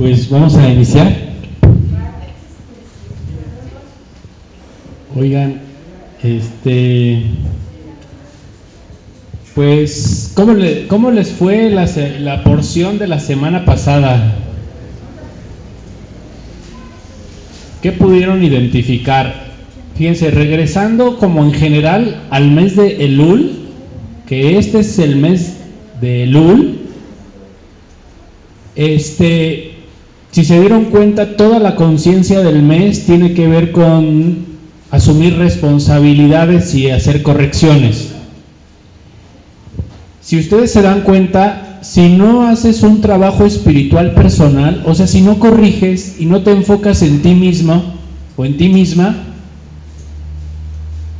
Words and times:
Pues 0.00 0.30
vamos 0.30 0.56
a 0.56 0.66
iniciar. 0.66 1.14
Oigan, 5.14 5.60
este, 6.22 7.24
pues, 9.54 10.32
¿cómo, 10.34 10.54
cómo 10.88 11.10
les 11.10 11.28
fue 11.28 11.68
la, 11.68 11.86
la 12.18 12.42
porción 12.42 12.98
de 12.98 13.08
la 13.08 13.20
semana 13.20 13.66
pasada? 13.66 14.36
¿Qué 17.82 17.92
pudieron 17.92 18.42
identificar? 18.42 19.50
Fíjense, 19.96 20.30
regresando 20.30 21.18
como 21.18 21.44
en 21.44 21.52
general 21.52 22.22
al 22.30 22.50
mes 22.50 22.74
de 22.74 23.04
Elul, 23.04 23.52
que 24.26 24.56
este 24.56 24.80
es 24.80 24.98
el 24.98 25.16
mes 25.16 25.58
de 26.00 26.22
Elul, 26.22 26.78
este, 28.76 29.69
si 30.32 30.44
se 30.44 30.60
dieron 30.60 30.86
cuenta, 30.86 31.36
toda 31.36 31.58
la 31.58 31.74
conciencia 31.74 32.40
del 32.40 32.62
mes 32.62 33.04
tiene 33.06 33.34
que 33.34 33.48
ver 33.48 33.72
con 33.72 34.46
asumir 34.90 35.36
responsabilidades 35.36 36.74
y 36.74 36.90
hacer 36.90 37.22
correcciones. 37.22 38.10
Si 40.20 40.38
ustedes 40.38 40.70
se 40.72 40.82
dan 40.82 41.00
cuenta, 41.00 41.80
si 41.82 42.10
no 42.10 42.46
haces 42.46 42.82
un 42.82 43.00
trabajo 43.00 43.44
espiritual 43.44 44.14
personal, 44.14 44.82
o 44.86 44.94
sea, 44.94 45.06
si 45.06 45.22
no 45.22 45.38
corriges 45.38 46.16
y 46.20 46.26
no 46.26 46.42
te 46.42 46.52
enfocas 46.52 47.02
en 47.02 47.22
ti 47.22 47.34
mismo 47.34 47.82
o 48.36 48.44
en 48.44 48.56
ti 48.56 48.68
misma, 48.68 49.16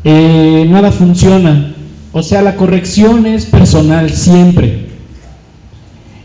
eh, 0.05 0.67
nada 0.69 0.93
funciona. 0.93 1.75
O 2.13 2.23
sea, 2.23 2.43
la 2.43 2.57
corrección 2.57 3.27
es 3.27 3.47
personal 3.47 4.11
siempre. 4.11 4.90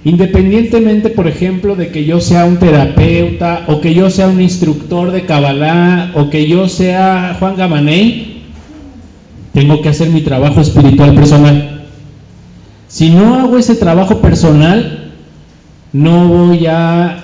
Independientemente, 0.06 1.10
por 1.10 1.28
ejemplo, 1.28 1.76
de 1.76 1.90
que 1.90 2.06
yo 2.06 2.22
sea 2.22 2.46
un 2.46 2.58
terapeuta 2.58 3.66
o 3.68 3.82
que 3.82 3.96
yo 3.96 4.12
sea 4.12 4.28
un 4.28 4.40
instructor 4.40 5.12
de 5.12 5.26
Kabbalah 5.26 6.12
o 6.14 6.30
que 6.30 6.48
yo 6.48 6.70
sea 6.70 7.36
Juan 7.40 7.56
Gamaney, 7.56 8.44
tengo 9.52 9.82
que 9.82 9.90
hacer 9.90 10.12
mi 10.12 10.22
trabajo 10.22 10.62
espiritual 10.62 11.16
personal. 11.16 11.86
Si 12.88 13.10
no 13.10 13.34
hago 13.34 13.58
ese 13.58 13.74
trabajo 13.74 14.22
personal, 14.22 15.12
no 15.92 16.28
voy 16.28 16.68
a 16.68 17.24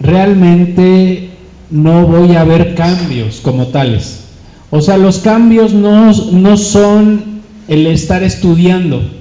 realmente 0.00 1.30
no 1.70 2.06
voy 2.06 2.36
a 2.36 2.44
ver 2.44 2.74
cambios 2.74 3.40
como 3.40 3.68
tales. 3.68 4.24
O 4.70 4.82
sea, 4.82 4.98
los 4.98 5.20
cambios 5.20 5.72
no, 5.72 6.12
no 6.12 6.56
son 6.58 7.40
el 7.68 7.86
estar 7.86 8.22
estudiando. 8.22 9.19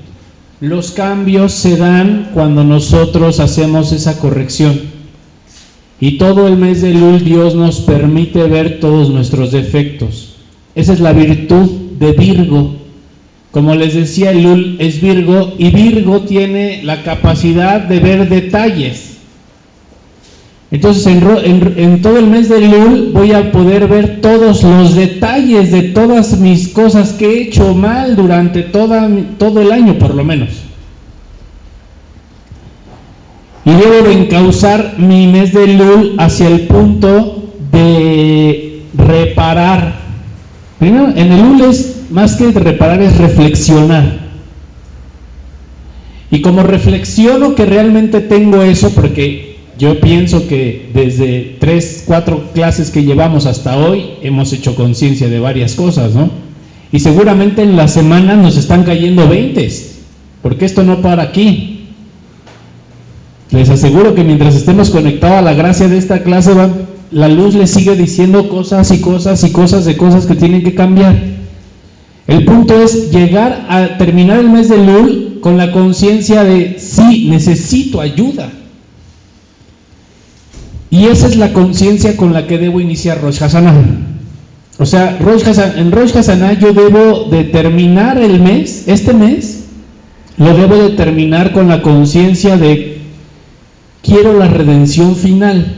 Los 0.62 0.92
cambios 0.92 1.54
se 1.54 1.78
dan 1.78 2.32
cuando 2.34 2.66
nosotros 2.66 3.40
hacemos 3.40 3.94
esa 3.94 4.20
corrección. 4.20 4.78
Y 6.02 6.18
todo 6.18 6.48
el 6.50 6.58
mes 6.58 6.82
de 6.82 6.94
Lul 6.94 7.24
Dios 7.24 7.56
nos 7.56 7.80
permite 7.80 8.44
ver 8.44 8.82
todos 8.82 9.10
nuestros 9.10 9.54
defectos. 9.54 10.36
Esa 10.76 10.92
es 10.92 11.00
la 11.00 11.14
virtud 11.14 11.70
de 11.98 12.12
Virgo. 12.12 12.76
Como 13.52 13.74
les 13.76 13.94
decía, 13.94 14.34
Lul 14.34 14.76
es 14.80 15.02
Virgo 15.02 15.54
y 15.58 15.72
Virgo 15.72 16.22
tiene 16.22 16.84
la 16.84 17.04
capacidad 17.04 17.80
de 17.80 18.00
ver 18.02 18.28
detalles. 18.28 19.19
Entonces, 20.72 21.08
en, 21.08 22.02
todo 22.02 22.20
el 22.20 22.28
mes 22.28 22.48
de 22.48 22.62
Lul 22.62 23.09
voy 23.12 23.31
a 23.31 23.52
poder 23.52 23.88
ver 23.88 24.22
todos 24.22 24.64
los 24.64 24.95
detalles 24.95 25.72
de 25.72 25.81
todas 25.84 26.38
mis 26.39 26.67
cosas 26.67 27.14
que 27.14 27.26
he 27.26 27.42
hecho 27.44 27.73
mal 27.73 28.16
durante 28.16 28.61
todo 28.61 29.61
el 29.61 29.72
año, 29.72 29.95
por 29.98 30.14
lo 30.14 30.23
menos. 30.23 30.50
Y 33.66 33.72
debo 33.72 34.08
de 34.08 34.14
encauzar 34.14 34.95
mi 35.00 35.28
mes 35.28 35.53
de 35.53 35.67
Lul 35.67 36.16
hacia 36.20 36.48
el 36.48 36.61
punto 36.61 37.52
de 37.71 38.83
reparar. 38.95 39.95
Primero, 40.77 41.10
en 41.15 41.32
el 41.32 41.42
Lul 41.42 41.61
es 41.61 42.04
más 42.11 42.36
que 42.36 42.52
reparar, 42.52 43.02
es 43.02 43.17
reflexionar. 43.17 44.30
Y 46.32 46.42
como 46.42 46.61
reflexiono 46.61 47.55
que 47.55 47.65
realmente 47.65 48.21
tengo 48.21 48.61
eso, 48.61 48.92
porque 48.92 49.48
yo 49.80 50.00
pienso 50.02 50.48
que 50.48 50.90
desde 50.94 51.56
tres, 51.60 52.04
cuatro 52.06 52.44
clases 52.54 52.92
que 52.92 53.04
llevamos 53.06 53.45
hasta 53.45 53.78
hoy 53.78 54.12
hemos 54.22 54.52
hecho 54.54 54.76
conciencia 54.76 55.30
de 55.30 55.40
varias 55.40 55.73
cosas, 55.76 56.14
¿no? 56.14 56.30
Y 56.92 57.00
seguramente 57.00 57.62
en 57.64 57.78
la 57.78 57.88
semana 57.88 58.36
nos 58.36 58.58
están 58.58 58.84
cayendo 58.84 59.28
20, 59.30 59.70
porque 60.42 60.66
esto 60.66 60.84
no 60.84 61.02
para 61.02 61.23
aquí. 61.23 61.76
Les 63.52 63.70
aseguro 63.70 64.14
que 64.16 64.23
mientras 64.23 64.56
estemos 64.56 64.89
conectados 64.89 65.38
a 65.38 65.42
la 65.42 65.54
gracia 65.54 65.88
de 65.88 65.98
esta 65.98 66.23
clase, 66.23 66.54
va- 66.54 66.70
la 67.12 67.28
luz 67.28 67.56
les 67.56 67.72
sigue 67.72 67.95
diciendo 67.95 68.50
cosas 68.50 68.92
y 68.92 69.00
cosas 69.02 69.44
y 69.44 69.52
cosas 69.52 69.86
de 69.86 69.98
cosas 69.98 70.26
que 70.28 70.36
tienen 70.36 70.64
que 70.64 70.76
cambiar. 70.76 71.16
El 72.28 72.45
punto 72.45 72.80
es 72.84 73.12
llegar 73.12 73.66
a 73.70 73.98
terminar 73.98 74.39
el 74.39 74.50
mes 74.50 74.70
de 74.70 74.78
Lul 74.78 75.39
con 75.42 75.58
la 75.58 75.72
conciencia 75.72 76.44
de 76.44 76.78
sí, 76.80 77.28
necesito 77.30 78.02
ayuda. 78.02 78.52
Y 80.92 81.05
esa 81.05 81.27
es 81.27 81.36
la 81.36 81.54
conciencia 81.54 82.17
con 82.17 82.33
la 82.33 82.48
que 82.48 82.58
debo 82.58 82.82
iniciar 82.82 83.22
Rosh 83.22 83.39
Hashanah. 83.39 83.73
O 84.80 84.86
sea, 84.86 85.17
Rosh 85.20 85.44
en 85.77 85.92
Rosh 85.92 86.14
Hashanah 86.14 86.54
yo 86.54 86.73
debo 86.73 87.26
de 87.30 87.44
terminar 87.44 88.17
el 88.17 88.39
mes, 88.42 88.86
este 88.88 89.14
mes, 89.14 89.66
lo 90.38 90.55
debo 90.55 90.76
de 90.77 90.92
terminar 90.92 91.52
con 91.52 91.67
la 91.67 91.82
conciencia 91.82 92.58
de 92.58 93.02
quiero 94.02 94.38
la 94.39 94.48
redención 94.48 95.16
final. 95.16 95.76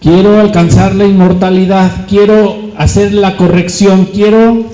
Quiero 0.00 0.40
alcanzar 0.40 0.94
la 0.94 1.06
inmortalidad, 1.06 2.06
quiero 2.08 2.72
hacer 2.76 3.14
la 3.14 3.36
corrección, 3.36 4.08
quiero, 4.12 4.64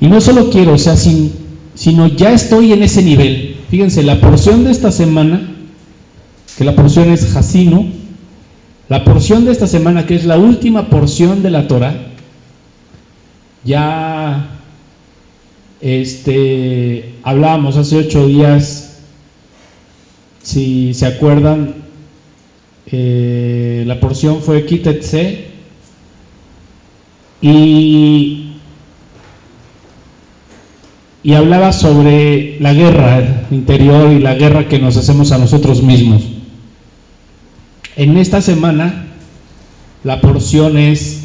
y 0.00 0.08
no 0.08 0.20
solo 0.20 0.50
quiero, 0.50 0.74
o 0.74 0.78
sea, 0.78 0.96
sin- 0.96 1.32
sino 1.74 2.08
ya 2.08 2.32
estoy 2.32 2.72
en 2.72 2.82
ese 2.82 3.02
nivel. 3.02 3.56
Fíjense, 3.70 4.02
la 4.02 4.20
porción 4.20 4.64
de 4.64 4.72
esta 4.72 4.90
semana, 4.90 5.53
que 6.56 6.64
la 6.64 6.74
porción 6.76 7.10
es 7.10 7.32
Jacino, 7.32 7.86
la 8.88 9.04
porción 9.04 9.44
de 9.44 9.52
esta 9.52 9.66
semana, 9.66 10.06
que 10.06 10.14
es 10.14 10.24
la 10.24 10.36
última 10.36 10.88
porción 10.88 11.42
de 11.42 11.50
la 11.50 11.66
Torah, 11.66 11.94
ya 13.64 14.58
este, 15.80 17.14
hablábamos 17.22 17.76
hace 17.76 17.96
ocho 17.96 18.26
días, 18.26 19.00
si 20.42 20.94
se 20.94 21.06
acuerdan, 21.06 21.74
eh, 22.86 23.84
la 23.86 23.98
porción 23.98 24.42
fue 24.42 24.66
Kitetse 24.66 25.46
y, 27.40 28.52
y 31.22 31.32
hablaba 31.32 31.72
sobre 31.72 32.60
la 32.60 32.74
guerra 32.74 33.46
interior 33.50 34.12
y 34.12 34.18
la 34.20 34.34
guerra 34.34 34.68
que 34.68 34.78
nos 34.78 34.98
hacemos 34.98 35.32
a 35.32 35.38
nosotros 35.38 35.82
mismos. 35.82 36.33
En 37.96 38.16
esta 38.16 38.40
semana 38.40 39.06
la 40.02 40.20
porción 40.20 40.76
es 40.78 41.24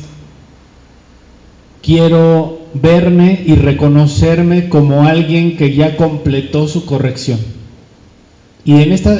quiero 1.81 2.59
verme 2.73 3.43
y 3.45 3.55
reconocerme 3.55 4.69
como 4.69 5.05
alguien 5.05 5.57
que 5.57 5.73
ya 5.73 5.97
completó 5.97 6.67
su 6.67 6.85
corrección. 6.85 7.39
Y 8.63 8.81
en 8.81 8.91
esta 8.91 9.19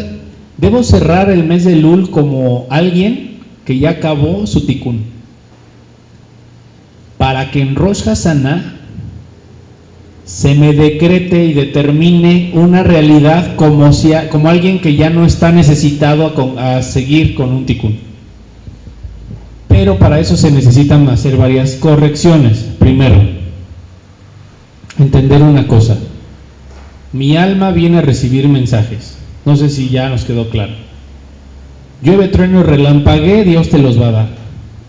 debo 0.57 0.83
cerrar 0.83 1.31
el 1.31 1.43
mes 1.43 1.63
de 1.63 1.75
Lul 1.75 2.11
como 2.11 2.67
alguien 2.69 3.39
que 3.65 3.79
ya 3.79 3.91
acabó 3.91 4.45
su 4.45 4.65
tikkun. 4.65 5.05
Para 7.17 7.51
que 7.51 7.61
en 7.61 7.75
Rosh 7.75 8.03
Hashanah 8.03 8.78
se 10.29 10.53
me 10.53 10.73
decrete 10.73 11.43
y 11.43 11.53
determine 11.53 12.51
una 12.53 12.83
realidad 12.83 13.55
como, 13.55 13.91
si, 13.91 14.11
como 14.29 14.47
alguien 14.47 14.79
que 14.79 14.95
ya 14.95 15.09
no 15.09 15.25
está 15.25 15.51
necesitado 15.51 16.55
a, 16.55 16.77
a 16.77 16.83
seguir 16.83 17.33
con 17.33 17.49
un 17.49 17.65
tikkun. 17.65 17.97
Pero 19.67 19.97
para 19.97 20.19
eso 20.19 20.37
se 20.37 20.51
necesitan 20.51 21.09
hacer 21.09 21.35
varias 21.35 21.73
correcciones. 21.73 22.59
Primero, 22.77 23.19
entender 24.99 25.41
una 25.41 25.65
cosa. 25.65 25.97
Mi 27.11 27.35
alma 27.35 27.71
viene 27.71 27.97
a 27.97 28.01
recibir 28.01 28.47
mensajes. 28.47 29.17
No 29.45 29.55
sé 29.55 29.71
si 29.71 29.89
ya 29.89 30.09
nos 30.09 30.25
quedó 30.25 30.51
claro. 30.51 30.73
Llueve, 32.03 32.27
trueno, 32.27 32.61
relampaguee, 32.61 33.45
Dios 33.45 33.69
te 33.69 33.79
los 33.79 33.99
va 33.99 34.09
a 34.09 34.11
dar. 34.11 34.29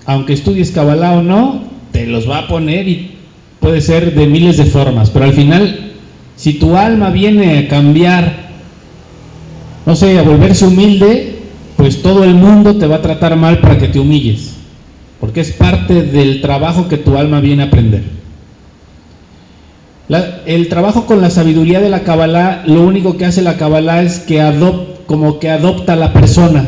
Aunque 0.05 0.35
estudies 0.35 0.71
Kabbalah 0.71 1.13
o 1.13 1.23
no, 1.23 1.65
te 1.93 2.07
los 2.07 2.29
va 2.29 2.41
a 2.41 2.47
poner 2.47 2.87
y 2.89 3.20
puede 3.61 3.81
ser 3.81 4.15
de 4.15 4.27
miles 4.27 4.57
de 4.57 4.65
formas. 4.65 5.11
Pero 5.11 5.27
al 5.27 5.33
final, 5.33 5.93
si 6.37 6.55
tu 6.55 6.77
alma 6.77 7.11
viene 7.11 7.59
a 7.59 7.69
cambiar, 7.69 8.51
no 9.87 9.95
sé, 9.95 10.19
a 10.19 10.23
volverse 10.23 10.67
humilde, 10.67 11.39
pues 11.77 12.03
todo 12.03 12.25
el 12.25 12.35
mundo 12.35 12.77
te 12.77 12.87
va 12.87 12.97
a 12.97 13.03
tratar 13.03 13.37
mal 13.37 13.59
para 13.61 13.79
que 13.79 13.89
te 13.89 14.01
humilles. 14.01 14.55
Porque 15.21 15.41
es 15.41 15.53
parte 15.53 16.03
del 16.03 16.41
trabajo 16.41 16.89
que 16.89 16.97
tu 16.97 17.17
alma 17.17 17.41
viene 17.41 17.63
a 17.63 17.67
aprender. 17.67 18.03
El 20.47 20.69
trabajo 20.69 21.07
con 21.07 21.21
la 21.21 21.31
sabiduría 21.31 21.81
de 21.81 21.89
la 21.89 22.01
Kabbalah, 22.01 22.65
lo 22.67 22.83
único 22.83 23.17
que 23.17 23.27
hace 23.27 23.43
la 23.43 23.57
Kabbalah 23.57 24.03
es 24.03 24.19
que 24.19 24.43
como 25.07 25.39
que 25.39 25.51
adopta 25.51 25.93
a 25.93 25.97
la 25.97 26.13
persona. 26.13 26.65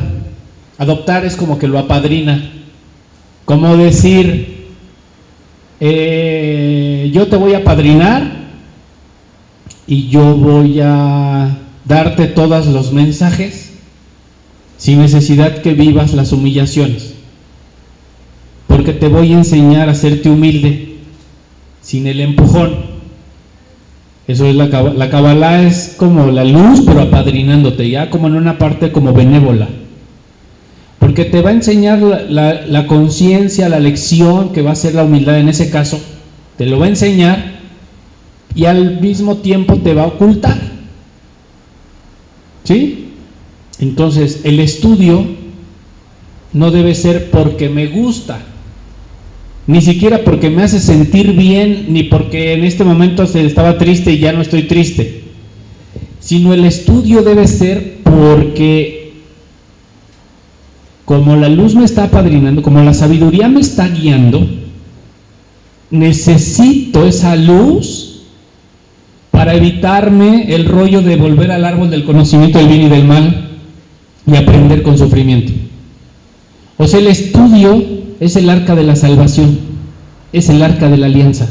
Adoptar 0.78 1.24
es 1.24 1.34
como 1.34 1.58
que 1.58 1.66
lo 1.66 1.78
apadrina. 1.78 2.52
Como 3.44 3.76
decir, 3.76 4.51
eh, 5.84 7.11
yo 7.12 7.26
te 7.26 7.34
voy 7.34 7.55
a 7.55 7.58
apadrinar 7.58 8.23
y 9.88 10.06
yo 10.11 10.37
voy 10.37 10.79
a 10.81 11.58
darte 11.84 12.29
todos 12.29 12.69
los 12.69 12.93
mensajes 12.93 13.73
sin 14.76 15.00
necesidad 15.00 15.61
que 15.61 15.75
vivas 15.75 16.14
las 16.14 16.31
humillaciones. 16.31 17.14
Porque 18.69 18.93
te 18.93 19.08
voy 19.08 19.32
a 19.32 19.38
enseñar 19.38 19.88
a 19.88 19.93
hacerte 19.93 20.31
humilde 20.31 20.99
sin 21.81 22.06
el 22.06 22.20
empujón. 22.20 22.76
Eso 24.28 24.46
es 24.46 24.55
la, 24.55 24.67
la 24.67 25.11
Kabbalah 25.11 25.64
es 25.64 25.96
como 25.96 26.31
la 26.31 26.44
luz, 26.44 26.82
pero 26.87 27.00
apadrinándote, 27.00 27.90
ya 27.90 28.08
como 28.08 28.28
en 28.28 28.35
una 28.37 28.56
parte 28.56 28.93
como 28.93 29.12
benévola. 29.12 29.69
Porque 31.12 31.26
te 31.26 31.43
va 31.43 31.50
a 31.50 31.53
enseñar 31.53 31.99
la, 31.99 32.64
la 32.67 32.87
conciencia, 32.87 33.69
la 33.69 33.81
lección 33.81 34.55
que 34.55 34.62
va 34.62 34.70
a 34.70 34.75
ser 34.75 34.94
la 34.94 35.05
humildad 35.05 35.38
en 35.38 35.50
ese 35.50 35.69
caso. 35.69 36.00
Te 36.56 36.64
lo 36.64 36.79
va 36.79 36.87
a 36.87 36.88
enseñar 36.88 37.61
y 38.55 38.64
al 38.64 38.99
mismo 38.99 39.37
tiempo 39.37 39.76
te 39.76 39.93
va 39.93 40.05
a 40.05 40.06
ocultar. 40.06 40.59
¿Sí? 42.64 43.09
Entonces, 43.79 44.41
el 44.44 44.59
estudio 44.59 45.23
no 46.55 46.70
debe 46.70 46.94
ser 46.94 47.31
porque 47.31 47.69
me 47.69 47.88
gusta, 47.88 48.41
ni 49.67 49.82
siquiera 49.82 50.25
porque 50.25 50.49
me 50.49 50.62
hace 50.62 50.81
sentir 50.81 51.35
bien, 51.35 51.88
ni 51.91 52.05
porque 52.05 52.55
en 52.55 52.64
este 52.64 52.85
momento 52.85 53.25
estaba 53.25 53.76
triste 53.76 54.12
y 54.12 54.19
ya 54.19 54.32
no 54.32 54.41
estoy 54.41 54.62
triste, 54.62 55.25
sino 56.20 56.55
el 56.55 56.64
estudio 56.64 57.20
debe 57.20 57.47
ser 57.47 57.99
porque 58.03 59.01
como 61.04 61.37
la 61.37 61.49
luz 61.49 61.75
me 61.75 61.84
está 61.84 62.04
apadrinando, 62.04 62.62
como 62.62 62.82
la 62.82 62.94
sabiduría 62.94 63.49
me 63.49 63.60
está 63.60 63.88
guiando, 63.88 64.46
necesito 65.90 67.06
esa 67.06 67.37
luz 67.37 68.22
para 69.31 69.54
evitarme 69.54 70.54
el 70.54 70.66
rollo 70.66 71.02
de 71.02 71.16
volver 71.16 71.50
al 71.50 71.64
árbol 71.64 71.90
del 71.90 72.04
conocimiento 72.04 72.58
del 72.58 72.69
bien 72.69 72.82
y 72.82 72.88
del 72.88 73.04
mal 73.04 73.49
y 74.26 74.37
aprender 74.37 74.82
con 74.82 74.96
sufrimiento. 74.96 75.52
O 76.78 76.87
sea, 76.87 77.00
el 77.00 77.08
estudio 77.08 77.84
es 78.20 78.37
el 78.37 78.49
arca 78.49 78.75
de 78.75 78.84
la 78.84 78.96
salvación, 78.96 79.58
es 80.32 80.49
el 80.49 80.62
arca 80.62 80.88
de 80.88 80.96
la 80.96 81.06
alianza. 81.06 81.49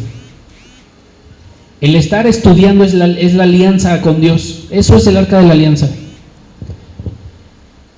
El 1.81 1.95
estar 1.95 2.27
estudiando 2.27 2.83
es 2.83 2.93
la, 2.93 3.07
es 3.07 3.33
la 3.33 3.43
alianza 3.43 4.01
con 4.01 4.21
Dios, 4.21 4.67
eso 4.71 4.95
es 4.95 5.07
el 5.07 5.17
arca 5.17 5.39
de 5.39 5.47
la 5.47 5.53
alianza. 5.53 5.89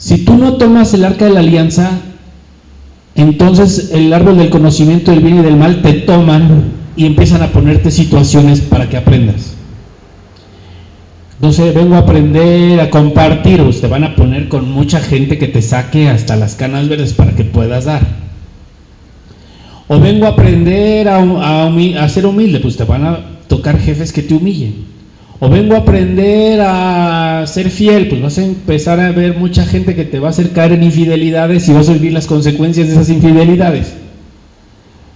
Si 0.03 0.25
tú 0.25 0.35
no 0.35 0.57
tomas 0.57 0.94
el 0.94 1.05
arca 1.05 1.23
de 1.23 1.31
la 1.31 1.39
alianza, 1.39 1.91
entonces 3.15 3.91
el 3.94 4.11
árbol 4.11 4.38
del 4.38 4.50
conocimiento 4.50 5.11
del 5.11 5.21
bien 5.21 5.39
y 5.39 5.44
del 5.44 5.55
mal 5.55 5.81
te 5.81 5.94
toman 5.94 6.73
y 6.97 7.05
empiezan 7.05 7.41
a 7.41 7.53
ponerte 7.53 7.89
situaciones 7.89 8.59
para 8.59 8.89
que 8.89 8.97
aprendas. 8.97 9.53
Sé, 11.51 11.71
vengo 11.71 11.95
a 11.95 12.00
aprender 12.00 12.81
a 12.81 12.89
compartir, 12.89 13.61
o 13.61 13.69
te 13.69 13.88
van 13.88 14.03
a 14.03 14.17
poner 14.17 14.50
con 14.50 14.69
mucha 14.69 15.00
gente 15.00 15.38
que 15.38 15.47
te 15.47 15.61
saque 15.61 16.09
hasta 16.09 16.35
las 16.35 16.55
canas 16.55 16.89
verdes 16.89 17.13
para 17.13 17.31
que 17.31 17.45
puedas 17.45 17.85
dar. 17.85 18.01
O 19.88 20.00
vengo 20.01 20.25
a 20.25 20.29
aprender 20.29 21.07
a, 21.07 22.09
ser 22.09 22.25
humilde, 22.25 22.59
pues 22.59 22.75
te 22.75 22.83
van 22.83 23.05
a 23.05 23.19
tocar 23.47 23.79
jefes 23.79 24.11
que 24.11 24.21
te 24.21 24.33
humillen. 24.33 24.92
O 25.43 25.49
vengo 25.49 25.75
a 25.75 25.79
aprender 25.79 26.61
a 26.61 27.43
ser 27.47 27.69
fiel, 27.69 28.07
pues 28.07 28.21
vas 28.21 28.37
a 28.37 28.45
empezar 28.45 29.01
a 29.01 29.11
ver 29.11 29.35
mucha 29.37 29.65
gente 29.65 29.93
que 29.93 30.05
te 30.05 30.17
va 30.17 30.27
a 30.27 30.29
hacer 30.29 30.51
caer 30.51 30.71
en 30.71 30.83
infidelidades 30.83 31.67
y 31.67 31.73
vas 31.73 31.89
a 31.89 31.93
vivir 31.93 32.13
las 32.13 32.27
consecuencias 32.27 32.87
de 32.87 32.93
esas 32.93 33.09
infidelidades. 33.09 33.91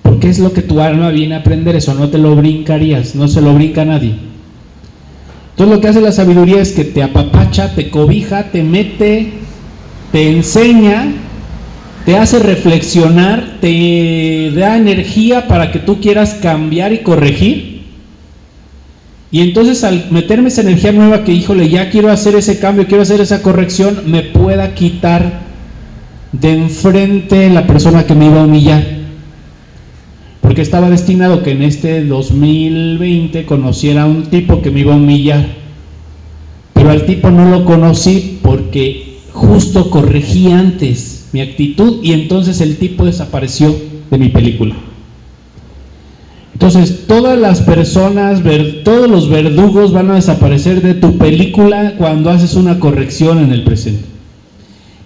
Porque 0.01 0.27
es 0.27 0.39
lo 0.39 0.51
que 0.51 0.61
tu 0.61 0.81
alma 0.81 1.11
viene 1.11 1.35
a 1.35 1.39
aprender, 1.39 1.77
eso 1.77 1.93
no 1.93 2.09
te 2.09 2.17
lo 2.17 2.35
brincarías, 2.35 3.15
no 3.15 3.29
se 3.29 3.39
lo 3.39 3.53
brinca 3.53 3.85
nadie. 3.85 4.15
Entonces 5.51 5.73
lo 5.73 5.79
que 5.79 5.87
hace 5.87 6.01
la 6.01 6.11
sabiduría 6.11 6.61
es 6.61 6.73
que 6.73 6.83
te 6.83 7.03
apapacha, 7.03 7.73
te 7.73 7.89
cobija, 7.89 8.51
te 8.51 8.63
mete, 8.63 9.31
te 10.11 10.29
enseña 10.29 11.07
te 12.03 12.17
hace 12.17 12.39
reflexionar, 12.39 13.59
te 13.61 14.51
da 14.55 14.77
energía 14.77 15.47
para 15.47 15.71
que 15.71 15.79
tú 15.79 16.01
quieras 16.01 16.35
cambiar 16.41 16.91
y 16.91 16.99
corregir. 16.99 17.76
Y 19.31 19.41
entonces 19.41 19.83
al 19.83 20.09
meterme 20.09 20.47
esa 20.47 20.61
energía 20.61 20.93
nueva 20.93 21.23
que, 21.23 21.33
híjole, 21.33 21.69
ya 21.69 21.89
quiero 21.89 22.11
hacer 22.11 22.35
ese 22.35 22.59
cambio, 22.59 22.87
quiero 22.87 23.03
hacer 23.03 23.19
esa 23.19 23.41
corrección, 23.41 24.03
me 24.05 24.23
pueda 24.23 24.73
quitar 24.73 25.41
de 26.31 26.53
enfrente 26.53 27.49
la 27.49 27.67
persona 27.67 28.05
que 28.05 28.15
me 28.15 28.27
iba 28.27 28.41
a 28.41 28.45
humillar. 28.45 28.83
Porque 30.41 30.61
estaba 30.61 30.89
destinado 30.89 31.43
que 31.43 31.51
en 31.51 31.61
este 31.61 32.05
2020 32.05 33.45
conociera 33.45 34.03
a 34.03 34.05
un 34.05 34.27
tipo 34.27 34.61
que 34.61 34.71
me 34.71 34.79
iba 34.79 34.93
a 34.93 34.97
humillar. 34.97 35.45
Pero 36.73 36.89
al 36.89 37.05
tipo 37.05 37.29
no 37.29 37.49
lo 37.49 37.65
conocí 37.65 38.39
porque 38.41 39.17
justo 39.33 39.89
corregí 39.89 40.51
antes 40.51 41.27
mi 41.33 41.41
actitud 41.41 41.99
y 42.01 42.13
entonces 42.13 42.61
el 42.61 42.77
tipo 42.77 43.05
desapareció 43.05 43.75
de 44.09 44.17
mi 44.17 44.29
película. 44.29 44.75
Entonces 46.57 47.05
todas 47.05 47.37
las 47.37 47.61
personas, 47.61 48.41
todos 48.83 49.07
los 49.07 49.29
verdugos 49.29 49.93
van 49.93 50.09
a 50.09 50.15
desaparecer 50.15 50.81
de 50.81 50.95
tu 50.95 51.19
película 51.19 51.93
cuando 51.99 52.31
haces 52.31 52.55
una 52.55 52.79
corrección 52.79 53.37
en 53.37 53.51
el 53.51 53.63
presente. 53.63 54.05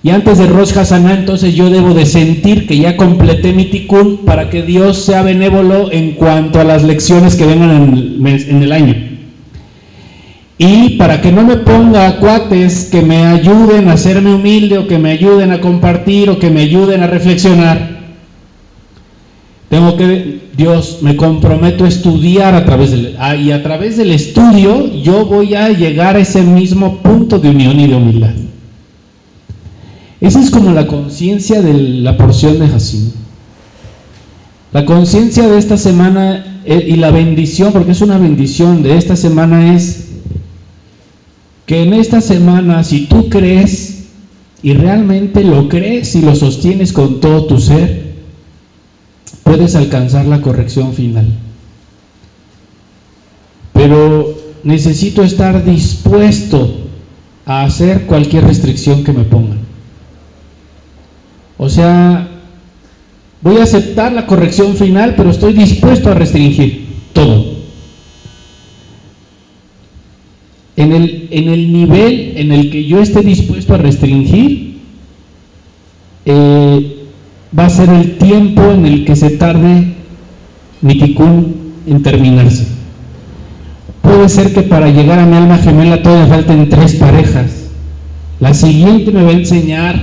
Y 0.01 0.12
antes 0.12 0.38
de 0.38 0.48
Rosh 0.48 0.71
Hashanah, 0.71 1.13
entonces 1.13 1.53
yo 1.53 1.69
debo 1.69 1.94
de 1.94 2.06
sentir 2.06 2.68
que 2.68 2.77
ya 2.77 2.95
completé 2.95 3.51
mi 3.51 3.65
tikkun 3.65 4.19
para 4.19 4.50
que 4.50 4.62
Dios 4.62 5.03
sea 5.03 5.24
benévolo 5.24 5.92
en 5.92 6.12
cuanto 6.13 6.62
a 6.62 6.63
las 6.63 6.83
lecciones 6.83 7.36
que 7.36 7.45
vengan 7.45 7.69
en 7.69 8.25
el, 8.25 8.45
en 8.47 8.63
el 8.63 8.71
año. 8.71 8.95
Y 10.57 10.92
para 10.92 11.19
que 11.19 11.33
no 11.33 11.44
me 11.44 11.57
ponga 11.57 12.15
cuates 12.19 12.86
que 12.86 13.01
me 13.01 13.25
ayuden 13.25 13.89
a 13.89 13.94
hacerme 13.94 14.33
humilde 14.33 14.77
o 14.77 14.88
que 14.88 15.00
me 15.00 15.12
ayuden 15.12 15.51
a 15.51 15.59
compartir 15.59 16.30
o 16.30 16.39
que 16.39 16.50
me 16.50 16.62
ayuden 16.62 17.04
a 17.04 17.07
reflexionar, 17.07 17.91
tengo 19.71 19.95
que, 19.95 20.41
Dios, 20.57 20.97
me 21.01 21.15
comprometo 21.15 21.85
a 21.85 21.88
estudiar 21.88 22.56
a 22.56 22.65
través 22.65 22.91
del, 22.91 23.15
y 23.41 23.51
a 23.51 23.63
través 23.63 23.95
del 23.95 24.12
estudio 24.12 24.94
yo 25.01 25.25
voy 25.25 25.56
a 25.56 25.69
llegar 25.69 26.18
a 26.18 26.19
ese 26.19 26.42
mismo 26.42 26.97
punto 26.97 27.40
de 27.40 27.51
unión 27.51 27.80
y 27.80 27.87
de 27.87 27.95
humildad. 27.95 28.33
Esa 30.19 30.42
es 30.42 30.51
como 30.51 30.73
la 30.73 30.87
conciencia 30.87 31.61
de 31.61 31.73
la 31.73 32.18
porción 32.18 32.59
de 32.59 32.68
Jacín. 32.68 33.13
La 34.73 34.83
conciencia 34.83 35.47
de 35.47 35.57
esta 35.57 35.78
semana 35.78 36.59
eh, 36.66 36.87
y 36.90 36.97
la 36.97 37.11
bendición, 37.11 37.71
porque 37.71 37.94
es 37.94 38.01
una 38.01 38.18
bendición 38.18 38.83
de 38.83 38.97
esta 38.97 39.16
semana 39.16 39.73
es 39.73 40.09
que 41.66 41.83
en 41.83 41.94
esta 41.94 42.19
semana, 42.19 42.83
si 42.83 43.06
tú 43.06 43.30
crees 43.30 44.07
y 44.61 44.73
realmente 44.73 45.45
lo 45.45 45.69
crees 45.69 46.13
y 46.16 46.21
lo 46.23 46.35
sostienes 46.35 46.92
con 46.92 47.21
todo 47.21 47.45
tu 47.45 47.57
ser, 47.61 48.01
puedes 49.52 49.76
alcanzar 49.76 50.28
la 50.28 50.40
corrección 50.40 50.94
final. 50.94 51.26
Pero 53.74 54.34
necesito 54.64 55.24
estar 55.24 55.66
dispuesto 55.66 56.88
a 57.46 57.64
hacer 57.64 58.06
cualquier 58.06 58.46
restricción 58.46 59.04
que 59.04 59.12
me 59.12 59.26
pongan. 59.26 59.60
O 61.58 61.68
sea, 61.68 62.30
voy 63.42 63.58
a 63.58 63.64
aceptar 63.64 64.14
la 64.14 64.26
corrección 64.26 64.78
final, 64.78 65.16
pero 65.18 65.31
estoy 65.31 65.52
dispuesto 65.52 66.10
a 66.10 66.14
restringir 66.14 66.88
todo. 67.12 67.60
en 70.78 70.94
el, 70.94 71.28
en 71.30 71.50
el 71.50 71.74
nivel 71.74 72.34
en 72.38 72.54
el 72.54 72.72
que 72.72 72.86
yo 72.86 73.02
esté 73.02 73.22
dispuesto 73.22 73.74
a 73.74 73.78
restringir, 73.78 74.78
eh, 76.26 77.01
va 77.58 77.66
a 77.66 77.70
ser 77.70 77.90
el 77.90 78.18
tiempo 78.18 78.62
en 78.72 78.86
el 78.86 79.06
que 79.06 79.16
se 79.16 79.31
tarde 79.31 79.94
mi 80.81 81.16
en 81.88 82.04
terminarse. 82.04 82.68
Puede 84.02 84.30
ser 84.30 84.54
que 84.54 84.64
para 84.64 84.88
llegar 84.88 85.20
a 85.20 85.26
mi 85.26 85.36
alma 85.36 85.58
gemela 85.58 86.02
todavía 86.02 86.28
falten 86.28 86.70
tres 86.70 86.96
parejas. 86.96 87.70
La 88.40 88.54
siguiente 88.54 89.12
me 89.12 89.24
va 89.24 89.30
a 89.30 89.34
enseñar 89.34 89.96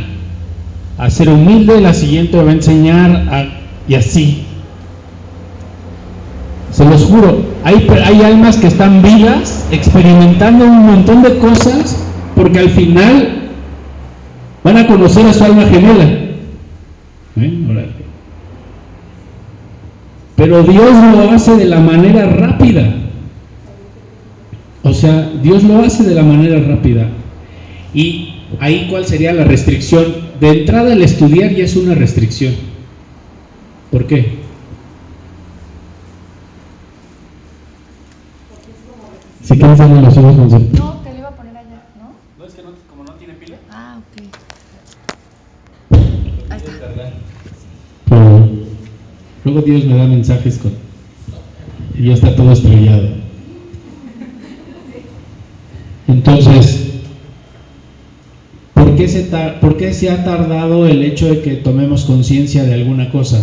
a 0.96 1.10
ser 1.10 1.28
humilde, 1.28 1.80
la 1.80 1.94
siguiente 1.94 2.36
me 2.36 2.44
va 2.44 2.50
a 2.50 2.54
enseñar 2.54 3.10
a... 3.30 3.46
y 3.88 3.94
así. 3.94 4.44
Se 6.70 6.84
los 6.84 7.04
juro, 7.04 7.42
hay, 7.64 7.88
hay 8.04 8.22
almas 8.22 8.58
que 8.58 8.68
están 8.68 9.02
vivas 9.02 9.64
experimentando 9.72 10.64
un 10.64 10.86
montón 10.86 11.22
de 11.22 11.38
cosas 11.38 11.96
porque 12.36 12.60
al 12.60 12.70
final 12.70 13.50
van 14.62 14.76
a 14.76 14.86
conocer 14.86 15.26
a 15.26 15.32
su 15.32 15.44
alma 15.44 15.62
gemela. 15.62 16.27
¿Eh? 17.40 17.88
Pero 20.36 20.62
Dios 20.62 20.92
lo 20.92 21.30
hace 21.32 21.56
de 21.56 21.64
la 21.64 21.80
manera 21.80 22.26
rápida. 22.26 22.94
O 24.82 24.94
sea, 24.94 25.30
Dios 25.42 25.64
lo 25.64 25.80
hace 25.80 26.04
de 26.04 26.14
la 26.14 26.22
manera 26.22 26.60
rápida. 26.60 27.08
Y 27.92 28.34
ahí 28.60 28.86
cuál 28.88 29.04
sería 29.04 29.32
la 29.32 29.44
restricción. 29.44 30.04
De 30.40 30.60
entrada 30.60 30.92
el 30.92 31.02
estudiar 31.02 31.50
ya 31.50 31.64
es 31.64 31.74
una 31.74 31.94
restricción. 31.94 32.54
¿Por 33.90 34.06
qué? 34.06 34.38
Si 39.42 39.56
quieres 39.58 39.78
darle 39.78 40.02
los 40.02 40.16
ojos, 40.16 40.36
No, 40.36 40.50
te 41.02 41.10
lo 41.10 41.18
iba 41.18 41.28
a 41.28 41.32
poner 41.32 41.56
allá, 41.56 41.82
¿no? 41.98 42.12
No, 42.38 42.44
es 42.44 42.54
que 42.54 42.62
como 42.88 43.04
no 43.04 43.12
tiene 43.14 43.34
pila. 43.34 43.56
Ah, 43.72 43.98
ok. 43.98 44.22
Ahí 46.50 46.60
está. 46.64 46.88
Pero 48.08 48.48
Luego 49.48 49.62
Dios 49.66 49.86
me 49.86 49.96
da 49.96 50.06
mensajes 50.06 50.58
con... 50.58 50.72
Y 51.98 52.08
ya 52.08 52.12
está 52.12 52.36
todo 52.36 52.52
estrellado. 52.52 53.08
Entonces, 56.06 56.86
¿por 58.74 58.94
qué, 58.94 59.08
se 59.08 59.22
tar- 59.22 59.58
¿por 59.60 59.78
qué 59.78 59.94
se 59.94 60.10
ha 60.10 60.22
tardado 60.22 60.86
el 60.86 61.02
hecho 61.02 61.28
de 61.28 61.40
que 61.40 61.54
tomemos 61.56 62.04
conciencia 62.04 62.64
de 62.64 62.74
alguna 62.74 63.08
cosa? 63.10 63.42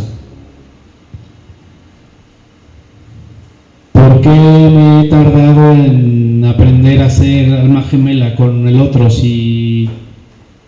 ¿Por 3.93 4.21
qué 4.21 4.29
me 4.29 5.01
he 5.01 5.09
tardado 5.09 5.71
en 5.71 6.45
aprender 6.45 7.01
a 7.01 7.09
ser 7.09 7.51
alma 7.51 7.81
gemela 7.81 8.35
con 8.35 8.67
el 8.67 8.79
otro 8.79 9.09
si 9.09 9.89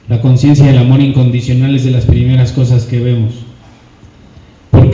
la 0.09 0.19
conciencia 0.19 0.65
y 0.65 0.69
el 0.69 0.79
amor 0.79 0.99
incondicional 0.99 1.75
es 1.75 1.83
de 1.83 1.91
las 1.91 2.05
primeras 2.05 2.51
cosas 2.53 2.85
que 2.85 2.99
vemos? 2.99 3.46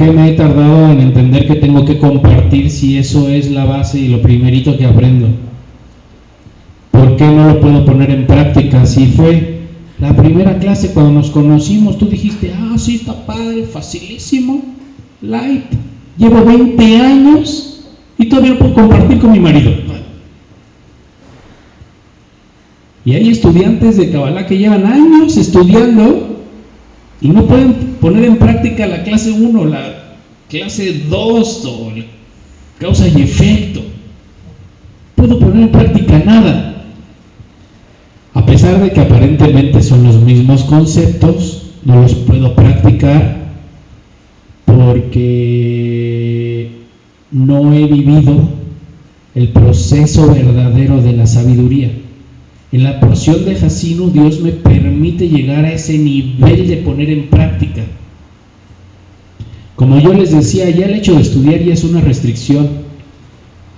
¿Por 0.03 0.11
qué 0.11 0.17
me 0.17 0.29
he 0.31 0.33
tardado 0.33 0.91
en 0.91 0.99
entender 0.99 1.47
que 1.47 1.55
tengo 1.55 1.85
que 1.85 1.97
compartir 1.97 2.69
si 2.69 2.97
eso 2.97 3.29
es 3.29 3.49
la 3.49 3.63
base 3.63 3.99
y 3.99 4.09
lo 4.09 4.21
primerito 4.21 4.77
que 4.77 4.85
aprendo? 4.85 5.27
¿Por 6.91 7.15
qué 7.15 7.23
no 7.23 7.47
lo 7.47 7.61
puedo 7.61 7.85
poner 7.85 8.11
en 8.11 8.27
práctica? 8.27 8.85
Si 8.85 9.05
fue 9.05 9.61
la 9.99 10.13
primera 10.13 10.59
clase 10.59 10.91
cuando 10.91 11.13
nos 11.13 11.29
conocimos, 11.29 11.97
tú 11.97 12.07
dijiste, 12.07 12.51
ah, 12.53 12.75
sí, 12.77 12.95
está 12.95 13.25
padre, 13.25 13.63
facilísimo, 13.63 14.61
light, 15.21 15.67
llevo 16.17 16.43
20 16.43 16.97
años 16.97 17.85
y 18.17 18.25
todavía 18.25 18.55
no 18.55 18.59
puedo 18.59 18.73
compartir 18.73 19.19
con 19.19 19.31
mi 19.31 19.39
marido. 19.39 19.71
Y 23.05 23.13
hay 23.13 23.29
estudiantes 23.29 23.95
de 23.95 24.11
Kabbalah 24.11 24.47
que 24.47 24.57
llevan 24.57 24.85
años 24.85 25.37
estudiando 25.37 26.32
y 27.23 27.29
no 27.29 27.45
pueden 27.45 27.73
poner 28.01 28.25
en 28.25 28.37
práctica 28.37 28.85
la 28.85 29.03
clase 29.03 29.31
1, 29.31 29.65
la 29.65 30.15
clase 30.49 31.05
2 31.09 31.65
o 31.65 31.93
causa 32.77 33.07
y 33.07 33.21
efecto. 33.21 33.81
Puedo 35.15 35.39
poner 35.39 35.63
en 35.63 35.71
práctica 35.71 36.19
nada. 36.19 36.83
A 38.33 38.45
pesar 38.45 38.81
de 38.81 38.91
que 38.91 38.99
aparentemente 38.99 39.81
son 39.81 40.03
los 40.03 40.17
mismos 40.17 40.65
conceptos, 40.65 41.71
no 41.85 42.01
los 42.01 42.13
puedo 42.13 42.55
practicar 42.55 43.37
porque 44.65 46.71
no 47.31 47.73
he 47.73 47.85
vivido 47.85 48.49
el 49.33 49.47
proceso 49.49 50.27
verdadero 50.27 51.01
de 51.01 51.13
la 51.13 51.25
sabiduría. 51.25 52.02
En 52.73 52.83
la 52.83 52.99
porción 52.99 53.45
de 53.45 53.55
Jacino, 53.55 54.07
Dios 54.07 54.41
me 54.41 54.51
permite 54.51 55.29
llegar 55.29 55.63
a 55.63 55.73
ese 55.73 55.95
nivel 55.95 56.67
de 56.67 56.77
poner 56.77 57.07
en 57.11 57.27
práctica. 57.27 57.83
Como 59.75 59.99
yo 59.99 60.11
les 60.11 60.31
decía, 60.31 60.67
ya 60.71 60.87
el 60.87 60.95
hecho 60.95 61.13
de 61.13 61.21
estudiar 61.21 61.61
ya 61.61 61.71
es 61.71 61.83
una 61.83 62.01
restricción. 62.01 62.67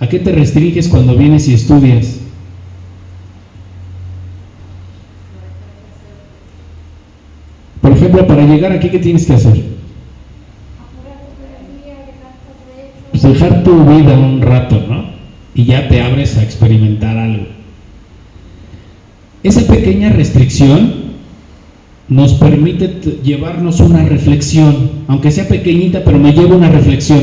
¿A 0.00 0.08
qué 0.08 0.18
te 0.18 0.32
restringes 0.32 0.88
cuando 0.88 1.14
vienes 1.14 1.46
y 1.46 1.52
estudias? 1.52 2.20
Por 7.82 7.92
ejemplo, 7.92 8.26
para 8.26 8.46
llegar 8.46 8.72
aquí, 8.72 8.88
¿qué 8.88 8.98
tienes 8.98 9.26
que 9.26 9.34
hacer? 9.34 9.62
Pues 13.10 13.22
dejar 13.22 13.62
tu 13.62 13.84
vida 13.84 14.18
un 14.18 14.40
rato, 14.40 14.82
¿no? 14.88 15.04
Y 15.54 15.66
ya 15.66 15.86
te 15.86 16.00
abres 16.00 16.38
a 16.38 16.42
experimentar 16.42 17.18
algo. 17.18 17.55
Esa 19.46 19.64
pequeña 19.68 20.10
restricción 20.10 20.92
nos 22.08 22.34
permite 22.34 23.00
llevarnos 23.22 23.78
una 23.78 24.04
reflexión, 24.04 24.90
aunque 25.06 25.30
sea 25.30 25.46
pequeñita, 25.46 26.02
pero 26.04 26.18
me 26.18 26.32
lleva 26.32 26.56
una 26.56 26.68
reflexión. 26.68 27.20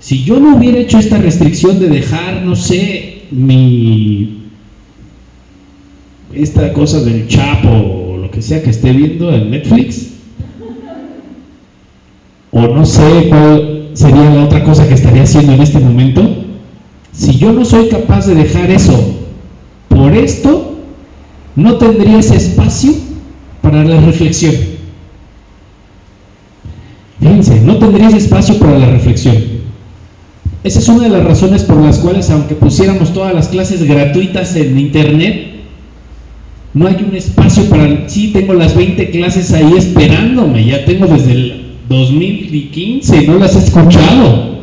Si 0.00 0.24
yo 0.24 0.40
no 0.40 0.56
hubiera 0.56 0.78
hecho 0.78 0.98
esta 0.98 1.18
restricción 1.18 1.78
de 1.78 1.86
dejar, 1.86 2.42
no 2.42 2.56
sé, 2.56 3.22
mi 3.30 4.48
esta 6.32 6.72
cosa 6.72 7.00
del 7.02 7.28
Chapo 7.28 7.68
o 7.68 8.16
lo 8.16 8.32
que 8.32 8.42
sea 8.42 8.60
que 8.60 8.70
esté 8.70 8.90
viendo 8.90 9.32
en 9.32 9.52
Netflix, 9.52 10.08
o 12.50 12.62
no 12.66 12.84
sé 12.84 13.28
cuál 13.28 13.90
sería 13.92 14.28
la 14.28 14.44
otra 14.46 14.64
cosa 14.64 14.88
que 14.88 14.94
estaría 14.94 15.22
haciendo 15.22 15.52
en 15.52 15.62
este 15.62 15.78
momento, 15.78 16.46
si 17.12 17.38
yo 17.38 17.52
no 17.52 17.64
soy 17.64 17.88
capaz 17.90 18.26
de 18.26 18.34
dejar 18.34 18.72
eso 18.72 19.23
por 19.94 20.12
esto, 20.12 20.74
no 21.54 21.76
tendría 21.76 22.18
ese 22.18 22.36
espacio 22.36 22.92
para 23.62 23.84
la 23.84 24.00
reflexión. 24.00 24.54
Fíjense, 27.20 27.60
no 27.60 27.76
tendría 27.76 28.08
ese 28.08 28.18
espacio 28.18 28.58
para 28.58 28.78
la 28.78 28.86
reflexión. 28.86 29.36
Esa 30.64 30.78
es 30.80 30.88
una 30.88 31.04
de 31.04 31.10
las 31.10 31.24
razones 31.24 31.62
por 31.62 31.76
las 31.76 31.98
cuales, 31.98 32.28
aunque 32.30 32.54
pusiéramos 32.54 33.12
todas 33.12 33.34
las 33.34 33.48
clases 33.48 33.84
gratuitas 33.84 34.56
en 34.56 34.78
internet, 34.78 35.52
no 36.72 36.88
hay 36.88 36.96
un 37.08 37.14
espacio 37.14 37.64
para... 37.66 38.08
Sí, 38.08 38.30
tengo 38.32 38.54
las 38.54 38.74
20 38.74 39.10
clases 39.10 39.52
ahí 39.52 39.74
esperándome, 39.76 40.64
ya 40.64 40.84
tengo 40.84 41.06
desde 41.06 41.32
el 41.32 41.76
2015, 41.88 43.26
no 43.28 43.38
las 43.38 43.54
he 43.54 43.58
escuchado 43.60 44.53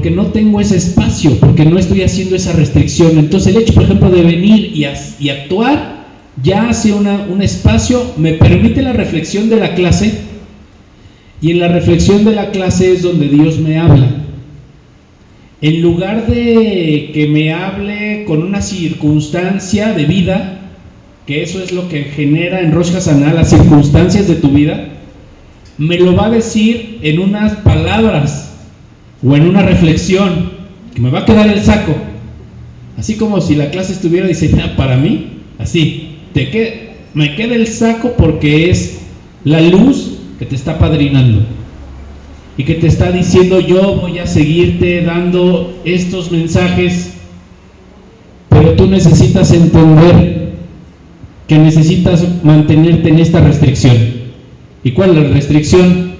porque 0.00 0.16
no 0.16 0.28
tengo 0.28 0.62
ese 0.62 0.78
espacio, 0.78 1.38
porque 1.40 1.66
no 1.66 1.78
estoy 1.78 2.00
haciendo 2.00 2.34
esa 2.34 2.54
restricción. 2.54 3.18
Entonces 3.18 3.54
el 3.54 3.60
hecho, 3.60 3.74
por 3.74 3.82
ejemplo, 3.82 4.08
de 4.08 4.22
venir 4.22 4.74
y, 4.74 4.84
actuar 5.28 6.06
ya 6.42 6.70
hace 6.70 6.94
una- 6.94 7.26
un 7.28 7.42
espacio, 7.42 8.02
me 8.16 8.32
permite 8.32 8.80
la 8.80 8.94
reflexión 8.94 9.50
de 9.50 9.56
la 9.56 9.74
clase 9.74 10.14
y 11.42 11.50
en 11.50 11.58
la 11.58 11.68
reflexión 11.68 12.24
de 12.24 12.34
la 12.34 12.50
clase 12.50 12.94
es 12.94 13.02
donde 13.02 13.28
Dios 13.28 13.58
me 13.58 13.76
habla. 13.78 14.08
En 15.60 15.82
lugar 15.82 16.26
de 16.26 17.10
que 17.12 17.26
me 17.26 17.52
hable 17.52 18.24
con 18.26 18.42
una 18.42 18.62
circunstancia 18.62 19.92
de 19.92 20.06
vida, 20.06 20.60
que 21.26 21.42
eso 21.42 21.62
es 21.62 21.72
lo 21.72 21.90
que 21.90 22.04
genera 22.04 22.62
en 22.62 22.72
Rosh 22.72 22.92
Hashanah 22.92 23.34
las 23.34 23.50
circunstancias 23.50 24.26
de 24.28 24.36
tu 24.36 24.48
vida, 24.48 24.82
me 25.76 25.98
lo 25.98 26.16
va 26.16 26.28
a 26.28 26.30
decir 26.30 27.00
en 27.02 27.18
unas 27.18 27.52
palabras 27.56 28.49
o 29.22 29.36
en 29.36 29.48
una 29.48 29.62
reflexión 29.62 30.50
que 30.94 31.00
me 31.00 31.10
va 31.10 31.20
a 31.20 31.24
quedar 31.24 31.48
el 31.48 31.62
saco. 31.62 31.94
Así 32.96 33.16
como 33.16 33.40
si 33.40 33.54
la 33.54 33.70
clase 33.70 33.92
estuviera 33.92 34.26
diseñada 34.26 34.76
para 34.76 34.96
mí, 34.96 35.38
así, 35.58 36.16
te 36.32 36.90
me 37.14 37.34
queda 37.34 37.54
el 37.54 37.66
saco 37.66 38.12
porque 38.16 38.70
es 38.70 39.00
la 39.44 39.60
luz 39.60 40.18
que 40.38 40.46
te 40.46 40.54
está 40.54 40.78
padrinando 40.78 41.40
y 42.56 42.64
que 42.64 42.74
te 42.74 42.86
está 42.86 43.10
diciendo 43.10 43.58
yo 43.60 43.96
voy 43.96 44.18
a 44.18 44.26
seguirte 44.26 45.02
dando 45.02 45.80
estos 45.84 46.30
mensajes, 46.30 47.14
pero 48.48 48.74
tú 48.74 48.86
necesitas 48.86 49.50
entender 49.52 50.50
que 51.48 51.58
necesitas 51.58 52.24
mantenerte 52.44 53.08
en 53.08 53.18
esta 53.18 53.40
restricción. 53.40 53.96
¿Y 54.84 54.92
cuál 54.92 55.10
es 55.10 55.16
la 55.16 55.28
restricción? 55.30 56.12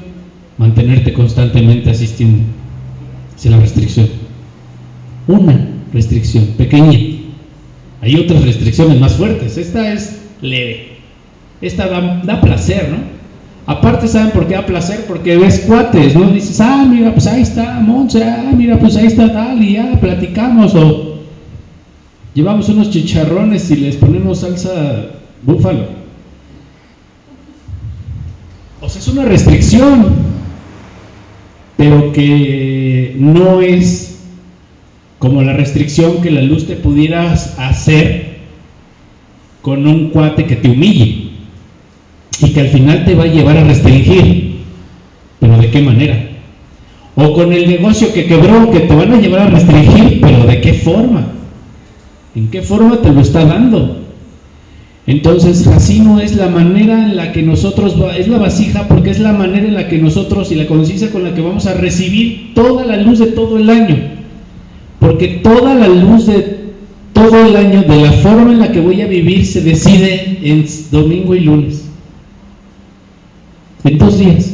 Mantenerte 0.59 1.13
constantemente 1.13 1.91
asistiendo. 1.91 2.43
Es 3.41 3.47
la 3.51 3.59
restricción. 3.59 4.09
Una 5.27 5.69
restricción 5.93 6.45
pequeña. 6.59 6.99
Hay 8.03 8.17
otras 8.17 8.45
restricciones 8.45 9.01
más 9.01 9.15
fuertes. 9.15 9.57
Esta 9.57 9.93
es 9.93 10.21
leve. 10.43 10.99
Esta 11.61 11.89
da, 11.89 12.23
da 12.25 12.41
placer, 12.41 12.89
¿no? 12.91 13.21
Aparte, 13.67 14.09
¿saben 14.09 14.33
por 14.33 14.47
qué 14.47 14.55
da 14.55 14.67
placer? 14.67 15.05
Porque 15.07 15.37
ves 15.37 15.61
cuates, 15.61 16.15
¿no? 16.17 16.29
Dices, 16.31 16.61
ah, 16.61 16.87
mira, 16.91 17.13
pues 17.13 17.27
ahí 17.27 17.43
está 17.43 17.79
Monse, 17.81 18.25
ah, 18.25 18.53
mira, 18.57 18.79
pues 18.79 18.97
ahí 18.97 19.07
está 19.07 19.33
tal, 19.33 19.63
y 19.63 19.75
ya 19.75 20.01
platicamos, 20.01 20.75
o 20.75 21.21
llevamos 22.35 22.69
unos 22.69 22.91
chicharrones 22.91 23.71
y 23.71 23.77
les 23.77 23.97
ponemos 23.97 24.41
salsa 24.41 25.11
búfalo. 25.43 25.85
O 28.81 28.89
sea, 28.89 29.01
es 29.01 29.09
una 29.09 29.25
restricción, 29.25 30.17
pero 31.77 32.13
que 32.13 32.80
no 33.19 33.61
es 33.61 34.21
como 35.19 35.43
la 35.43 35.53
restricción 35.53 36.23
que 36.23 36.31
la 36.31 36.43
luz 36.43 36.67
te 36.67 36.77
pudieras 36.77 37.59
hacer 37.59 38.39
con 39.63 39.87
un 39.87 40.09
cuate 40.11 40.47
que 40.47 40.57
te 40.57 40.71
humille 40.71 41.31
y 42.41 42.51
que 42.53 42.61
al 42.61 42.69
final 42.69 43.05
te 43.05 43.15
va 43.15 43.25
a 43.25 43.29
llevar 43.29 43.57
a 43.59 43.65
restringir. 43.65 44.61
Pero 45.39 45.59
¿de 45.59 45.71
qué 45.71 45.83
manera? 45.83 46.31
O 47.17 47.35
con 47.35 47.53
el 47.53 47.69
negocio 47.69 48.13
que 48.13 48.27
quebró, 48.27 48.71
que 48.71 48.81
te 48.81 48.95
van 48.95 49.13
a 49.13 49.21
llevar 49.21 49.41
a 49.41 49.51
restringir, 49.51 50.21
pero 50.21 50.47
¿de 50.47 50.61
qué 50.61 50.73
forma? 50.75 51.27
¿En 52.35 52.49
qué 52.49 52.63
forma 52.63 52.97
te 53.03 53.13
lo 53.13 53.21
está 53.21 53.45
dando? 53.45 54.00
Entonces, 55.11 55.67
no 56.05 56.21
es 56.21 56.37
la 56.37 56.49
manera 56.49 57.05
en 57.05 57.17
la 57.17 57.33
que 57.33 57.43
nosotros, 57.43 57.97
es 58.17 58.29
la 58.29 58.39
vasija 58.39 58.87
porque 58.87 59.11
es 59.11 59.19
la 59.19 59.33
manera 59.33 59.67
en 59.67 59.75
la 59.75 59.89
que 59.89 59.99
nosotros 59.99 60.53
y 60.53 60.55
la 60.55 60.69
conciencia 60.69 61.11
con 61.11 61.25
la 61.25 61.35
que 61.35 61.41
vamos 61.41 61.67
a 61.67 61.75
recibir 61.75 62.55
toda 62.55 62.87
la 62.87 62.97
luz 62.97 63.19
de 63.19 63.27
todo 63.27 63.59
el 63.59 63.69
año. 63.71 63.97
Porque 65.01 65.41
toda 65.43 65.75
la 65.75 65.89
luz 65.89 66.27
de 66.27 66.61
todo 67.13 67.45
el 67.45 67.57
año, 67.57 67.83
de 67.83 68.03
la 68.03 68.13
forma 68.13 68.53
en 68.53 68.61
la 68.61 68.71
que 68.71 68.81
voy 68.81 69.03
a 69.03 69.09
vivir, 69.09 69.45
se 69.47 69.63
decide 69.63 70.39
en 70.43 70.65
domingo 70.93 71.35
y 71.35 71.41
lunes. 71.41 71.87
En 73.83 73.99
dos 73.99 74.17
días. 74.17 74.53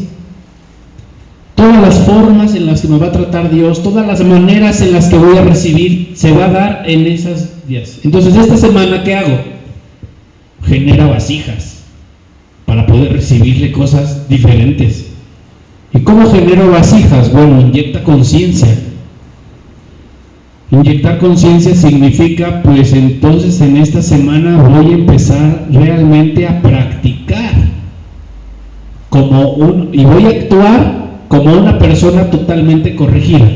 Todas 1.55 1.83
las 1.83 1.99
formas 2.07 2.55
en 2.55 2.65
las 2.65 2.81
que 2.81 2.89
me 2.89 2.97
va 2.97 3.09
a 3.09 3.13
tratar 3.13 3.51
Dios, 3.51 3.83
todas 3.83 4.07
las 4.07 4.25
maneras 4.25 4.81
en 4.81 4.95
las 4.95 5.09
que 5.09 5.19
voy 5.19 5.37
a 5.37 5.43
recibir, 5.43 6.13
se 6.15 6.33
va 6.33 6.47
a 6.47 6.51
dar 6.51 6.85
en 6.87 7.07
esos 7.07 7.67
días. 7.69 7.99
Entonces, 8.05 8.35
esta 8.35 8.57
semana, 8.57 9.05
¿qué 9.05 9.17
hago? 9.17 9.56
Genera 10.67 11.07
vasijas 11.07 11.85
para 12.65 12.87
poder 12.87 13.13
recibirle 13.13 13.73
cosas 13.73 14.29
diferentes. 14.29 15.07
¿Y 15.93 16.01
cómo 16.01 16.31
genero 16.31 16.71
vasijas? 16.71 17.33
Bueno, 17.33 17.61
inyecta 17.61 18.03
conciencia. 18.03 18.69
Inyectar 20.71 21.19
conciencia 21.19 21.75
significa, 21.75 22.63
pues 22.63 22.93
entonces 22.93 23.61
en 23.61 23.77
esta 23.77 24.03
semana 24.03 24.63
voy 24.63 24.87
a 24.87 24.97
empezar 24.97 25.69
realmente 25.71 26.47
a 26.49 26.61
practicar 26.61 27.55
como 29.09 29.53
un, 29.53 29.91
y 29.93 30.05
voy 30.05 30.25
a 30.25 30.29
actuar 30.29 31.07
como 31.29 31.53
una 31.53 31.79
persona 31.79 32.31
totalmente 32.31 32.97
corregida. 32.97 33.49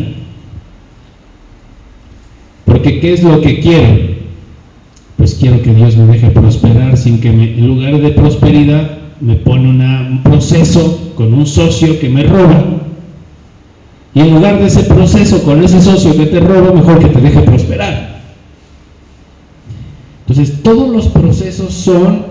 Porque 2.65 3.01
¿qué 3.01 3.13
es 3.13 3.25
lo 3.25 3.41
que 3.41 3.59
quiero? 3.59 4.10
Pues 5.21 5.35
quiero 5.35 5.61
que 5.61 5.75
Dios 5.75 5.99
me 5.99 6.07
deje 6.07 6.31
prosperar 6.31 6.97
sin 6.97 7.21
que 7.21 7.31
me, 7.31 7.53
en 7.53 7.67
lugar 7.67 8.01
de 8.01 8.09
prosperidad 8.13 9.01
me 9.21 9.35
pone 9.35 9.69
un 9.69 10.23
proceso 10.23 11.13
con 11.15 11.35
un 11.35 11.45
socio 11.47 12.01
que 12.01 12.09
me 12.09 12.23
roba. 12.23 12.65
Y 14.15 14.21
en 14.21 14.33
lugar 14.33 14.59
de 14.59 14.69
ese 14.69 14.85
proceso 14.85 15.43
con 15.43 15.63
ese 15.63 15.83
socio 15.83 16.17
que 16.17 16.25
te 16.25 16.41
roba, 16.41 16.73
mejor 16.73 17.01
que 17.01 17.09
te 17.09 17.21
deje 17.21 17.43
prosperar. 17.43 18.23
Entonces, 20.27 20.63
todos 20.63 20.89
los 20.89 21.09
procesos 21.09 21.75
son 21.75 22.23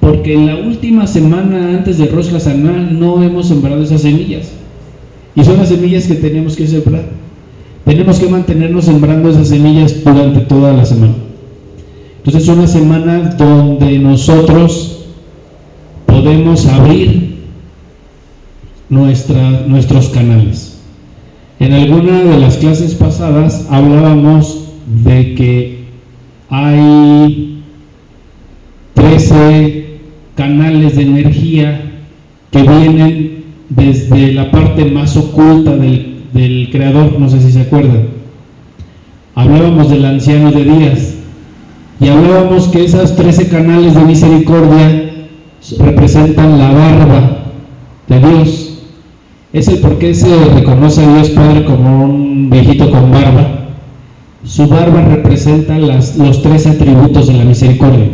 porque 0.00 0.34
en 0.34 0.46
la 0.46 0.56
última 0.56 1.06
semana 1.06 1.78
antes 1.78 1.96
de 1.96 2.08
Rosh 2.08 2.30
Hashanah 2.30 2.90
no 2.90 3.22
hemos 3.22 3.48
sembrado 3.48 3.82
esas 3.82 4.02
semillas. 4.02 4.52
Y 5.34 5.42
son 5.44 5.56
las 5.56 5.70
semillas 5.70 6.06
que 6.06 6.16
tenemos 6.16 6.56
que 6.56 6.66
sembrar. 6.66 7.06
Tenemos 7.86 8.18
que 8.18 8.28
mantenernos 8.28 8.84
sembrando 8.84 9.30
esas 9.30 9.48
semillas 9.48 10.04
durante 10.04 10.40
toda 10.40 10.74
la 10.74 10.84
semana. 10.84 11.23
Entonces 12.24 12.48
es 12.48 12.56
una 12.56 12.66
semana 12.66 13.34
donde 13.36 13.98
nosotros 13.98 15.04
podemos 16.06 16.66
abrir 16.66 17.34
nuestros 18.88 20.08
canales. 20.08 20.78
En 21.60 21.74
alguna 21.74 22.22
de 22.22 22.38
las 22.38 22.56
clases 22.56 22.94
pasadas 22.94 23.66
hablábamos 23.68 24.68
de 25.04 25.34
que 25.34 25.84
hay 26.48 27.62
13 28.94 29.98
canales 30.34 30.96
de 30.96 31.02
energía 31.02 31.92
que 32.50 32.62
vienen 32.62 33.44
desde 33.68 34.32
la 34.32 34.50
parte 34.50 34.86
más 34.86 35.14
oculta 35.18 35.76
del, 35.76 36.22
del 36.32 36.70
Creador, 36.72 37.20
no 37.20 37.28
sé 37.28 37.42
si 37.42 37.52
se 37.52 37.60
acuerdan. 37.60 38.08
Hablábamos 39.34 39.90
del 39.90 40.06
anciano 40.06 40.50
de 40.50 40.64
días 40.64 41.13
y 42.00 42.08
hablábamos 42.08 42.68
que 42.68 42.84
esos 42.84 43.14
13 43.16 43.48
canales 43.48 43.94
de 43.94 44.00
misericordia 44.02 45.12
representan 45.78 46.58
la 46.58 46.72
barba 46.72 47.38
de 48.08 48.18
Dios. 48.18 48.78
Es 49.52 49.68
el 49.68 49.78
por 49.78 49.98
qué 49.98 50.14
se 50.14 50.44
reconoce 50.46 51.04
a 51.04 51.14
Dios 51.14 51.30
Padre 51.30 51.64
como 51.64 52.04
un 52.04 52.50
viejito 52.50 52.90
con 52.90 53.12
barba. 53.12 53.68
Su 54.44 54.66
barba 54.66 55.02
representa 55.02 55.78
las, 55.78 56.16
los 56.16 56.42
tres 56.42 56.66
atributos 56.66 57.28
de 57.28 57.34
la 57.34 57.44
misericordia. 57.44 58.08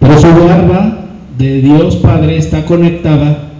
Pero 0.00 0.18
su 0.18 0.26
barba 0.26 1.06
de 1.38 1.62
Dios 1.62 1.96
Padre 1.96 2.36
está 2.36 2.64
conectada 2.66 3.50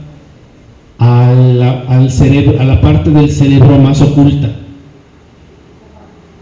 al 0.98 2.10
cerebro, 2.10 2.60
a 2.60 2.64
la 2.64 2.80
parte 2.80 3.10
del 3.10 3.30
cerebro 3.30 3.78
más 3.78 4.02
oculta. 4.02 4.50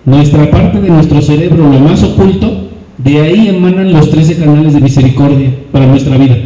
Nuestra 0.04 0.50
parte 0.50 0.80
de 0.80 0.88
nuestro 0.88 1.22
cerebro, 1.22 1.68
lo 1.68 1.78
más 1.78 2.02
oculto, 2.02 2.68
de 2.98 3.20
ahí 3.20 3.48
emanan 3.48 3.92
los 3.92 4.10
13 4.10 4.36
canales 4.36 4.74
de 4.74 4.80
misericordia 4.80 5.50
para 5.70 5.86
nuestra 5.86 6.16
vida. 6.16 6.36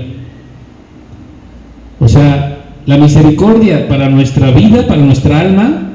O 2.01 2.09
sea, 2.09 2.59
la 2.85 2.99
misericordia 2.99 3.89
para 3.89 4.09
nuestra 4.09 4.51
vida, 4.51 4.87
para 4.87 5.01
nuestra 5.01 5.41
alma, 5.41 5.93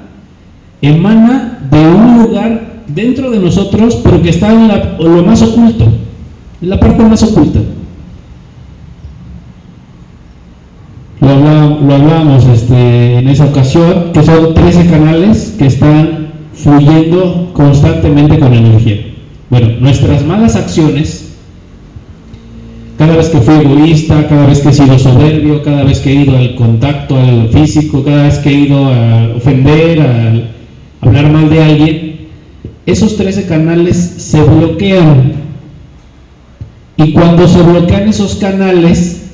emana 0.82 1.60
de 1.70 1.80
un 1.80 2.24
lugar 2.24 2.84
dentro 2.88 3.32
de 3.32 3.40
nosotros, 3.40 4.00
pero 4.04 4.22
que 4.22 4.30
está 4.30 4.52
en 4.52 4.68
la, 4.68 4.98
lo 5.00 5.24
más 5.24 5.42
oculto, 5.42 5.86
en 6.62 6.70
la 6.70 6.80
parte 6.80 7.04
más 7.04 7.24
oculta. 7.24 7.60
Lo, 11.22 11.28
hablábamos 11.30 12.46
este, 12.46 13.20
en 13.20 13.28
esa 13.28 13.46
ocasión, 13.46 14.12
que 14.12 14.24
son 14.24 14.54
13 14.54 14.88
canales 14.88 15.56
que 15.58 15.68
están 15.68 16.21
fluyendo 16.54 17.52
constantemente 17.54 18.40
con 18.40 18.54
energía. 18.54 19.08
Bueno, 19.50 19.70
nuestras 19.80 20.26
malas 20.26 20.56
acciones, 20.56 21.34
cada 22.98 23.16
vez 23.16 23.30
que 23.30 23.40
fui 23.40 23.56
egoísta, 23.56 24.28
cada 24.28 24.46
vez 24.46 24.60
que 24.60 24.70
he 24.70 24.74
sido 24.74 24.98
soberbio, 25.00 25.64
cada 25.64 25.84
vez 25.84 26.00
que 26.00 26.12
he 26.12 26.16
ido 26.24 26.38
al 26.38 26.56
contacto 26.56 27.18
al 27.18 27.50
físico, 27.50 28.04
cada 28.04 28.24
vez 28.24 28.38
que 28.40 28.50
he 28.50 28.54
ido 28.54 28.86
a 28.86 29.36
ofender, 29.36 30.02
a 30.02 30.34
hablar 31.02 31.32
mal 31.32 31.50
de 31.50 31.64
alguien, 31.64 32.16
esos 32.86 33.18
13 33.18 33.46
canales 33.48 33.98
se 34.18 34.42
bloquean. 34.44 35.34
Y 36.98 37.14
cuando 37.14 37.48
se 37.48 37.62
bloquean 37.64 38.08
esos 38.08 38.36
canales, 38.36 39.30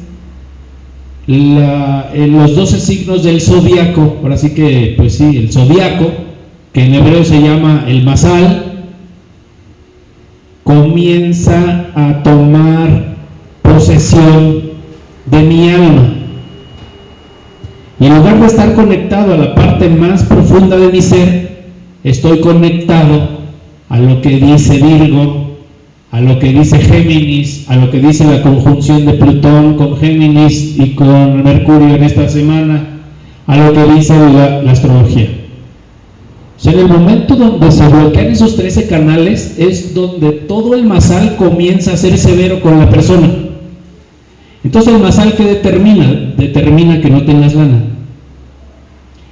en 1.28 2.32
los 2.32 2.56
12 2.56 2.80
signos 2.80 3.24
del 3.24 3.42
zodiaco, 3.42 4.18
ahora 4.24 4.38
sí 4.38 4.52
que, 4.52 4.94
pues 4.96 5.16
sí, 5.16 5.36
el 5.38 5.52
zodiaco, 5.52 6.10
que 6.74 6.84
en 6.84 6.94
hebreo 6.94 7.24
se 7.24 7.42
llama 7.42 7.86
el 7.88 8.04
masal, 8.04 8.86
comienza 10.64 11.88
a 11.96 12.24
tomar 12.24 13.16
posesión 13.62 14.62
de 15.26 15.44
mi 15.44 15.70
alma. 15.70 16.14
Y 18.00 18.06
en 18.06 18.18
lugar 18.18 18.40
de 18.40 18.48
estar 18.48 18.74
conectado 18.76 19.34
a 19.34 19.38
la 19.38 19.56
parte 19.56 19.90
más 19.90 20.24
profunda 20.24 20.78
de 20.78 20.90
mi 20.90 21.02
ser, 21.02 21.66
estoy 22.04 22.40
conectado 22.42 23.38
a 23.90 23.98
lo 23.98 24.22
que 24.22 24.38
dice 24.38 24.78
Virgo, 24.78 25.58
a 26.12 26.22
lo 26.22 26.40
que 26.40 26.54
dice 26.54 26.80
Géminis, 26.80 27.70
a 27.70 27.76
lo 27.76 27.90
que 27.90 28.00
dice 28.00 28.26
la 28.26 28.42
conjunción 28.42 29.06
de 29.06 29.14
Plutón 29.14 29.76
con 29.76 29.98
Géminis 29.98 30.78
y 30.78 30.92
con 30.96 31.44
Mercurio 31.44 31.96
en 31.96 32.04
esta 32.04 32.30
semana, 32.30 33.00
a 33.46 33.58
lo 33.58 33.74
que 33.74 33.94
dice 33.94 34.14
la, 34.18 34.72
astrología. 34.72 35.28
O 36.58 36.60
sea, 36.60 36.74
en 36.74 36.80
el 36.80 36.88
momento 36.88 37.36
donde 37.36 37.72
se 37.72 37.88
bloquean 37.88 38.28
esos 38.28 38.56
13 38.56 38.88
canales 38.88 39.56
es 39.60 39.94
donde 39.94 40.32
todo 40.32 40.74
el 40.74 40.86
masal 40.86 41.36
comienza 41.36 41.94
a 41.94 41.98
ser 41.98 42.18
severo 42.18 42.62
con 42.62 42.80
la 42.80 42.90
persona. 42.90 43.30
Entonces 44.64 44.94
el 44.94 45.00
masal 45.00 45.34
que 45.36 45.44
determina, 45.44 46.34
determina 46.36 47.00
que 47.00 47.12
no 47.12 47.24
tengas 47.24 47.54
lana 47.54 47.84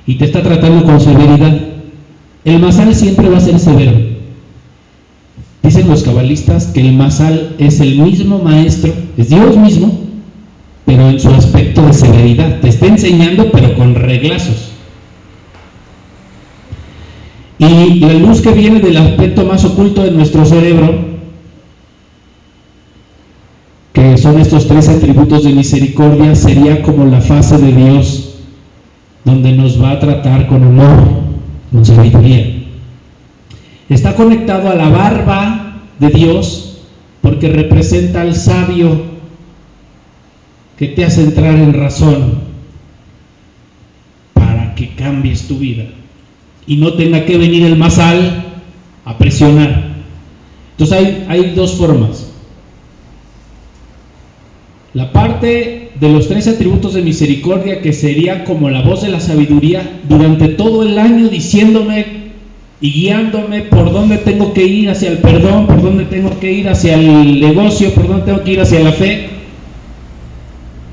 y 0.06 0.16
te 0.16 0.26
está 0.26 0.44
tratando 0.44 0.86
con 0.86 1.02
severidad. 1.02 1.60
El 2.44 2.60
masal 2.60 2.94
siempre 2.94 3.28
va 3.28 3.38
a 3.38 3.42
ser 3.42 3.60
severo. 3.60 3.94
Dicen 5.64 5.88
los 5.88 6.04
cabalistas 6.04 6.68
que 6.68 6.82
el 6.82 6.94
masal 6.94 7.56
es 7.58 7.80
el 7.80 7.98
mismo 7.98 8.38
maestro, 8.38 8.94
es 9.18 9.30
Dios 9.30 9.58
mismo, 9.58 10.00
pero 10.86 11.10
en 11.10 11.20
su 11.20 11.30
aspecto 11.30 11.82
de 11.88 11.94
severidad. 11.94 12.60
Te 12.60 12.70
está 12.70 12.86
enseñando, 12.86 13.50
pero 13.52 13.74
con 13.76 13.96
reglazos. 13.96 14.75
Y 17.58 18.00
la 18.00 18.14
luz 18.14 18.42
que 18.42 18.52
viene 18.52 18.82
del 18.82 18.98
aspecto 18.98 19.46
más 19.46 19.64
oculto 19.64 20.04
de 20.04 20.12
nuestro 20.12 20.46
cerebro, 20.46 21.16
que 23.94 24.18
son 24.18 24.40
estos 24.40 24.68
tres 24.68 24.90
atributos 24.90 25.46
de 25.46 25.54
misericordia, 25.54 26.36
sería 26.36 26.82
como 26.82 27.06
la 27.06 27.22
fase 27.22 27.58
de 27.58 27.72
Dios, 27.72 28.36
donde 29.24 29.54
nos 29.54 29.82
va 29.82 29.92
a 29.92 30.00
tratar 30.00 30.48
con 30.48 30.64
amor, 30.64 31.08
con 31.72 31.86
sabiduría. 31.86 32.64
Está 33.88 34.16
conectado 34.16 34.70
a 34.70 34.76
la 34.76 34.90
barba 34.90 35.78
de 36.00 36.10
Dios 36.10 36.80
porque 37.22 37.48
representa 37.50 38.22
al 38.22 38.36
sabio 38.36 39.16
que 40.78 40.88
te 40.88 41.06
hace 41.06 41.24
entrar 41.24 41.56
en 41.56 41.74
razón 41.74 42.40
para 44.34 44.76
que 44.76 44.94
cambies 44.96 45.48
tu 45.48 45.58
vida 45.58 45.86
y 46.68 46.78
no 46.78 46.94
tenga 46.94 47.26
que 47.26 47.38
venir 47.38 47.64
el 47.64 47.76
masal 47.76 48.46
a 49.06 49.18
presionar. 49.18 49.96
Entonces 50.72 50.98
hay, 50.98 51.26
hay 51.30 51.54
dos 51.56 51.74
formas. 51.74 52.32
La 54.94 55.12
parte 55.12 55.92
de 56.00 56.10
los 56.10 56.28
tres 56.28 56.48
atributos 56.48 56.94
de 56.94 57.02
misericordia 57.02 57.82
que 57.82 57.94
sería 57.94 58.46
como 58.46 58.70
la 58.70 58.82
voz 58.82 59.02
de 59.02 59.10
la 59.10 59.20
sabiduría 59.20 60.02
durante 60.08 60.50
todo 60.50 60.84
el 60.84 60.98
año 60.98 61.28
diciéndome 61.28 62.26
y 62.82 62.92
guiándome 62.92 63.62
por 63.64 63.92
dónde 63.92 64.18
tengo 64.18 64.54
que 64.54 64.66
ir 64.66 64.90
hacia 64.90 65.10
el 65.10 65.18
perdón, 65.20 65.68
por 65.68 65.82
dónde 65.82 66.06
tengo 66.06 66.40
que 66.40 66.52
ir 66.52 66.70
hacia 66.70 66.96
el 66.96 67.40
negocio, 67.40 67.94
por 67.94 68.08
dónde 68.08 68.26
tengo 68.26 68.44
que 68.44 68.54
ir 68.54 68.62
hacia 68.62 68.80
la 68.82 68.92
fe. 68.92 69.30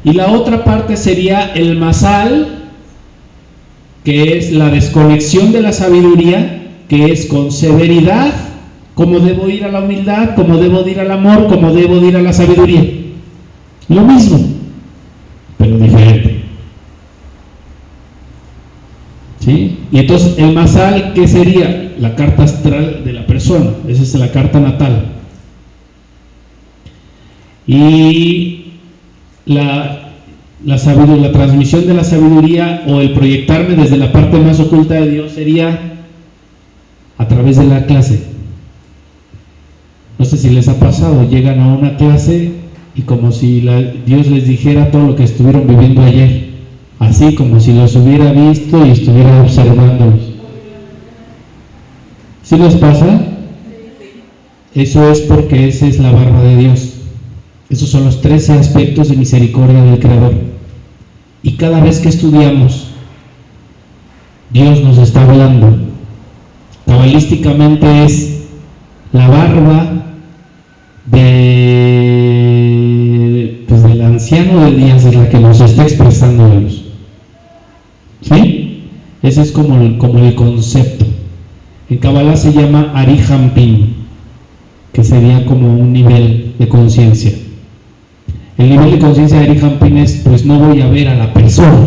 Y 0.05 0.13
la 0.13 0.31
otra 0.31 0.65
parte 0.65 0.97
sería 0.97 1.53
el 1.55 1.77
masal, 1.77 2.62
que 4.05 4.37
es 4.37 4.53
la 4.53 4.69
desconexión 4.69 5.53
de 5.53 5.63
la 5.63 5.73
sabiduría, 5.73 6.71
que 6.89 7.13
es 7.13 7.27
con 7.27 7.53
severidad, 7.53 8.33
como 8.95 9.21
debo 9.21 9.49
ir 9.49 9.65
a 9.65 9.71
la 9.71 9.81
humildad, 9.81 10.35
como 10.35 10.59
debo 10.59 10.87
ir 10.87 11.01
al 11.01 11.11
amor, 11.11 11.47
como 11.47 11.73
debo 11.73 11.97
ir 12.07 12.17
a 12.17 12.23
la 12.23 12.33
sabiduría. 12.33 12.85
Lo 13.89 14.03
mismo, 14.03 14.39
pero 15.59 15.79
diferente. 15.79 16.43
¿Sí? 19.41 19.79
Y 19.91 19.99
entonces 19.99 20.39
el 20.39 20.53
masal, 20.53 21.13
¿qué 21.15 21.27
sería? 21.27 21.95
La 21.99 22.15
carta 22.15 22.45
astral 22.45 23.03
de 23.05 23.13
la 23.13 23.27
persona, 23.27 23.71
esa 23.89 24.03
es 24.03 24.15
la 24.15 24.31
carta 24.31 24.61
natal. 24.61 25.07
Y 27.67 28.73
la, 29.47 30.12
la, 30.65 30.79
sabiduría, 30.79 31.29
la 31.29 31.33
transmisión 31.33 31.87
de 31.87 31.95
la 31.95 32.05
sabiduría 32.05 32.85
o 32.87 33.01
el 33.01 33.13
proyectarme 33.13 33.75
desde 33.75 33.97
la 33.97 34.13
parte 34.13 34.39
más 34.39 34.61
oculta 34.61 34.95
de 34.95 35.11
Dios 35.11 35.33
sería 35.33 35.79
a 37.19 37.29
través 37.29 37.57
de 37.57 37.67
la 37.67 37.87
clase. 37.87 38.27
No 40.19 40.25
sé 40.25 40.37
si 40.37 40.51
les 40.51 40.69
ha 40.69 40.79
pasado, 40.79 41.29
llegan 41.29 41.61
a 41.61 41.75
una 41.75 41.97
clase 41.97 42.53
y 42.95 43.03
como 43.03 43.33
si 43.33 43.63
la, 43.63 43.81
Dios 43.81 44.29
les 44.29 44.47
dijera 44.47 44.91
todo 44.91 45.09
lo 45.09 45.17
que 45.17 45.25
estuvieron 45.25 45.67
viviendo 45.67 46.03
ayer, 46.03 46.51
así 46.99 47.35
como 47.35 47.59
si 47.59 47.73
los 47.73 47.97
hubiera 47.97 48.33
visto 48.33 48.87
y 48.87 48.91
estuviera 48.91 49.43
observándolos. 49.43 50.33
¿Sí 52.45 52.57
les 52.57 52.75
pasa? 52.77 53.29
Eso 54.75 55.11
es 55.11 55.21
porque 55.23 55.69
esa 55.69 55.87
es 55.87 55.99
la 55.99 56.13
barba 56.13 56.43
de 56.43 56.57
Dios. 56.57 56.95
Esos 57.69 57.89
son 57.89 58.05
los 58.05 58.21
13 58.21 58.53
aspectos 58.55 59.09
de 59.09 59.17
misericordia 59.17 59.83
del 59.83 59.99
Creador. 59.99 60.52
Y 61.43 61.53
cada 61.57 61.81
vez 61.81 61.99
que 62.01 62.09
estudiamos, 62.09 62.89
Dios 64.51 64.81
nos 64.83 64.99
está 64.99 65.23
hablando. 65.23 65.77
Cabalísticamente 66.87 68.05
es 68.05 68.43
la 69.13 69.27
barba 69.29 70.05
de, 71.07 71.65
pues 73.67 73.83
del 73.83 74.03
anciano 74.03 74.65
de 74.65 74.77
días 74.77 75.05
es 75.05 75.15
la 75.15 75.29
que 75.29 75.41
nos 75.41 75.61
está 75.61 75.83
expresando 75.83 76.49
Dios. 76.61 76.85
¿Sí? 78.21 78.89
Ese 79.23 79.43
es 79.43 79.53
como 79.53 79.81
el, 79.81 79.99
como 79.99 80.19
el 80.21 80.35
concepto. 80.35 81.07
En 81.89 81.99
Kabbalah 81.99 82.37
se 82.37 82.53
llama 82.53 82.93
Arihampin, 82.95 83.97
que 84.93 85.03
sería 85.05 85.45
como 85.47 85.75
un 85.75 85.93
nivel 85.93 86.55
de 86.59 86.69
conciencia. 86.69 87.33
El 88.63 88.71
nivel 88.71 88.93
de 88.93 88.99
conciencia 89.01 89.41
de 89.41 89.51
Arihampin 89.51 89.97
es, 89.97 90.23
pues 90.25 90.45
no 90.45 90.57
voy 90.57 90.81
a 90.83 90.87
ver 90.87 91.09
a 91.09 91.17
la 91.17 91.33
persona, 91.35 91.85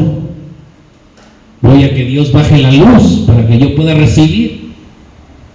voy 1.61 1.83
a 1.85 1.93
que 1.93 2.03
Dios 2.03 2.33
baje 2.33 2.57
la 2.57 2.69
luz 2.69 3.23
para 3.25 3.47
que 3.47 3.57
yo 3.57 3.75
pueda 3.75 3.93
recibir. 3.93 4.71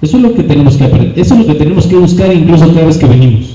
Eso 0.00 0.16
es 0.16 0.22
lo 0.22 0.32
que 0.32 0.44
tenemos 0.44 0.78
que 0.78 0.84
eso 1.16 1.34
es 1.34 1.40
lo 1.40 1.46
que 1.46 1.56
tenemos 1.56 1.86
que 1.86 1.96
buscar 1.96 2.32
incluso 2.32 2.72
cada 2.72 2.86
vez 2.86 2.96
que 2.96 3.04
venimos. 3.04 3.50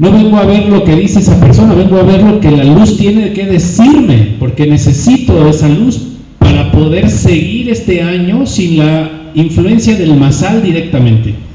No 0.00 0.10
vengo 0.10 0.38
a 0.38 0.44
ver 0.44 0.68
lo 0.68 0.82
que 0.82 0.96
dice 0.96 1.20
esa 1.20 1.38
persona, 1.38 1.72
vengo 1.72 1.98
a 1.98 2.02
ver 2.02 2.20
lo 2.20 2.40
que 2.40 2.50
la 2.50 2.64
luz 2.64 2.96
tiene 2.96 3.32
que 3.32 3.46
decirme, 3.46 4.34
porque 4.40 4.66
necesito 4.66 5.48
esa 5.48 5.68
luz 5.68 6.00
para 6.40 6.72
poder 6.72 7.08
seguir 7.10 7.70
este 7.70 8.02
año 8.02 8.44
sin 8.44 8.78
la 8.78 9.30
influencia 9.36 9.96
del 9.96 10.16
masal 10.16 10.64
directamente. 10.64 11.47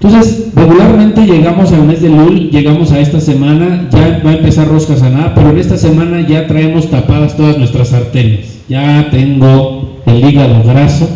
Entonces, 0.00 0.52
regularmente 0.54 1.26
llegamos 1.26 1.72
al 1.72 1.84
mes 1.84 2.00
de 2.00 2.08
Lul, 2.08 2.50
llegamos 2.50 2.92
a 2.92 3.00
esta 3.00 3.20
semana, 3.20 3.88
ya 3.90 4.22
va 4.24 4.30
a 4.30 4.34
empezar 4.34 4.68
Rosca 4.68 4.96
Saná, 4.96 5.34
pero 5.34 5.50
en 5.50 5.58
esta 5.58 5.76
semana 5.76 6.24
ya 6.26 6.46
traemos 6.46 6.88
tapadas 6.88 7.36
todas 7.36 7.58
nuestras 7.58 7.92
arterias. 7.92 8.58
Ya 8.68 9.10
tengo 9.10 9.98
el 10.06 10.24
hígado 10.24 10.62
graso 10.62 11.08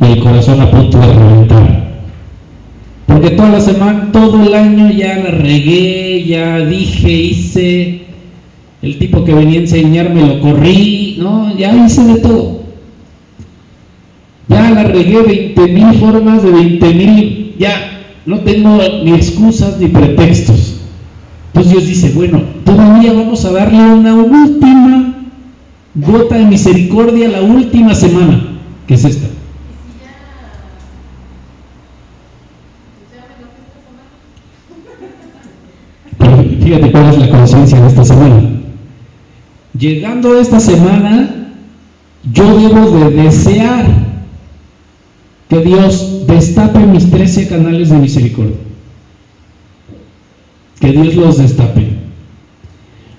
y 0.00 0.12
el 0.12 0.20
corazón 0.20 0.58
a 0.62 0.70
punto 0.70 0.98
de 0.98 1.12
reventar. 1.12 1.84
Porque 3.06 3.30
toda 3.30 3.50
la 3.50 3.60
semana, 3.60 4.08
todo 4.10 4.42
el 4.42 4.54
año 4.54 4.90
ya 4.90 5.16
la 5.18 5.30
regué, 5.30 6.24
ya 6.24 6.64
dije, 6.64 7.12
hice, 7.12 8.00
el 8.80 8.98
tipo 8.98 9.22
que 9.24 9.34
venía 9.34 9.58
a 9.58 9.62
enseñarme 9.62 10.26
lo 10.26 10.40
corrí, 10.40 11.18
¿no? 11.18 11.54
Ya 11.58 11.74
hice 11.84 12.04
de 12.04 12.20
todo. 12.20 12.62
Ya 14.48 14.70
la 14.70 14.84
regué 14.84 15.20
20 15.20 15.68
mil 15.68 15.92
formas 15.98 16.42
de 16.42 16.50
20 16.50 16.94
mil, 16.94 17.54
ya 17.58 17.93
no 18.26 18.40
tengo 18.40 18.78
ni 19.04 19.12
excusas 19.12 19.78
ni 19.78 19.88
pretextos. 19.88 20.80
Entonces 21.48 21.72
Dios 21.72 21.86
dice, 21.86 22.12
bueno, 22.14 22.42
todavía 22.64 23.12
vamos 23.12 23.44
a 23.44 23.52
darle 23.52 23.78
una 23.78 24.14
última 24.14 25.14
gota 25.94 26.36
de 26.36 26.44
misericordia 26.46 27.28
la 27.28 27.42
última 27.42 27.94
semana, 27.94 28.58
que 28.86 28.94
es 28.94 29.04
esta. 29.04 29.28
fíjate 36.64 36.90
cuál 36.90 37.10
es 37.10 37.18
la 37.18 37.28
conciencia 37.28 37.80
de 37.80 37.86
esta 37.86 38.04
semana. 38.04 38.42
Llegando 39.78 40.32
a 40.32 40.40
esta 40.40 40.60
semana, 40.60 41.50
yo 42.32 42.58
debo 42.58 42.90
de 42.90 43.10
desear 43.10 44.03
que 45.54 45.60
Dios 45.60 46.26
destape 46.26 46.80
mis 46.80 47.08
13 47.10 47.46
canales 47.46 47.90
de 47.90 47.98
misericordia. 47.98 48.56
Que 50.80 50.90
Dios 50.90 51.14
los 51.14 51.38
destape. 51.38 51.90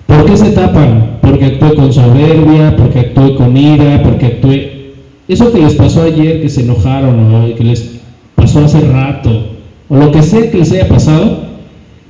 ¿Por 0.06 0.26
qué 0.26 0.36
se 0.36 0.50
tapan? 0.50 1.18
Porque 1.22 1.46
actué 1.46 1.74
con 1.74 1.92
soberbia, 1.92 2.76
porque 2.76 3.00
actué 3.00 3.36
con 3.36 3.56
ira, 3.56 4.02
porque 4.02 4.26
actué... 4.26 4.92
Eso 5.28 5.50
que 5.50 5.62
les 5.62 5.74
pasó 5.74 6.02
ayer, 6.02 6.42
que 6.42 6.50
se 6.50 6.60
enojaron, 6.60 7.34
o 7.34 7.54
que 7.54 7.64
les 7.64 8.00
pasó 8.34 8.64
hace 8.64 8.80
rato, 8.82 9.56
o 9.88 9.96
lo 9.96 10.12
que 10.12 10.22
sea 10.22 10.50
que 10.50 10.58
les 10.58 10.70
haya 10.72 10.88
pasado, 10.88 11.38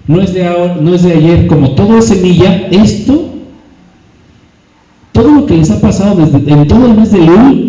no 0.09 0.21
es 0.21 0.35
de, 0.35 0.45
ahora, 0.45 0.77
no 0.81 0.93
es 0.95 1.03
de 1.03 1.13
ayer, 1.13 1.47
como 1.47 1.71
todo 1.71 1.99
es 1.99 2.07
semilla, 2.07 2.69
esto, 2.73 3.29
todo 5.13 5.31
lo 5.31 5.47
que 5.47 5.57
les 5.57 5.71
ha 5.71 5.81
pasado 5.81 6.17
desde, 6.17 6.53
en 6.53 6.67
todo 6.67 6.87
el 6.87 6.95
mes 6.95 7.13
de 7.13 7.21
hoy, 7.21 7.66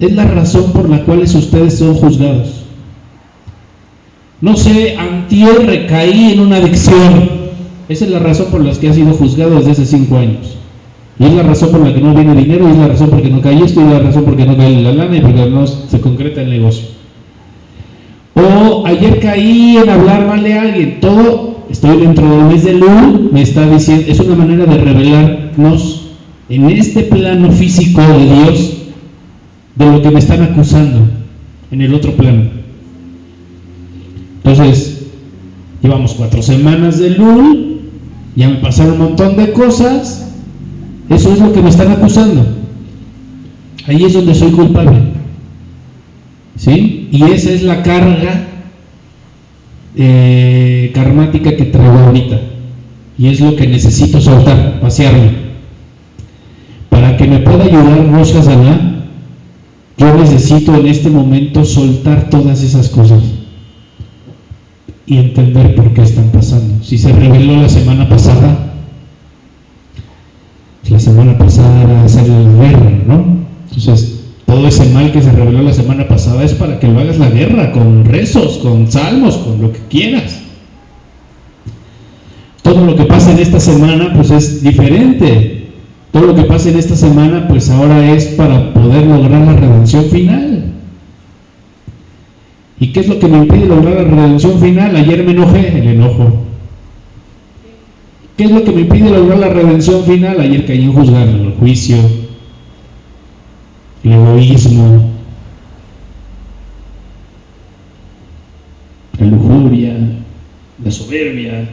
es 0.00 0.12
la 0.14 0.24
razón 0.24 0.72
por 0.72 0.88
la 0.88 1.04
cual 1.04 1.20
ustedes 1.20 1.78
son 1.78 1.94
juzgados. 1.94 2.64
No 4.40 4.56
sé, 4.56 4.96
antier 4.96 5.66
recaí 5.66 6.32
en 6.32 6.40
una 6.40 6.56
adicción. 6.56 7.50
Esa 7.90 8.06
es 8.06 8.10
la 8.10 8.18
razón 8.18 8.46
por 8.50 8.64
la 8.64 8.72
que 8.72 8.88
ha 8.88 8.94
sido 8.94 9.12
juzgado 9.12 9.56
desde 9.56 9.72
hace 9.72 9.84
cinco 9.84 10.16
años. 10.16 10.56
Y 11.18 11.26
es 11.26 11.34
la 11.34 11.42
razón 11.42 11.70
por 11.70 11.86
la 11.86 11.92
que 11.92 12.00
no 12.00 12.14
viene 12.14 12.34
dinero, 12.34 12.66
y 12.66 12.72
es 12.72 12.78
la 12.78 12.88
razón 12.88 13.10
por 13.10 13.18
la 13.18 13.24
que 13.24 13.30
no 13.30 13.42
cae 13.42 13.62
esto, 13.62 13.80
y 13.80 13.84
es 13.84 13.90
la 13.90 13.98
razón 13.98 14.24
por 14.24 14.32
la 14.32 14.38
que 14.38 14.50
no 14.50 14.56
cae 14.56 14.80
la 14.80 14.92
lana, 14.92 15.16
y 15.16 15.20
porque 15.20 15.50
no 15.50 15.66
se 15.66 16.00
concreta 16.00 16.40
el 16.40 16.48
negocio. 16.48 16.88
O 18.34 18.86
ayer 18.86 19.20
caí 19.20 19.76
en 19.76 19.90
hablar 19.90 20.26
mal 20.26 20.42
de 20.42 20.54
alguien. 20.54 21.00
Todo, 21.00 21.58
estoy 21.68 21.98
dentro 21.98 22.26
del 22.26 22.46
mes 22.46 22.64
de 22.64 22.72
luz, 22.72 23.32
me 23.32 23.42
está 23.42 23.68
diciendo, 23.68 24.06
es 24.08 24.18
una 24.20 24.36
manera 24.36 24.64
de 24.64 24.78
revelarnos 24.78 26.06
en 26.48 26.70
este 26.70 27.02
plano 27.02 27.52
físico 27.52 28.00
de 28.00 28.24
Dios 28.24 28.79
de 29.80 29.90
lo 29.90 30.02
que 30.02 30.10
me 30.10 30.18
están 30.18 30.42
acusando 30.42 31.08
en 31.70 31.80
el 31.80 31.94
otro 31.94 32.12
plano. 32.12 32.50
Entonces, 34.36 35.06
llevamos 35.82 36.12
cuatro 36.14 36.42
semanas 36.42 36.98
de 36.98 37.10
LUL, 37.10 37.80
ya 38.36 38.50
me 38.50 38.56
pasaron 38.56 38.92
un 38.92 38.98
montón 38.98 39.36
de 39.36 39.52
cosas, 39.52 40.34
eso 41.08 41.32
es 41.32 41.40
lo 41.40 41.52
que 41.54 41.62
me 41.62 41.70
están 41.70 41.90
acusando. 41.92 42.46
Ahí 43.86 44.04
es 44.04 44.12
donde 44.12 44.34
soy 44.34 44.50
culpable. 44.50 44.98
¿Sí? 46.56 47.08
Y 47.10 47.22
esa 47.22 47.50
es 47.50 47.62
la 47.62 47.82
carga 47.82 48.48
eh, 49.96 50.90
karmática 50.94 51.56
que 51.56 51.64
traigo 51.64 51.98
ahorita. 51.98 52.38
Y 53.16 53.28
es 53.28 53.40
lo 53.40 53.56
que 53.56 53.66
necesito 53.66 54.20
soltar, 54.20 54.78
vaciarme. 54.82 55.30
Para 56.90 57.16
que 57.16 57.26
me 57.26 57.38
pueda 57.38 57.64
ayudar 57.64 58.12
Rosa 58.12 58.42
Zaná 58.42 58.89
yo 60.00 60.14
necesito 60.14 60.74
en 60.74 60.86
este 60.86 61.10
momento 61.10 61.62
soltar 61.62 62.30
todas 62.30 62.62
esas 62.62 62.88
cosas 62.88 63.22
y 65.04 65.18
entender 65.18 65.74
por 65.74 65.92
qué 65.92 66.00
están 66.00 66.30
pasando. 66.30 66.82
Si 66.82 66.96
se 66.96 67.12
reveló 67.12 67.60
la 67.60 67.68
semana 67.68 68.08
pasada, 68.08 68.72
la 70.88 70.98
semana 70.98 71.36
pasada 71.36 71.82
era 71.82 72.02
la 72.02 72.64
guerra, 72.64 72.90
¿no? 73.06 73.24
Entonces, 73.68 74.20
todo 74.46 74.66
ese 74.66 74.88
mal 74.88 75.12
que 75.12 75.20
se 75.20 75.32
reveló 75.32 75.60
la 75.60 75.74
semana 75.74 76.08
pasada 76.08 76.44
es 76.44 76.54
para 76.54 76.80
que 76.80 76.88
lo 76.88 76.98
hagas 76.98 77.18
la 77.18 77.28
guerra, 77.28 77.70
con 77.70 78.06
rezos, 78.06 78.56
con 78.56 78.90
salmos, 78.90 79.36
con 79.36 79.60
lo 79.60 79.70
que 79.70 79.80
quieras. 79.90 80.40
todo 82.62 82.86
lo 82.86 82.96
que 82.96 83.04
pasa 83.04 83.32
en 83.32 83.38
esta 83.38 83.60
semana 83.60 84.14
pues 84.14 84.30
es 84.30 84.62
diferente. 84.62 85.59
Todo 86.12 86.26
lo 86.26 86.34
que 86.34 86.42
pasa 86.42 86.70
en 86.70 86.78
esta 86.78 86.96
semana 86.96 87.46
pues 87.48 87.70
ahora 87.70 88.12
es 88.12 88.26
para 88.26 88.74
poder 88.74 89.06
lograr 89.06 89.46
la 89.46 89.54
redención 89.54 90.06
final. 90.06 90.64
¿Y 92.80 92.92
qué 92.92 93.00
es 93.00 93.08
lo 93.08 93.18
que 93.18 93.28
me 93.28 93.38
impide 93.38 93.66
lograr 93.66 93.94
la 93.94 94.04
redención 94.04 94.58
final? 94.58 94.96
Ayer 94.96 95.22
me 95.22 95.32
enojé, 95.32 95.78
el 95.78 95.86
enojo. 95.86 96.46
¿Qué 98.36 98.44
es 98.44 98.50
lo 98.50 98.64
que 98.64 98.72
me 98.72 98.80
impide 98.80 99.10
lograr 99.10 99.38
la 99.38 99.48
redención 99.50 100.02
final? 100.04 100.40
Ayer 100.40 100.66
caí 100.66 100.82
en 100.82 100.92
juzgar 100.94 101.28
el 101.28 101.54
juicio, 101.60 101.98
el 104.02 104.12
egoísmo, 104.12 105.10
la 109.18 109.26
lujuria, 109.26 109.94
la 110.82 110.90
soberbia, 110.90 111.68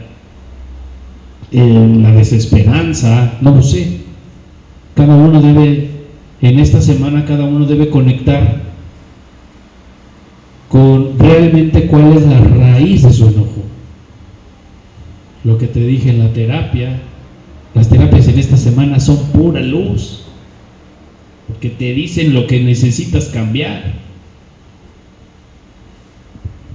la 1.50 2.12
desesperanza, 2.12 3.38
no 3.40 3.54
lo 3.54 3.62
sé. 3.62 4.07
Cada 4.98 5.14
uno 5.14 5.40
debe, 5.40 5.90
en 6.42 6.58
esta 6.58 6.80
semana, 6.80 7.24
cada 7.24 7.44
uno 7.44 7.66
debe 7.66 7.88
conectar 7.88 8.62
con 10.68 11.16
realmente 11.20 11.86
cuál 11.86 12.14
es 12.14 12.26
la 12.26 12.40
raíz 12.40 13.04
de 13.04 13.12
su 13.12 13.26
enojo. 13.28 13.62
Lo 15.44 15.56
que 15.56 15.68
te 15.68 15.78
dije 15.86 16.10
en 16.10 16.18
la 16.18 16.32
terapia, 16.32 16.98
las 17.74 17.88
terapias 17.88 18.26
en 18.26 18.40
esta 18.40 18.56
semana 18.56 18.98
son 18.98 19.18
pura 19.28 19.60
luz, 19.60 20.22
porque 21.46 21.70
te 21.70 21.92
dicen 21.92 22.34
lo 22.34 22.48
que 22.48 22.58
necesitas 22.58 23.26
cambiar. 23.26 23.92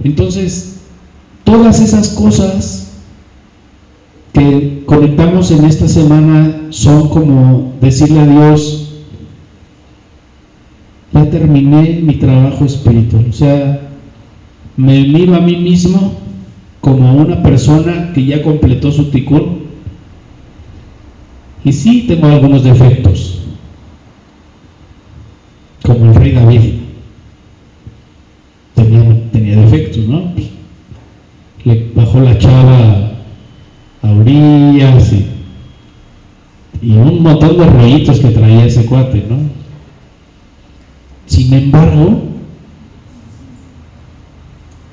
Entonces, 0.02 0.80
todas 1.44 1.78
esas 1.78 2.08
cosas 2.08 2.94
que 4.32 4.82
conectamos 4.86 5.50
en 5.50 5.66
esta 5.66 5.88
semana 5.88 6.63
son 6.74 7.08
como 7.08 7.74
decirle 7.80 8.20
a 8.20 8.26
Dios, 8.26 8.88
ya 11.12 11.30
terminé 11.30 12.00
mi 12.02 12.16
trabajo 12.16 12.64
espiritual. 12.64 13.26
O 13.30 13.32
sea, 13.32 13.80
me 14.76 15.04
miro 15.04 15.36
a 15.36 15.40
mí 15.40 15.56
mismo 15.56 16.14
como 16.80 17.14
una 17.14 17.42
persona 17.44 18.12
que 18.12 18.26
ya 18.26 18.42
completó 18.42 18.90
su 18.90 19.04
ticún. 19.10 19.62
Y 21.64 21.72
sí 21.72 22.06
tengo 22.08 22.26
algunos 22.26 22.64
defectos, 22.64 23.38
como 25.84 26.06
el 26.06 26.14
rey 26.16 26.32
David. 26.32 26.74
Tenía, 28.74 29.30
tenía 29.30 29.56
defectos, 29.56 30.04
¿no? 30.06 30.32
Le 31.64 31.92
bajó 31.94 32.20
la 32.20 32.36
chava 32.36 33.12
a 34.02 34.10
Urias 34.10 35.12
y, 35.12 35.26
y 36.82 36.93
un 37.04 37.22
montón 37.22 37.58
de 37.58 37.66
rollitos 37.66 38.18
que 38.20 38.28
traía 38.28 38.66
ese 38.66 38.86
cuate, 38.86 39.24
¿no? 39.28 39.36
Sin 41.26 41.52
embargo, 41.52 42.22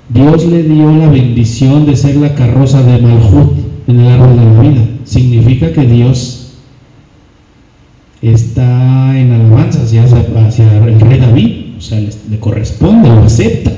Dios 0.09 0.45
le 0.45 0.63
dio 0.63 0.91
la 0.91 1.09
bendición 1.09 1.85
de 1.85 1.95
ser 1.95 2.15
la 2.17 2.35
carroza 2.35 2.83
de 2.83 3.01
Malhut 3.01 3.53
en 3.87 3.99
el 3.99 4.07
árbol 4.11 4.37
de 4.37 4.45
la 4.45 4.61
vida. 4.61 4.87
Significa 5.05 5.71
que 5.71 5.85
Dios 5.85 6.53
está 8.21 9.17
en 9.17 9.31
alabanza 9.31 9.81
hacia, 9.83 10.03
hacia 10.03 10.77
el 10.85 10.99
rey 10.99 11.19
David, 11.19 11.51
o 11.77 11.81
sea, 11.81 11.99
le, 11.99 12.09
le, 12.29 12.39
corresponde, 12.39 13.09
lo 13.09 13.23
acepta. 13.23 13.71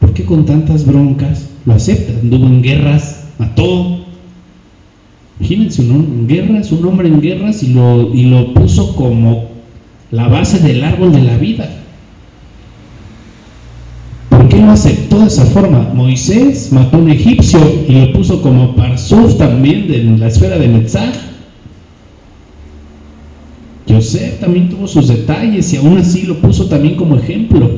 ¿Por 0.00 0.12
qué 0.12 0.24
con 0.24 0.44
tantas 0.44 0.86
broncas 0.86 1.48
lo 1.64 1.74
acepta? 1.74 2.12
Anduvo 2.20 2.46
en 2.46 2.62
guerras, 2.62 3.24
mató. 3.38 4.05
Imagínense, 5.38 5.82
un 5.82 5.90
hombre 5.90 6.18
en 6.18 6.26
guerras, 6.28 6.72
un 6.72 6.86
hombre 6.86 7.08
en 7.08 7.20
guerras 7.20 7.62
y 7.62 7.74
lo, 7.74 8.14
y 8.14 8.24
lo 8.24 8.54
puso 8.54 8.96
como 8.96 9.48
la 10.10 10.28
base 10.28 10.60
del 10.60 10.82
árbol 10.82 11.12
de 11.12 11.22
la 11.22 11.36
vida. 11.36 11.68
¿Por 14.30 14.48
qué 14.48 14.58
lo 14.58 14.70
aceptó 14.70 15.20
de 15.20 15.26
esa 15.26 15.44
forma? 15.44 15.90
Moisés 15.94 16.72
mató 16.72 16.96
a 16.96 17.00
un 17.00 17.10
egipcio 17.10 17.60
y 17.88 17.92
lo 17.92 18.12
puso 18.12 18.40
como 18.42 18.74
Parsuf 18.76 19.36
también 19.36 19.88
de 19.88 20.04
la 20.04 20.28
esfera 20.28 20.58
de 20.58 20.68
Netzach. 20.68 21.16
José 23.88 24.38
también 24.40 24.68
tuvo 24.68 24.88
sus 24.88 25.08
detalles 25.08 25.72
y 25.72 25.76
aún 25.76 25.98
así 25.98 26.22
lo 26.22 26.40
puso 26.40 26.66
también 26.66 26.96
como 26.96 27.16
ejemplo. 27.16 27.70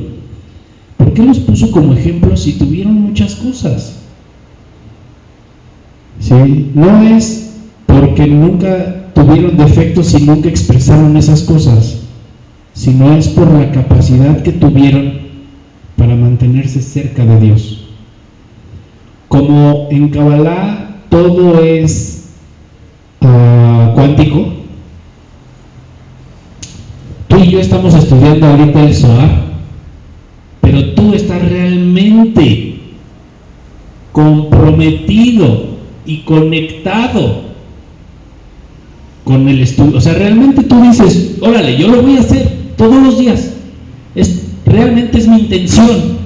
¿Por 0.97 1.13
qué 1.13 1.23
los 1.23 1.39
puso 1.39 1.71
como 1.71 1.93
ejemplo 1.93 2.35
si 2.35 2.53
tuvieron 2.53 2.93
muchas 2.93 3.35
cosas? 3.35 3.99
¿Sí? 6.19 6.71
No 6.73 7.03
es 7.03 7.48
porque 7.99 8.27
nunca 8.27 9.11
tuvieron 9.13 9.57
defectos 9.57 10.13
y 10.13 10.25
nunca 10.25 10.47
expresaron 10.47 11.17
esas 11.17 11.43
cosas, 11.43 12.03
sino 12.73 13.13
es 13.13 13.27
por 13.27 13.51
la 13.51 13.71
capacidad 13.71 14.41
que 14.41 14.53
tuvieron 14.53 15.19
para 15.97 16.15
mantenerse 16.15 16.81
cerca 16.81 17.25
de 17.25 17.39
Dios. 17.41 17.87
Como 19.27 19.89
en 19.91 20.09
Kabbalah 20.09 21.01
todo 21.09 21.61
es 21.61 22.29
uh, 23.21 23.93
cuántico, 23.95 24.53
tú 27.27 27.37
y 27.37 27.51
yo 27.51 27.59
estamos 27.59 27.93
estudiando 27.95 28.47
ahorita 28.47 28.81
el 28.81 28.95
Zohar, 28.95 29.43
pero 30.61 30.93
tú 30.93 31.13
estás 31.13 31.41
realmente 31.49 32.79
comprometido 34.13 35.79
y 36.05 36.19
conectado 36.19 37.48
con 39.29 39.47
el 39.47 39.61
estudio. 39.61 39.95
O 39.95 40.01
sea, 40.01 40.15
realmente 40.15 40.63
tú 40.63 40.81
dices, 40.81 41.35
órale, 41.39 41.77
yo 41.77 41.87
lo 41.87 42.01
voy 42.01 42.17
a 42.17 42.21
hacer 42.21 42.51
todos 42.75 42.95
los 42.95 43.19
días. 43.19 43.51
Es, 44.15 44.41
realmente 44.65 45.19
es 45.19 45.27
mi 45.27 45.41
intención. 45.41 46.17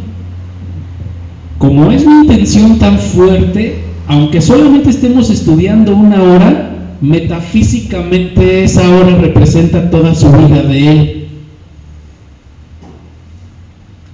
Como 1.58 1.92
es 1.92 2.06
mi 2.06 2.14
intención 2.22 2.80
tan 2.80 2.98
fuerte, 2.98 3.84
aunque 4.08 4.40
solamente 4.40 4.90
estemos 4.90 5.30
estudiando 5.30 5.94
una 5.94 6.24
hora, 6.24 6.96
metafísicamente 7.02 8.64
esa 8.64 8.88
hora 8.96 9.18
representa 9.18 9.90
toda 9.90 10.16
su 10.16 10.32
vida 10.32 10.64
de 10.64 10.92
él. 10.92 11.28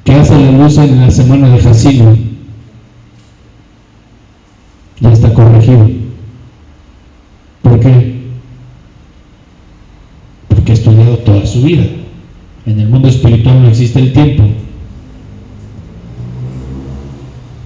¿Qué 0.03 0.13
hace 0.13 0.33
la 0.33 0.51
luz 0.51 0.79
en 0.79 0.99
la 0.99 1.11
semana 1.11 1.47
de 1.49 1.59
Jacino? 1.59 2.17
Ya 4.99 5.11
está 5.11 5.31
corregido. 5.31 5.91
¿Por 7.61 7.79
qué? 7.79 8.19
Porque 10.49 10.71
ha 10.71 10.75
estudiado 10.75 11.18
su 11.45 11.61
vida. 11.61 11.83
En 12.65 12.79
el 12.79 12.87
mundo 12.87 13.07
espiritual 13.07 13.61
no 13.61 13.69
existe 13.69 13.99
el 13.99 14.13
tiempo. 14.13 14.43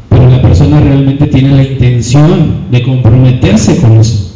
Pero 0.10 0.30
la 0.30 0.42
persona 0.42 0.80
realmente 0.80 1.28
tiene 1.28 1.56
la 1.56 1.64
intención 1.64 2.72
de 2.72 2.84
comprometerse 2.84 3.78
con 3.82 3.98
eso. 4.00 4.32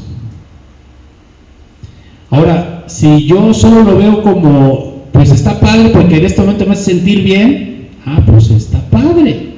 Ahora, 2.30 2.84
si 2.88 3.26
yo 3.26 3.54
solo 3.54 3.84
lo 3.84 3.98
veo 3.98 4.22
como, 4.24 5.08
pues 5.14 5.32
está 5.32 5.60
padre 5.60 5.90
porque 5.90 6.18
en 6.18 6.26
este 6.26 6.42
momento 6.42 6.66
me 6.66 6.74
hace 6.74 6.92
sentir 6.92 7.24
bien, 7.24 7.90
ah, 8.06 8.24
pues 8.26 8.50
está 8.50 8.82
padre. 8.90 9.56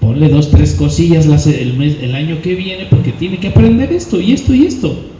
Ponle 0.00 0.28
dos, 0.28 0.50
tres 0.50 0.74
cosillas 0.74 1.26
el, 1.46 1.74
mes, 1.74 1.96
el 2.00 2.14
año 2.14 2.40
que 2.42 2.54
viene 2.54 2.86
porque 2.88 3.12
tiene 3.12 3.38
que 3.38 3.48
aprender 3.48 3.92
esto 3.92 4.20
y 4.20 4.32
esto 4.32 4.54
y 4.54 4.66
esto 4.66 5.13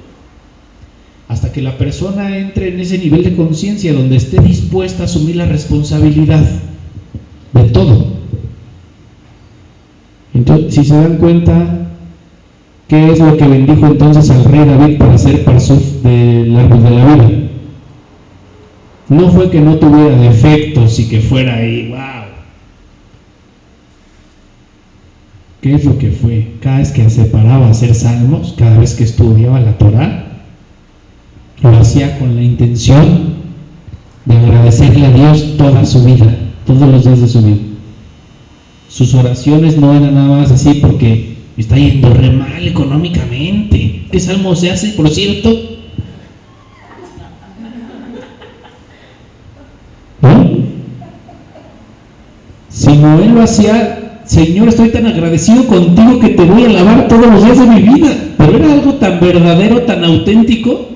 que 1.54 1.62
la 1.62 1.78
persona 1.78 2.36
entre 2.36 2.68
en 2.68 2.80
ese 2.80 2.98
nivel 2.98 3.22
de 3.22 3.36
conciencia 3.36 3.92
donde 3.92 4.16
esté 4.16 4.40
dispuesta 4.40 5.02
a 5.02 5.04
asumir 5.04 5.36
la 5.36 5.46
responsabilidad 5.46 6.44
de 7.52 7.62
todo. 7.70 8.08
Entonces, 10.34 10.74
si 10.74 10.84
se 10.84 10.96
dan 10.96 11.18
cuenta, 11.18 11.92
¿qué 12.88 13.12
es 13.12 13.20
lo 13.20 13.36
que 13.36 13.46
bendijo 13.46 13.86
entonces 13.86 14.28
al 14.30 14.44
rey 14.44 14.64
David 14.66 14.98
para 14.98 15.16
ser 15.16 15.44
parsuf 15.44 16.02
del 16.02 16.56
árbol 16.56 16.82
de 16.82 16.90
la 16.90 17.14
vida? 17.14 17.30
No 19.10 19.30
fue 19.30 19.48
que 19.48 19.60
no 19.60 19.76
tuviera 19.76 20.16
defectos 20.16 20.98
y 20.98 21.08
que 21.08 21.20
fuera 21.20 21.54
ahí, 21.54 21.90
wow. 21.90 22.24
¿Qué 25.60 25.74
es 25.74 25.84
lo 25.84 25.98
que 25.98 26.10
fue? 26.10 26.54
Cada 26.60 26.78
vez 26.78 26.90
que 26.90 27.08
se 27.08 27.26
paraba 27.26 27.68
a 27.68 27.70
hacer 27.70 27.94
salmos, 27.94 28.56
cada 28.58 28.76
vez 28.76 28.94
que 28.94 29.04
estudiaba 29.04 29.60
la 29.60 29.78
Torah, 29.78 30.33
lo 31.62 31.78
hacía 31.78 32.18
con 32.18 32.34
la 32.36 32.42
intención 32.42 33.34
de 34.24 34.36
agradecerle 34.36 35.06
a 35.06 35.12
Dios 35.12 35.56
toda 35.56 35.84
su 35.84 36.04
vida, 36.04 36.26
todos 36.66 36.88
los 36.88 37.04
días 37.04 37.20
de 37.20 37.28
su 37.28 37.42
vida. 37.42 37.56
Sus 38.88 39.14
oraciones 39.14 39.76
no 39.76 39.92
eran 39.92 40.14
nada 40.14 40.38
más 40.38 40.50
así 40.50 40.74
porque 40.74 41.36
está 41.56 41.76
yendo 41.76 42.12
re 42.12 42.30
mal 42.30 42.66
económicamente. 42.66 44.06
¿Qué 44.10 44.20
salmo 44.20 44.54
se 44.54 44.70
hace, 44.70 44.90
por 44.90 45.10
cierto? 45.10 45.50
¿No? 50.22 50.48
Sino 52.68 53.18
él 53.20 53.34
lo 53.34 53.42
hacía 53.42 54.00
Señor, 54.24 54.68
estoy 54.68 54.88
tan 54.88 55.06
agradecido 55.06 55.66
contigo 55.66 56.18
que 56.18 56.30
te 56.30 56.44
voy 56.44 56.64
a 56.64 56.66
alabar 56.66 57.08
todos 57.08 57.26
los 57.26 57.44
días 57.44 57.58
de 57.58 57.66
mi 57.66 57.82
vida. 57.82 58.16
Pero 58.38 58.56
era 58.56 58.72
algo 58.72 58.94
tan 58.94 59.20
verdadero, 59.20 59.82
tan 59.82 60.02
auténtico, 60.02 60.88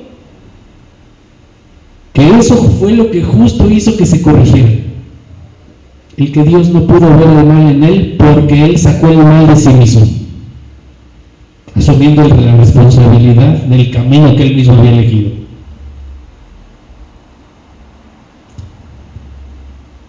que 2.18 2.37
eso 2.37 2.57
fue 2.57 2.94
lo 2.94 3.12
que 3.12 3.22
justo 3.22 3.70
hizo 3.70 3.96
que 3.96 4.04
se 4.04 4.20
corrigiera. 4.20 4.70
El 6.16 6.33
que 6.33 6.42
Dios 6.42 6.68
no 6.70 6.85
pudo 6.85 7.16
ver 7.16 7.28
el 7.28 7.46
mal 7.46 7.70
en 7.70 7.85
él 7.85 8.16
porque 8.18 8.64
él 8.64 8.76
sacó 8.76 9.07
el 9.07 9.18
mal 9.18 9.46
de 9.46 9.54
sí 9.54 9.68
mismo, 9.68 10.04
asumiendo 11.76 12.26
la 12.26 12.57
responsabilidad 12.57 13.62
del 13.62 13.92
camino 13.92 14.35
que 14.35 14.42
él 14.42 14.57
mismo 14.57 14.74
había 14.74 14.90
elegido. 14.94 15.31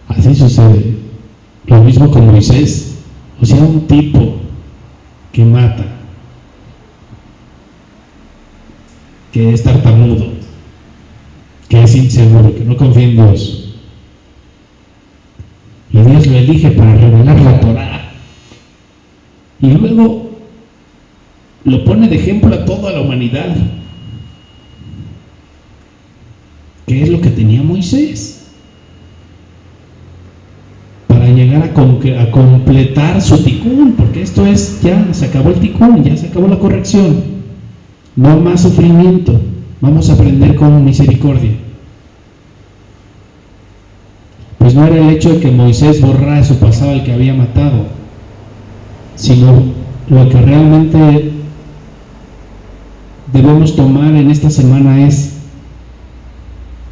Así 0.08 0.34
sucede. 0.34 0.96
Lo 1.66 1.84
mismo 1.84 2.10
con 2.10 2.26
Moisés. 2.26 2.96
O 3.40 3.46
sea, 3.46 3.58
un 3.58 3.86
tipo 3.86 4.34
que 5.30 5.44
mata, 5.44 5.86
que 9.30 9.54
es 9.54 9.62
tartamudo, 9.62 10.39
que 11.70 11.84
es 11.84 11.94
inseguro, 11.94 12.52
que 12.52 12.64
no 12.64 12.76
confía 12.76 13.04
en 13.04 13.14
Dios. 13.14 13.74
Y 15.92 15.98
Dios 16.00 16.26
lo 16.26 16.36
elige 16.36 16.72
para 16.72 16.96
revelar 16.96 17.40
la 17.40 17.60
Torah. 17.60 18.12
Y 19.62 19.70
luego 19.70 20.30
lo 21.64 21.84
pone 21.84 22.08
de 22.08 22.16
ejemplo 22.16 22.52
a 22.52 22.64
toda 22.64 22.90
la 22.90 23.00
humanidad. 23.00 23.56
¿Qué 26.86 27.02
es 27.04 27.08
lo 27.08 27.20
que 27.20 27.30
tenía 27.30 27.62
Moisés? 27.62 28.48
Para 31.06 31.28
llegar 31.28 31.62
a, 31.62 32.22
a 32.22 32.30
completar 32.32 33.22
su 33.22 33.44
ticún, 33.44 33.94
porque 33.96 34.22
esto 34.22 34.44
es, 34.44 34.82
ya 34.82 35.14
se 35.14 35.26
acabó 35.26 35.50
el 35.50 35.60
ticún, 35.60 36.02
ya 36.02 36.16
se 36.16 36.26
acabó 36.26 36.48
la 36.48 36.58
corrección. 36.58 37.22
No 38.16 38.40
más 38.40 38.62
sufrimiento. 38.62 39.40
Vamos 39.80 40.10
a 40.10 40.12
aprender 40.12 40.56
con 40.56 40.84
misericordia. 40.84 41.52
Pues 44.58 44.74
no 44.74 44.84
era 44.84 44.96
el 44.96 45.10
hecho 45.10 45.30
de 45.30 45.40
que 45.40 45.50
Moisés 45.50 46.02
borrara 46.02 46.44
su 46.44 46.56
pasado 46.56 46.90
al 46.90 47.02
que 47.02 47.14
había 47.14 47.32
matado, 47.32 47.86
sino 49.16 49.62
lo 50.10 50.28
que 50.28 50.40
realmente 50.40 51.32
debemos 53.32 53.74
tomar 53.74 54.14
en 54.14 54.30
esta 54.30 54.50
semana 54.50 55.06
es 55.06 55.32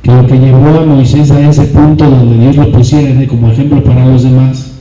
que 0.03 0.11
lo 0.11 0.27
que 0.27 0.38
llevó 0.38 0.79
a 0.79 0.87
Moisés 0.87 1.31
a 1.31 1.46
ese 1.46 1.64
punto 1.64 2.09
donde 2.09 2.38
Dios 2.38 2.57
lo 2.57 2.72
pusiera 2.72 3.27
como 3.27 3.51
ejemplo 3.51 3.85
para 3.85 4.07
los 4.07 4.22
demás 4.22 4.72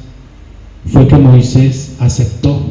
fue 0.85 1.07
que 1.07 1.17
Moisés 1.17 1.97
aceptó 1.99 2.61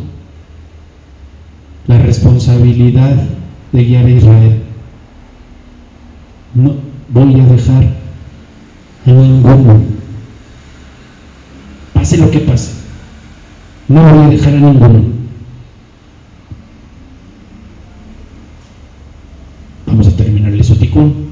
la 1.87 1.99
responsabilidad 1.99 3.17
de 3.73 3.85
guiar 3.85 4.07
a 4.07 4.11
Israel. 4.11 4.66
No 6.57 6.75
voy 7.11 7.39
a 7.39 7.45
dejar 7.45 7.85
a 9.05 9.11
ninguno 9.11 9.97
pase 12.07 12.19
lo 12.19 12.31
que 12.31 12.39
pase. 12.39 12.71
No 13.89 14.01
voy 14.01 14.25
a 14.25 14.29
dejar 14.29 14.55
a 14.55 14.61
ninguno. 14.61 15.03
Vamos 19.87 20.07
a 20.07 20.17
terminarle 20.17 20.63
su 20.63 20.77
ticún, 20.77 21.27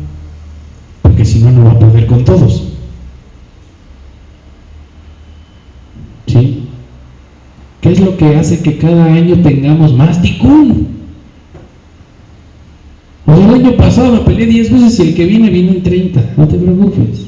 porque 1.01 1.25
si 1.25 1.39
no, 1.39 1.53
no 1.53 1.65
va 1.65 1.71
a 1.73 1.79
poder 1.79 2.07
con 2.07 2.25
todos. 2.25 2.73
¿Sí? 6.27 6.69
¿Qué 7.81 7.93
es 7.93 8.01
lo 8.01 8.17
que 8.17 8.37
hace 8.37 8.61
que 8.61 8.77
cada 8.79 9.05
año 9.05 9.41
tengamos 9.43 9.95
más 9.95 10.21
ticún? 10.21 10.89
O 13.27 13.33
el 13.33 13.55
año 13.55 13.77
pasado 14.05 14.21
me 14.21 14.21
peleé 14.21 14.47
10 14.47 14.73
veces 14.73 14.99
y 14.99 15.03
el 15.03 15.15
que 15.15 15.25
viene 15.25 15.51
viene 15.51 15.71
en 15.73 15.83
30, 15.83 16.35
no 16.37 16.49
te 16.49 16.57
preocupes. 16.59 17.27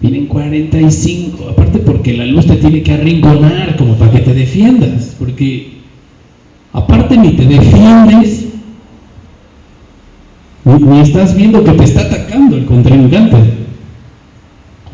Vienen 0.00 0.26
45, 0.26 1.48
aparte 1.50 1.78
porque 1.80 2.16
la 2.16 2.26
luz 2.26 2.46
te 2.46 2.56
tiene 2.56 2.82
que 2.82 2.92
arrinconar 2.92 3.76
como 3.76 3.94
para 3.94 4.12
que 4.12 4.20
te 4.20 4.34
defiendas, 4.34 5.16
porque 5.18 5.78
aparte 6.72 7.16
ni 7.16 7.30
te 7.30 7.46
defiendes, 7.46 8.46
ni, 10.64 11.00
estás 11.00 11.36
viendo 11.36 11.64
que 11.64 11.72
te 11.72 11.84
está 11.84 12.02
atacando 12.02 12.56
el 12.56 12.66
contrincante. 12.66 13.36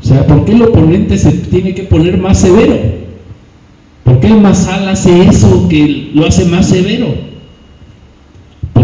O 0.03 0.07
sea, 0.07 0.27
¿por 0.27 0.45
qué 0.45 0.53
el 0.53 0.63
oponente 0.63 1.19
se 1.19 1.33
tiene 1.33 1.75
que 1.75 1.83
poner 1.83 2.19
más 2.19 2.39
severo? 2.39 2.77
¿Por 4.05 4.21
qué 4.21 4.29
el 4.29 4.41
masal 4.41 4.89
hace 4.89 5.29
eso 5.29 5.69
que 5.69 6.11
lo 6.15 6.27
hace 6.27 6.45
más 6.47 6.69
severo? 6.69 7.32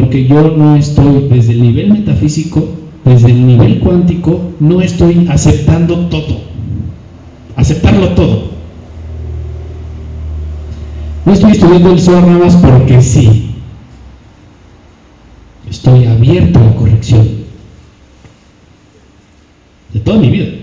Porque 0.08 0.26
yo 0.26 0.56
no 0.56 0.74
estoy 0.74 1.28
desde 1.28 1.52
el 1.52 1.60
nivel 1.60 1.92
metafísico 1.92 2.66
desde 3.04 3.30
el 3.30 3.46
nivel 3.46 3.78
cuántico 3.80 4.52
no 4.58 4.80
estoy 4.80 5.26
aceptando 5.28 6.06
todo, 6.06 6.40
aceptarlo 7.56 8.14
todo. 8.14 8.48
No 11.26 11.32
estoy 11.34 11.52
estudiando 11.52 11.90
el 11.90 12.00
Zohar 12.00 12.26
nada 12.26 12.38
más 12.38 12.56
porque 12.56 13.02
sí. 13.02 13.50
Estoy 15.68 16.06
abierto 16.06 16.58
a 16.58 16.64
la 16.64 16.74
corrección 16.74 17.28
de 19.92 20.00
toda 20.00 20.20
mi 20.20 20.30
vida. 20.30 20.54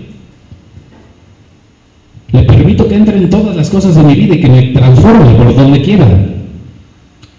Le 2.32 2.42
permito 2.42 2.88
que 2.88 2.96
entre 2.96 3.18
en 3.18 3.30
todas 3.30 3.54
las 3.54 3.70
cosas 3.70 3.94
de 3.94 4.02
mi 4.02 4.16
vida 4.16 4.34
y 4.34 4.40
que 4.40 4.48
me 4.48 4.62
transforme 4.72 5.34
por 5.36 5.54
donde 5.54 5.82
quiera. 5.82 6.35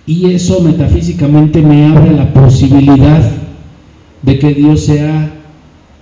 Y 0.07 0.31
eso 0.31 0.61
metafísicamente 0.61 1.61
me 1.61 1.85
abre 1.85 2.11
la 2.13 2.33
posibilidad 2.33 3.29
de 4.21 4.39
que 4.39 4.53
Dios 4.53 4.85
sea 4.85 5.33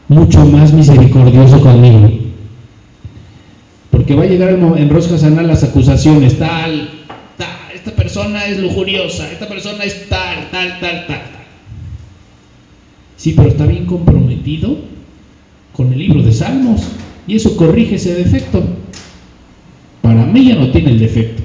mucho 0.07 0.45
más 0.45 0.71
misericordioso 0.71 1.59
conmigo. 1.59 2.11
Porque 3.89 4.13
va 4.13 4.23
a 4.23 4.27
llegar 4.27 4.51
en 4.51 4.89
Rosh 4.89 5.09
Hashanah 5.09 5.41
las 5.41 5.63
acusaciones, 5.63 6.37
tal, 6.37 6.89
tal, 7.35 7.47
esta 7.73 7.91
persona 7.95 8.45
es 8.45 8.59
lujuriosa, 8.59 9.31
esta 9.31 9.47
persona 9.47 9.83
es 9.83 10.07
tal, 10.07 10.51
tal, 10.51 10.79
tal, 10.79 11.07
tal, 11.07 11.07
tal. 11.07 11.43
Sí, 13.17 13.33
pero 13.35 13.47
está 13.47 13.65
bien 13.65 13.87
comprometido 13.87 14.77
con 15.73 15.91
el 15.91 15.97
libro 15.97 16.21
de 16.21 16.31
Salmos 16.31 16.83
y 17.25 17.37
eso 17.37 17.57
corrige 17.57 17.95
ese 17.95 18.13
defecto. 18.13 18.63
Para 20.03 20.25
mí 20.27 20.45
ya 20.45 20.55
no 20.55 20.69
tiene 20.69 20.91
el 20.91 20.99
defecto. 20.99 21.41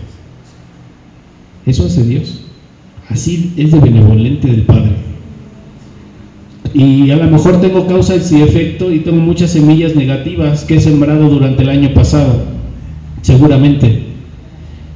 Eso 1.64 1.86
hace 1.86 2.04
Dios. 2.04 2.39
Así 3.10 3.52
es 3.56 3.72
de 3.72 3.80
benevolente 3.80 4.48
del 4.48 4.62
Padre 4.62 5.10
y 6.72 7.10
a 7.10 7.16
lo 7.16 7.28
mejor 7.30 7.60
tengo 7.60 7.86
causas 7.86 8.30
y 8.30 8.42
efecto 8.42 8.92
y 8.92 9.00
tengo 9.00 9.20
muchas 9.20 9.50
semillas 9.50 9.96
negativas 9.96 10.64
que 10.64 10.76
he 10.76 10.80
sembrado 10.80 11.28
durante 11.28 11.62
el 11.62 11.68
año 11.68 11.92
pasado, 11.92 12.44
seguramente. 13.22 14.04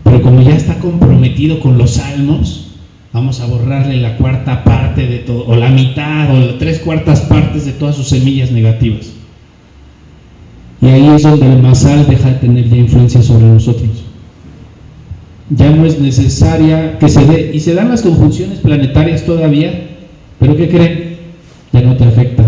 Pero 0.04 0.22
como 0.22 0.40
ya 0.42 0.54
está 0.54 0.78
comprometido 0.78 1.58
con 1.60 1.76
los 1.76 1.94
salmos, 1.94 2.76
vamos 3.12 3.40
a 3.40 3.46
borrarle 3.46 3.96
la 3.96 4.16
cuarta 4.16 4.62
parte 4.62 5.06
de 5.06 5.18
todo, 5.18 5.46
o 5.46 5.56
la 5.56 5.70
mitad, 5.70 6.34
o 6.34 6.38
las 6.38 6.58
tres 6.58 6.78
cuartas 6.78 7.22
partes 7.22 7.66
de 7.66 7.72
todas 7.72 7.96
sus 7.96 8.08
semillas 8.08 8.52
negativas. 8.52 9.12
Y 10.80 10.86
ahí 10.86 11.06
es 11.08 11.22
donde 11.22 11.50
el 11.50 11.62
masal 11.62 12.06
deja 12.06 12.28
de 12.28 12.34
tener 12.34 12.68
ya 12.68 12.76
influencia 12.76 13.22
sobre 13.22 13.46
nosotros. 13.46 14.03
Ya 15.50 15.70
no 15.70 15.84
es 15.84 16.00
necesaria 16.00 16.98
que 16.98 17.08
se 17.08 17.26
dé, 17.26 17.50
y 17.52 17.60
se 17.60 17.74
dan 17.74 17.90
las 17.90 18.02
conjunciones 18.02 18.60
planetarias 18.60 19.24
todavía, 19.24 19.72
pero 20.38 20.56
¿qué 20.56 20.68
creen? 20.68 21.14
ya 21.74 21.82
no 21.82 21.96
te 21.96 22.04
afecta. 22.04 22.44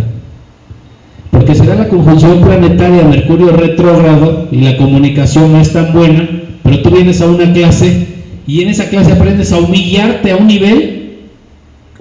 Porque 1.30 1.54
será 1.54 1.74
la 1.74 1.88
conjunción 1.88 2.40
planetaria 2.40 3.02
Mercurio 3.04 3.50
retrógrado 3.50 4.48
y 4.52 4.60
la 4.60 4.76
comunicación 4.76 5.52
no 5.52 5.60
es 5.60 5.72
tan 5.72 5.92
buena, 5.92 6.28
pero 6.62 6.80
tú 6.80 6.90
vienes 6.90 7.20
a 7.20 7.26
una 7.26 7.52
clase 7.52 8.06
y 8.46 8.62
en 8.62 8.68
esa 8.68 8.88
clase 8.88 9.12
aprendes 9.12 9.52
a 9.52 9.58
humillarte 9.58 10.30
a 10.30 10.36
un 10.36 10.46
nivel 10.46 11.16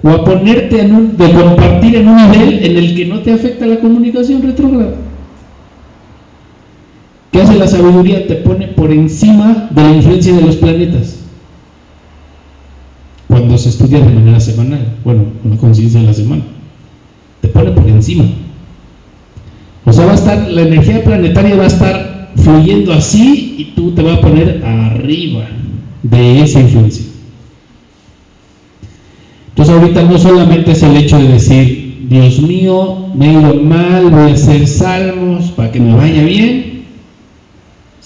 o 0.02 0.08
a 0.10 0.24
ponerte 0.24 0.80
en 0.80 0.94
un, 0.94 1.16
de 1.16 1.32
compartir 1.32 1.96
en 1.96 2.08
un 2.08 2.16
nivel 2.16 2.64
en 2.64 2.76
el 2.76 2.94
que 2.94 3.06
no 3.06 3.20
te 3.20 3.32
afecta 3.32 3.66
la 3.66 3.80
comunicación 3.80 4.42
retrógrada. 4.42 4.94
¿Qué 7.36 7.42
hace 7.42 7.58
la 7.58 7.68
sabiduría? 7.68 8.26
Te 8.26 8.36
pone 8.36 8.68
por 8.68 8.90
encima 8.90 9.68
de 9.70 9.82
la 9.82 9.92
influencia 9.92 10.34
de 10.34 10.40
los 10.40 10.56
planetas. 10.56 11.18
Cuando 13.28 13.58
se 13.58 13.68
estudia 13.68 13.98
de 13.98 14.10
manera 14.10 14.40
semanal, 14.40 14.94
bueno, 15.04 15.24
con 15.42 15.50
la 15.50 15.58
conciencia 15.58 16.00
de 16.00 16.06
la 16.06 16.14
semana 16.14 16.42
pone 17.48 17.70
por 17.72 17.86
encima. 17.88 18.24
O 19.84 19.92
sea, 19.92 20.06
va 20.06 20.12
a 20.12 20.14
estar, 20.14 20.50
la 20.50 20.62
energía 20.62 21.04
planetaria 21.04 21.56
va 21.56 21.64
a 21.64 21.68
estar 21.68 22.32
fluyendo 22.36 22.92
así 22.92 23.54
y 23.58 23.64
tú 23.76 23.92
te 23.92 24.02
vas 24.02 24.18
a 24.18 24.20
poner 24.20 24.64
arriba 24.64 25.44
de 26.02 26.42
esa 26.42 26.60
influencia. 26.60 27.04
Entonces 29.50 29.74
ahorita 29.74 30.02
no 30.02 30.18
solamente 30.18 30.72
es 30.72 30.82
el 30.82 30.96
hecho 30.96 31.18
de 31.18 31.28
decir, 31.28 32.06
Dios 32.08 32.40
mío, 32.40 33.08
me 33.14 33.28
he 33.28 33.32
ido 33.40 33.54
mal, 33.54 34.10
voy 34.10 34.30
a 34.30 34.34
hacer 34.34 34.66
salmos 34.66 35.50
para 35.52 35.72
que 35.72 35.80
me 35.80 35.94
vaya 35.94 36.22
bien, 36.24 36.75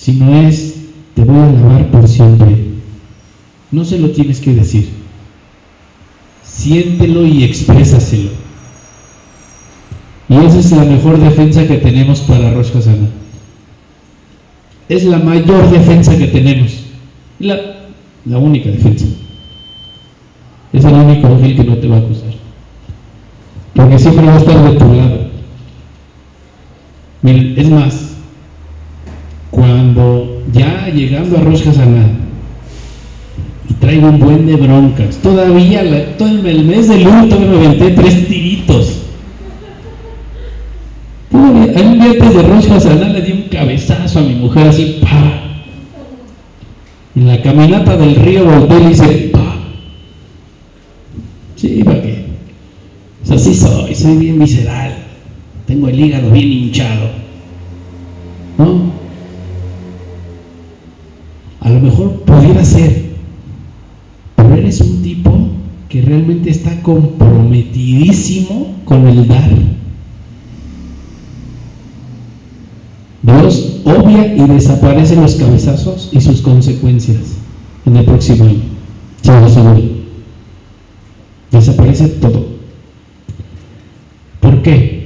sino 0.01 0.35
es, 0.49 0.77
te 1.15 1.25
voy 1.25 1.37
a 1.37 1.49
alabar 1.49 1.91
por 1.91 2.09
siempre. 2.09 2.57
No 3.71 3.85
se 3.85 3.99
lo 3.99 4.11
tienes 4.11 4.41
que 4.41 4.55
decir. 4.55 4.89
Siéntelo 6.43 7.27
y 7.27 7.45
exprésaselo. 7.45 8.31
Y 10.29 10.37
esa 10.37 10.59
es 10.59 10.73
la 10.73 10.85
mejor 10.85 11.19
defensa 11.19 11.67
que 11.67 11.77
tenemos 11.77 12.21
para 12.21 12.55
Rosh. 12.55 12.71
Es 14.89 15.05
la 15.05 15.19
mayor 15.19 15.71
defensa 15.71 16.17
que 16.17 16.29
tenemos. 16.29 16.85
La, 17.39 17.59
la 18.25 18.39
única 18.39 18.71
defensa. 18.71 19.05
Es 20.73 20.85
el 20.85 20.95
único 20.95 21.27
ángel 21.27 21.57
que 21.57 21.65
no 21.65 21.77
te 21.77 21.89
va 21.89 21.97
a 21.97 22.01
acusar. 22.01 22.31
Porque 23.75 23.99
siempre 23.99 24.27
va 24.27 24.35
a 24.35 24.39
estar 24.39 24.73
de 24.73 24.79
tu 24.79 24.95
lado. 24.95 25.19
Miren, 27.23 27.55
es 27.59 27.69
más, 27.69 28.10
cuando 29.51 30.43
ya 30.53 30.89
llegando 30.89 31.39
a 31.39 31.41
Rosh 31.41 31.65
Hashanah 31.65 32.09
traigo 33.81 34.09
un 34.09 34.19
buen 34.21 34.47
de 34.47 34.57
broncas, 34.57 35.17
todavía 35.19 36.17
todo 36.17 36.29
el 36.29 36.65
mes 36.65 36.89
de 36.89 36.99
luto 36.99 37.41
me 37.41 37.57
aventé 37.57 37.91
tres 37.91 38.29
tiritos. 38.29 39.03
Todavía, 41.31 41.83
un 41.83 41.99
día 41.99 42.11
antes 42.11 42.35
de 42.35 42.43
Rosh 42.43 42.69
Hashanah 42.69 43.09
le 43.09 43.23
di 43.23 43.33
un 43.33 43.43
cabezazo 43.49 44.19
a 44.19 44.23
mi 44.23 44.35
mujer 44.35 44.69
así, 44.69 44.99
pa. 45.01 45.43
En 47.17 47.27
la 47.27 47.41
caminata 47.43 47.97
del 47.97 48.17
río 48.17 48.45
volteé 48.45 48.81
y 48.81 48.85
le 48.85 48.91
hice, 48.91 49.31
pa. 49.33 49.57
Sí, 51.57 51.83
¿para 51.85 52.03
qué? 52.03 52.27
Así 53.31 53.55
soy, 53.55 53.95
soy 53.95 54.17
bien 54.17 54.39
visceral. 54.39 54.95
Tengo 55.67 55.89
el 55.89 55.99
hígado 55.99 56.31
bien 56.31 56.53
hinchado. 56.53 57.09
¿No? 58.59 59.00
Lo 61.81 61.87
mejor 61.87 62.13
pudiera 62.25 62.63
ser, 62.63 63.05
pero 64.37 64.55
eres 64.55 64.83
un 64.83 65.03
tipo 65.03 65.33
que 65.89 66.03
realmente 66.03 66.51
está 66.51 66.83
comprometidísimo 66.83 68.75
con 68.85 69.09
el 69.09 69.27
dar. 69.27 69.51
Dios 73.23 73.81
obvia 73.85 74.35
y 74.37 74.47
desaparece 74.47 75.17
los 75.17 75.37
cabezazos 75.37 76.11
y 76.13 76.21
sus 76.21 76.43
consecuencias 76.43 77.37
en 77.87 77.97
el 77.97 78.05
próximo 78.05 78.45
año. 78.45 78.61
Sí, 79.23 79.31
seguro. 79.49 79.81
Desaparece 81.51 82.09
todo. 82.09 82.47
¿Por 84.41 84.61
qué? 84.61 85.00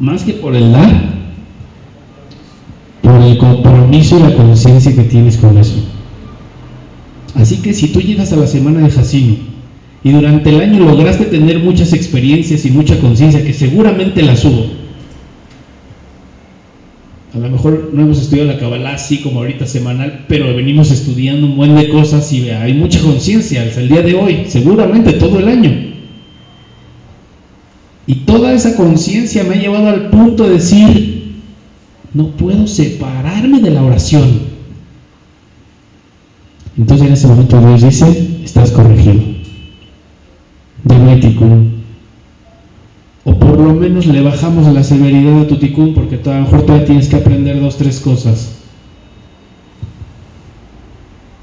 Más 0.00 0.24
que 0.24 0.32
por 0.32 0.56
el 0.56 0.72
dar, 0.72 0.90
por 3.02 3.20
el 3.20 3.36
compromiso 3.36 4.18
y 4.18 4.22
la 4.22 4.34
conciencia 4.34 4.94
que 4.94 5.02
tienes 5.02 5.36
con 5.36 5.58
eso. 5.58 5.76
Así 7.34 7.56
que 7.58 7.74
si 7.74 7.88
tú 7.88 8.00
llegas 8.00 8.32
a 8.32 8.36
la 8.36 8.46
semana 8.46 8.80
de 8.80 8.90
Jacino 8.90 9.36
y 10.02 10.10
durante 10.10 10.48
el 10.48 10.60
año 10.62 10.86
lograste 10.86 11.26
tener 11.26 11.58
muchas 11.58 11.92
experiencias 11.92 12.64
y 12.64 12.70
mucha 12.70 12.98
conciencia, 12.98 13.44
que 13.44 13.52
seguramente 13.52 14.22
las 14.22 14.42
hubo, 14.42 14.66
a 17.34 17.38
lo 17.38 17.50
mejor 17.50 17.90
no 17.92 18.02
hemos 18.02 18.22
estudiado 18.22 18.50
la 18.50 18.58
Kabbalah 18.58 18.94
así 18.94 19.18
como 19.18 19.40
ahorita 19.40 19.66
semanal, 19.66 20.24
pero 20.28 20.56
venimos 20.56 20.90
estudiando 20.90 21.46
un 21.46 21.56
buen 21.56 21.76
de 21.76 21.90
cosas 21.90 22.32
y 22.32 22.48
hay 22.48 22.72
mucha 22.72 23.00
conciencia 23.00 23.62
hasta 23.62 23.80
el 23.80 23.88
día 23.90 24.00
de 24.00 24.14
hoy, 24.14 24.44
seguramente 24.48 25.12
todo 25.12 25.38
el 25.38 25.48
año. 25.48 25.89
Y 28.10 28.24
toda 28.26 28.52
esa 28.52 28.74
conciencia 28.74 29.44
me 29.44 29.54
ha 29.54 29.60
llevado 29.60 29.88
al 29.88 30.10
punto 30.10 30.42
de 30.42 30.54
decir, 30.54 31.42
no 32.12 32.32
puedo 32.32 32.66
separarme 32.66 33.60
de 33.60 33.70
la 33.70 33.84
oración. 33.84 34.40
Entonces 36.76 37.06
en 37.06 37.12
ese 37.12 37.28
momento 37.28 37.60
Dios 37.60 37.82
dice, 37.82 38.40
estás 38.42 38.72
corregido. 38.72 39.22
Dame 40.82 41.20
O 43.22 43.38
por 43.38 43.60
lo 43.60 43.74
menos 43.74 44.06
le 44.06 44.22
bajamos 44.22 44.66
la 44.74 44.82
severidad 44.82 45.42
a 45.42 45.46
tu 45.46 45.58
ticún 45.58 45.94
porque 45.94 46.16
a 46.16 46.34
lo 46.34 46.46
mejor 46.46 46.62
todavía 46.62 46.86
tienes 46.86 47.08
que 47.08 47.14
aprender 47.14 47.60
dos, 47.60 47.76
tres 47.76 48.00
cosas. 48.00 48.56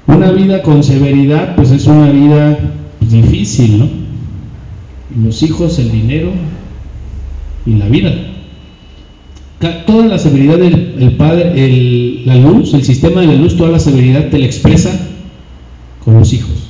Una 0.06 0.32
vida 0.32 0.60
con 0.60 0.84
severidad 0.84 1.56
pues 1.56 1.70
es 1.70 1.86
una 1.86 2.10
vida 2.10 2.58
difícil, 3.00 3.78
¿no? 3.78 3.88
Los 5.24 5.42
hijos, 5.42 5.78
el 5.78 5.90
dinero 5.90 6.30
y 7.68 7.76
la 7.76 7.88
vida. 7.88 8.14
Toda 9.86 10.06
la 10.06 10.18
severidad 10.18 10.58
del 10.58 11.16
padre, 11.16 11.52
el, 11.54 12.22
la 12.24 12.36
luz, 12.36 12.74
el 12.74 12.84
sistema 12.84 13.20
de 13.20 13.26
la 13.26 13.34
luz, 13.34 13.56
toda 13.56 13.70
la 13.70 13.80
severidad 13.80 14.28
te 14.28 14.38
la 14.38 14.46
expresa 14.46 14.90
con 16.04 16.14
los 16.14 16.32
hijos. 16.32 16.68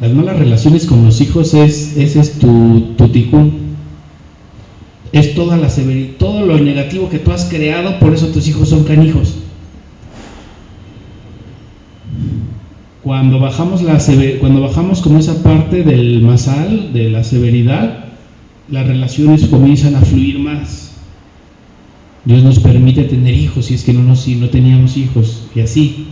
Las 0.00 0.12
malas 0.12 0.38
relaciones 0.38 0.86
con 0.86 1.04
los 1.04 1.20
hijos 1.20 1.54
es, 1.54 1.96
ese 1.96 2.20
es 2.20 2.38
tu, 2.38 2.94
tu 2.96 3.10
Es 5.12 5.34
toda 5.34 5.56
la 5.56 5.70
severidad, 5.70 6.16
todo 6.18 6.44
lo 6.44 6.58
negativo 6.58 7.08
que 7.08 7.18
tú 7.18 7.32
has 7.32 7.46
creado, 7.46 7.98
por 7.98 8.12
eso 8.12 8.26
tus 8.28 8.46
hijos 8.46 8.68
son 8.68 8.84
canijos. 8.84 9.34
Cuando 13.04 13.38
bajamos, 13.38 13.82
la 13.82 13.98
cuando 14.40 14.62
bajamos 14.62 15.02
como 15.02 15.18
esa 15.18 15.42
parte 15.42 15.82
del 15.82 16.22
masal, 16.22 16.94
de 16.94 17.10
la 17.10 17.22
severidad, 17.22 18.06
las 18.70 18.86
relaciones 18.86 19.44
comienzan 19.44 19.94
a 19.94 20.00
fluir 20.00 20.38
más. 20.38 20.92
Dios 22.24 22.42
nos 22.42 22.60
permite 22.60 23.04
tener 23.04 23.34
hijos 23.34 23.66
si 23.66 23.74
es 23.74 23.84
que 23.84 23.92
no, 23.92 24.02
no, 24.02 24.16
si 24.16 24.36
no 24.36 24.48
teníamos 24.48 24.96
hijos 24.96 25.48
y 25.54 25.60
así. 25.60 26.06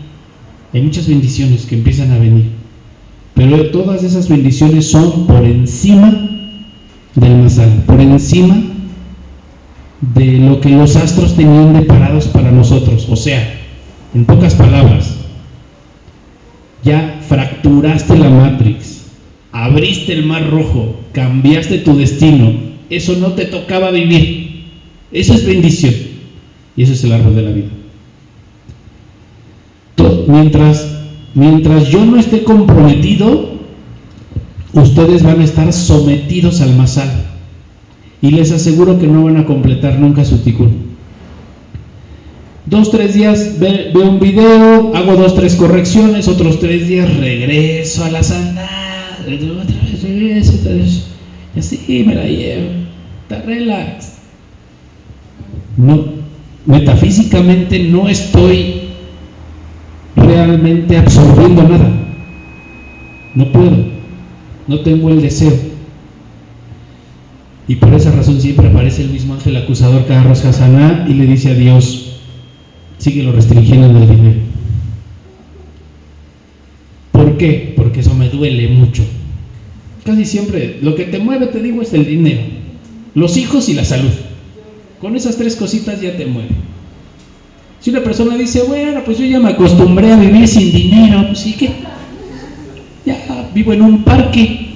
Hay 0.74 0.82
muchas 0.82 1.08
bendiciones 1.08 1.64
que 1.64 1.76
empiezan 1.76 2.10
a 2.10 2.18
venir. 2.18 2.50
Pero 3.32 3.70
todas 3.70 4.02
esas 4.02 4.28
bendiciones 4.28 4.90
son 4.90 5.26
por 5.26 5.46
encima 5.46 6.14
del 7.14 7.36
masal, 7.38 7.84
por 7.86 8.02
encima 8.02 8.54
de 10.14 10.32
lo 10.40 10.60
que 10.60 10.68
los 10.68 10.96
astros 10.96 11.36
tenían 11.36 11.72
deparados 11.72 12.26
para 12.26 12.52
nosotros. 12.52 13.06
O 13.08 13.16
sea, 13.16 13.60
en 14.14 14.26
pocas 14.26 14.54
palabras, 14.54 15.21
ya 16.82 17.20
fracturaste 17.28 18.16
la 18.16 18.28
Matrix, 18.28 19.02
abriste 19.52 20.12
el 20.12 20.26
mar 20.26 20.50
rojo, 20.50 21.00
cambiaste 21.12 21.78
tu 21.78 21.96
destino. 21.96 22.52
Eso 22.90 23.16
no 23.16 23.32
te 23.32 23.46
tocaba 23.46 23.90
vivir. 23.90 24.64
Eso 25.12 25.34
es 25.34 25.46
bendición. 25.46 25.94
Y 26.76 26.82
eso 26.82 26.92
es 26.92 27.04
el 27.04 27.12
árbol 27.12 27.34
de 27.34 27.42
la 27.42 27.50
vida. 27.50 27.68
mientras, 30.26 31.00
mientras 31.34 31.88
yo 31.88 32.04
no 32.04 32.18
esté 32.18 32.44
comprometido, 32.44 33.52
ustedes 34.72 35.22
van 35.22 35.40
a 35.40 35.44
estar 35.44 35.72
sometidos 35.72 36.60
al 36.60 36.74
masal. 36.74 37.10
Y 38.20 38.30
les 38.30 38.52
aseguro 38.52 38.98
que 38.98 39.06
no 39.06 39.24
van 39.24 39.36
a 39.36 39.46
completar 39.46 39.98
nunca 39.98 40.24
su 40.24 40.38
tikkun. 40.38 40.91
Dos, 42.66 42.90
tres 42.90 43.14
días 43.14 43.58
veo 43.58 44.08
un 44.08 44.20
video, 44.20 44.94
hago 44.94 45.16
dos, 45.16 45.34
tres 45.34 45.56
correcciones, 45.56 46.28
otros 46.28 46.60
tres 46.60 46.88
días 46.88 47.16
regreso 47.16 48.04
a 48.04 48.10
la 48.10 48.22
santa, 48.22 48.68
otra 49.20 49.30
vez 49.30 50.02
regreso, 50.02 50.54
otra 50.60 50.72
vez. 50.74 51.06
Y 51.54 51.58
así 51.58 52.04
me 52.06 52.14
la 52.14 52.24
llevo. 52.24 52.70
Está 53.28 53.42
relax 53.42 54.12
no, 55.76 56.04
metafísicamente 56.66 57.78
no 57.78 58.08
estoy 58.08 58.82
realmente 60.16 60.96
absorbiendo 60.96 61.62
nada. 61.62 61.90
No 63.34 63.50
puedo, 63.50 63.76
no 64.68 64.80
tengo 64.80 65.10
el 65.10 65.22
deseo. 65.22 65.52
Y 67.68 67.76
por 67.76 67.94
esa 67.94 68.10
razón 68.10 68.40
siempre 68.40 68.68
aparece 68.68 69.02
el 69.02 69.10
mismo 69.10 69.34
ángel 69.34 69.56
acusador 69.56 70.04
cada 70.06 70.24
Rosh 70.24 70.42
y 71.08 71.14
le 71.14 71.26
dice 71.26 71.52
a 71.52 71.54
Dios, 71.54 72.01
síguelo 73.02 73.32
restringiendo 73.32 73.90
en 73.90 73.96
el 73.96 74.08
dinero. 74.08 74.40
¿Por 77.10 77.36
qué? 77.36 77.74
Porque 77.76 77.98
eso 78.00 78.14
me 78.14 78.28
duele 78.28 78.68
mucho. 78.68 79.02
Casi 80.04 80.24
siempre 80.24 80.78
lo 80.82 80.94
que 80.94 81.04
te 81.04 81.18
mueve, 81.18 81.46
te 81.46 81.60
digo, 81.60 81.82
es 81.82 81.92
el 81.94 82.06
dinero, 82.06 82.42
los 83.14 83.36
hijos 83.36 83.68
y 83.68 83.74
la 83.74 83.84
salud. 83.84 84.12
Con 85.00 85.16
esas 85.16 85.36
tres 85.36 85.56
cositas 85.56 86.00
ya 86.00 86.16
te 86.16 86.26
mueve. 86.26 86.50
Si 87.80 87.90
una 87.90 88.04
persona 88.04 88.36
dice, 88.36 88.62
bueno, 88.62 89.02
pues 89.04 89.18
yo 89.18 89.24
ya 89.24 89.40
me 89.40 89.50
acostumbré 89.50 90.12
a 90.12 90.16
vivir 90.16 90.46
sin 90.46 90.72
dinero, 90.72 91.26
pues 91.26 91.40
sí 91.40 91.54
que 91.54 91.70
ya 93.04 93.50
vivo 93.52 93.72
en 93.72 93.82
un 93.82 94.04
parque. 94.04 94.71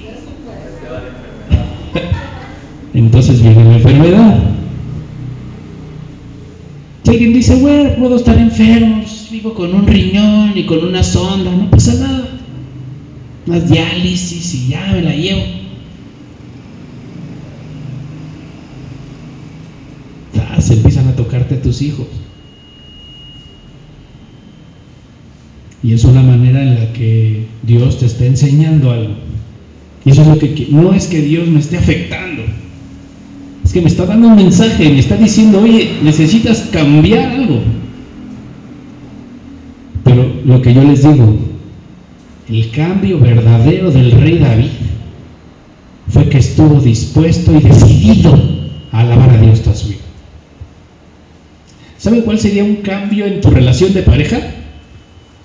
Alguien 7.17 7.33
dice, 7.33 7.55
bueno, 7.55 7.95
puedo 7.95 8.15
estar 8.15 8.37
enfermo, 8.37 9.03
vivo 9.31 9.55
con 9.55 9.73
un 9.73 9.87
riñón 9.87 10.55
y 10.55 10.65
con 10.67 10.85
una 10.85 11.01
sonda, 11.01 11.51
no 11.51 11.67
pasa 11.71 11.95
nada. 11.95 12.29
unas 13.47 13.67
diálisis 13.67 14.53
y 14.53 14.67
ya 14.67 14.91
me 14.91 15.01
la 15.01 15.15
llevo. 15.15 15.41
Se 20.59 20.73
empiezan 20.73 21.07
a 21.07 21.15
tocarte 21.15 21.55
tus 21.55 21.81
hijos. 21.81 22.05
Y 25.81 25.93
es 25.93 26.03
una 26.03 26.21
manera 26.21 26.61
en 26.61 26.75
la 26.75 26.93
que 26.93 27.47
Dios 27.63 27.99
te 27.99 28.05
está 28.05 28.25
enseñando 28.25 28.91
algo. 28.91 29.13
Y 30.05 30.11
eso 30.11 30.21
es 30.21 30.27
lo 30.27 30.37
que 30.37 30.67
no 30.69 30.93
es 30.93 31.07
que 31.07 31.21
Dios 31.21 31.47
me 31.47 31.59
esté 31.59 31.77
afectando. 31.77 32.43
Es 33.67 33.73
que 33.73 33.81
me 33.81 33.89
está 33.89 34.05
dando 34.05 34.29
un 34.29 34.37
mensaje, 34.37 34.89
me 34.89 34.99
está 34.99 35.17
diciendo, 35.17 35.59
oye, 35.59 35.97
necesitas 36.01 36.69
cambiar 36.71 37.31
algo. 37.31 37.59
Pero 40.05 40.25
lo 40.45 40.61
que 40.61 40.73
yo 40.73 40.85
les 40.85 41.03
digo, 41.03 41.37
el 42.47 42.71
cambio 42.71 43.19
verdadero 43.19 43.91
del 43.91 44.11
rey 44.11 44.37
David 44.37 44.69
fue 46.07 46.29
que 46.29 46.37
estuvo 46.37 46.79
dispuesto 46.79 47.57
y 47.57 47.59
decidido 47.59 48.41
a 48.93 49.01
alabar 49.01 49.31
a 49.31 49.41
Dios 49.41 49.61
toda 49.61 49.75
su 49.75 49.89
vida. 49.89 49.99
¿Saben 51.97 52.21
cuál 52.21 52.39
sería 52.39 52.63
un 52.63 52.77
cambio 52.77 53.25
en 53.25 53.41
tu 53.41 53.49
relación 53.49 53.93
de 53.93 54.03
pareja? 54.03 54.39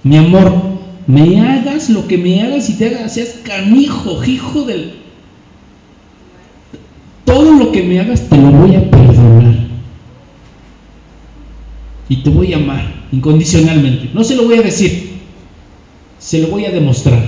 Mi 0.04 0.16
amor, 0.16 0.62
me 1.08 1.40
hagas 1.40 1.90
lo 1.90 2.06
que 2.06 2.18
me 2.18 2.40
hagas 2.40 2.70
y 2.70 2.74
te 2.74 2.86
hagas, 2.86 3.14
seas 3.14 3.40
canijo, 3.42 4.22
hijo 4.24 4.62
del... 4.62 5.01
Que 7.72 7.82
me 7.82 7.98
hagas 8.00 8.28
te 8.28 8.36
lo 8.36 8.50
voy 8.50 8.74
a 8.74 8.90
perdonar. 8.90 9.54
Y 12.08 12.16
te 12.16 12.28
voy 12.28 12.52
a 12.52 12.56
amar 12.56 12.82
incondicionalmente. 13.12 14.10
No 14.12 14.24
se 14.24 14.36
lo 14.36 14.44
voy 14.44 14.58
a 14.58 14.62
decir, 14.62 15.12
se 16.18 16.40
lo 16.40 16.48
voy 16.48 16.66
a 16.66 16.70
demostrar. 16.70 17.26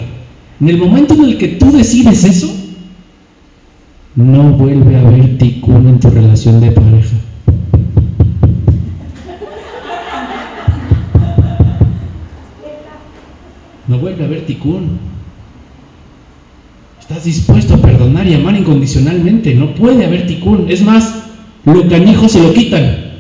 En 0.61 0.69
el 0.69 0.77
momento 0.77 1.15
en 1.15 1.25
el 1.25 1.39
que 1.39 1.49
tú 1.49 1.73
decides 1.73 2.25
eso, 2.25 2.55
no 4.17 4.51
vuelve 4.51 4.97
a 4.97 5.01
haber 5.01 5.39
ticún 5.39 5.89
en 5.89 5.99
tu 5.99 6.11
relación 6.11 6.61
de 6.61 6.71
pareja. 6.73 7.17
No 13.89 13.99
vuelve 13.99 14.23
a 14.23 14.27
haber 14.27 14.45
ticún. 14.45 15.14
Estás 17.07 17.25
dispuesto 17.25 17.75
a 17.75 17.83
perdonar 17.83 18.27
y 18.27 18.33
amar 18.33 18.57
incondicionalmente. 18.57 19.55
No 19.55 19.75
puede 19.75 20.07
haber 20.07 20.27
ticún. 20.27 20.71
Es 20.71 20.81
más, 20.81 21.13
lo 21.67 21.87
canijo 21.87 22.31
se 22.31 22.41
lo 22.41 22.55
quitan. 22.55 23.13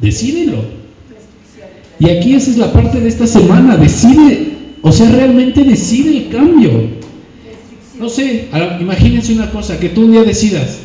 Decídelo. 0.00 0.64
Y 1.98 2.08
aquí 2.08 2.34
esa 2.34 2.52
es 2.52 2.56
la 2.56 2.72
parte 2.72 3.00
de 3.00 3.08
esta 3.08 3.26
semana. 3.26 3.76
Decide, 3.76 4.52
o 4.80 4.90
sea, 4.90 5.10
realmente 5.10 5.62
decide 5.62 6.16
el 6.16 6.28
cambio. 6.30 6.70
No 8.00 8.08
sé, 8.08 8.48
imagínense 8.80 9.34
una 9.34 9.50
cosa, 9.50 9.78
que 9.78 9.90
tú 9.90 10.06
un 10.06 10.12
día 10.12 10.24
decidas, 10.24 10.78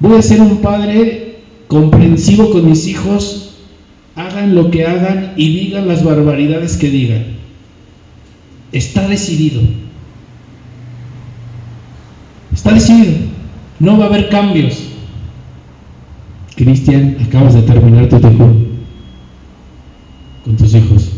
voy 0.00 0.18
a 0.18 0.22
ser 0.22 0.40
un 0.40 0.56
padre 0.56 1.38
comprensivo 1.68 2.50
con 2.50 2.68
mis 2.68 2.88
hijos, 2.88 3.51
hagan 4.16 4.54
lo 4.54 4.70
que 4.70 4.86
hagan 4.86 5.32
y 5.36 5.56
digan 5.58 5.88
las 5.88 6.04
barbaridades 6.04 6.76
que 6.76 6.90
digan. 6.90 7.24
Está 8.72 9.08
decidido. 9.08 9.62
Está 12.52 12.72
decidido. 12.72 13.12
No 13.78 13.98
va 13.98 14.04
a 14.04 14.08
haber 14.08 14.28
cambios. 14.28 14.82
Cristian, 16.54 17.16
acabas 17.26 17.54
de 17.54 17.62
terminar 17.62 18.08
tu 18.08 18.20
tejón 18.20 18.66
con 20.44 20.56
tus 20.56 20.74
hijos. 20.74 21.10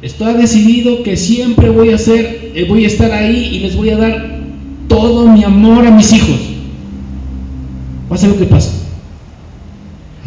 Está 0.00 0.32
decidido 0.34 1.02
que 1.02 1.16
siempre 1.16 1.70
voy 1.70 1.90
a 1.90 1.96
hacer, 1.96 2.52
eh, 2.54 2.66
voy 2.68 2.84
a 2.84 2.86
estar 2.86 3.10
ahí 3.10 3.50
y 3.52 3.58
les 3.60 3.76
voy 3.76 3.90
a 3.90 3.96
dar 3.96 4.38
todo 4.88 5.28
mi 5.28 5.44
amor 5.44 5.86
a 5.86 5.90
mis 5.90 6.12
hijos. 6.12 6.40
Pase 8.08 8.28
lo 8.28 8.38
que 8.38 8.46
pase. 8.46 8.87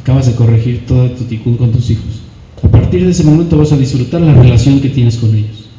Acabas 0.01 0.27
de 0.27 0.35
corregir 0.35 0.85
todo 0.85 1.09
tu 1.11 1.25
ticún 1.25 1.57
con 1.57 1.71
tus 1.71 1.89
hijos. 1.89 2.21
A 2.63 2.67
partir 2.67 3.05
de 3.05 3.11
ese 3.11 3.23
momento 3.23 3.57
vas 3.57 3.71
a 3.71 3.77
disfrutar 3.77 4.21
la 4.21 4.33
relación 4.33 4.79
que 4.79 4.89
tienes 4.89 5.17
con 5.17 5.35
ellos. 5.35 5.69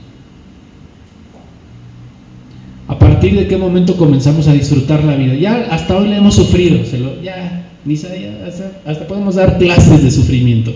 A 2.89 2.99
partir 2.99 3.37
de 3.37 3.47
qué 3.47 3.57
momento 3.57 3.97
comenzamos 3.97 4.49
a 4.49 4.53
disfrutar 4.53 5.05
la 5.05 5.17
vida. 5.17 5.35
Ya 5.35 5.69
hasta 5.71 5.97
hoy 5.97 6.09
le 6.09 6.17
hemos 6.17 6.35
sufrido, 6.35 6.85
se 6.85 6.99
lo, 6.99 7.21
ya, 7.23 7.71
ni 7.85 7.95
hasta, 7.95 8.81
hasta 8.85 9.07
podemos 9.07 9.37
dar 9.37 9.59
clases 9.59 10.03
de 10.03 10.11
sufrimiento 10.11 10.73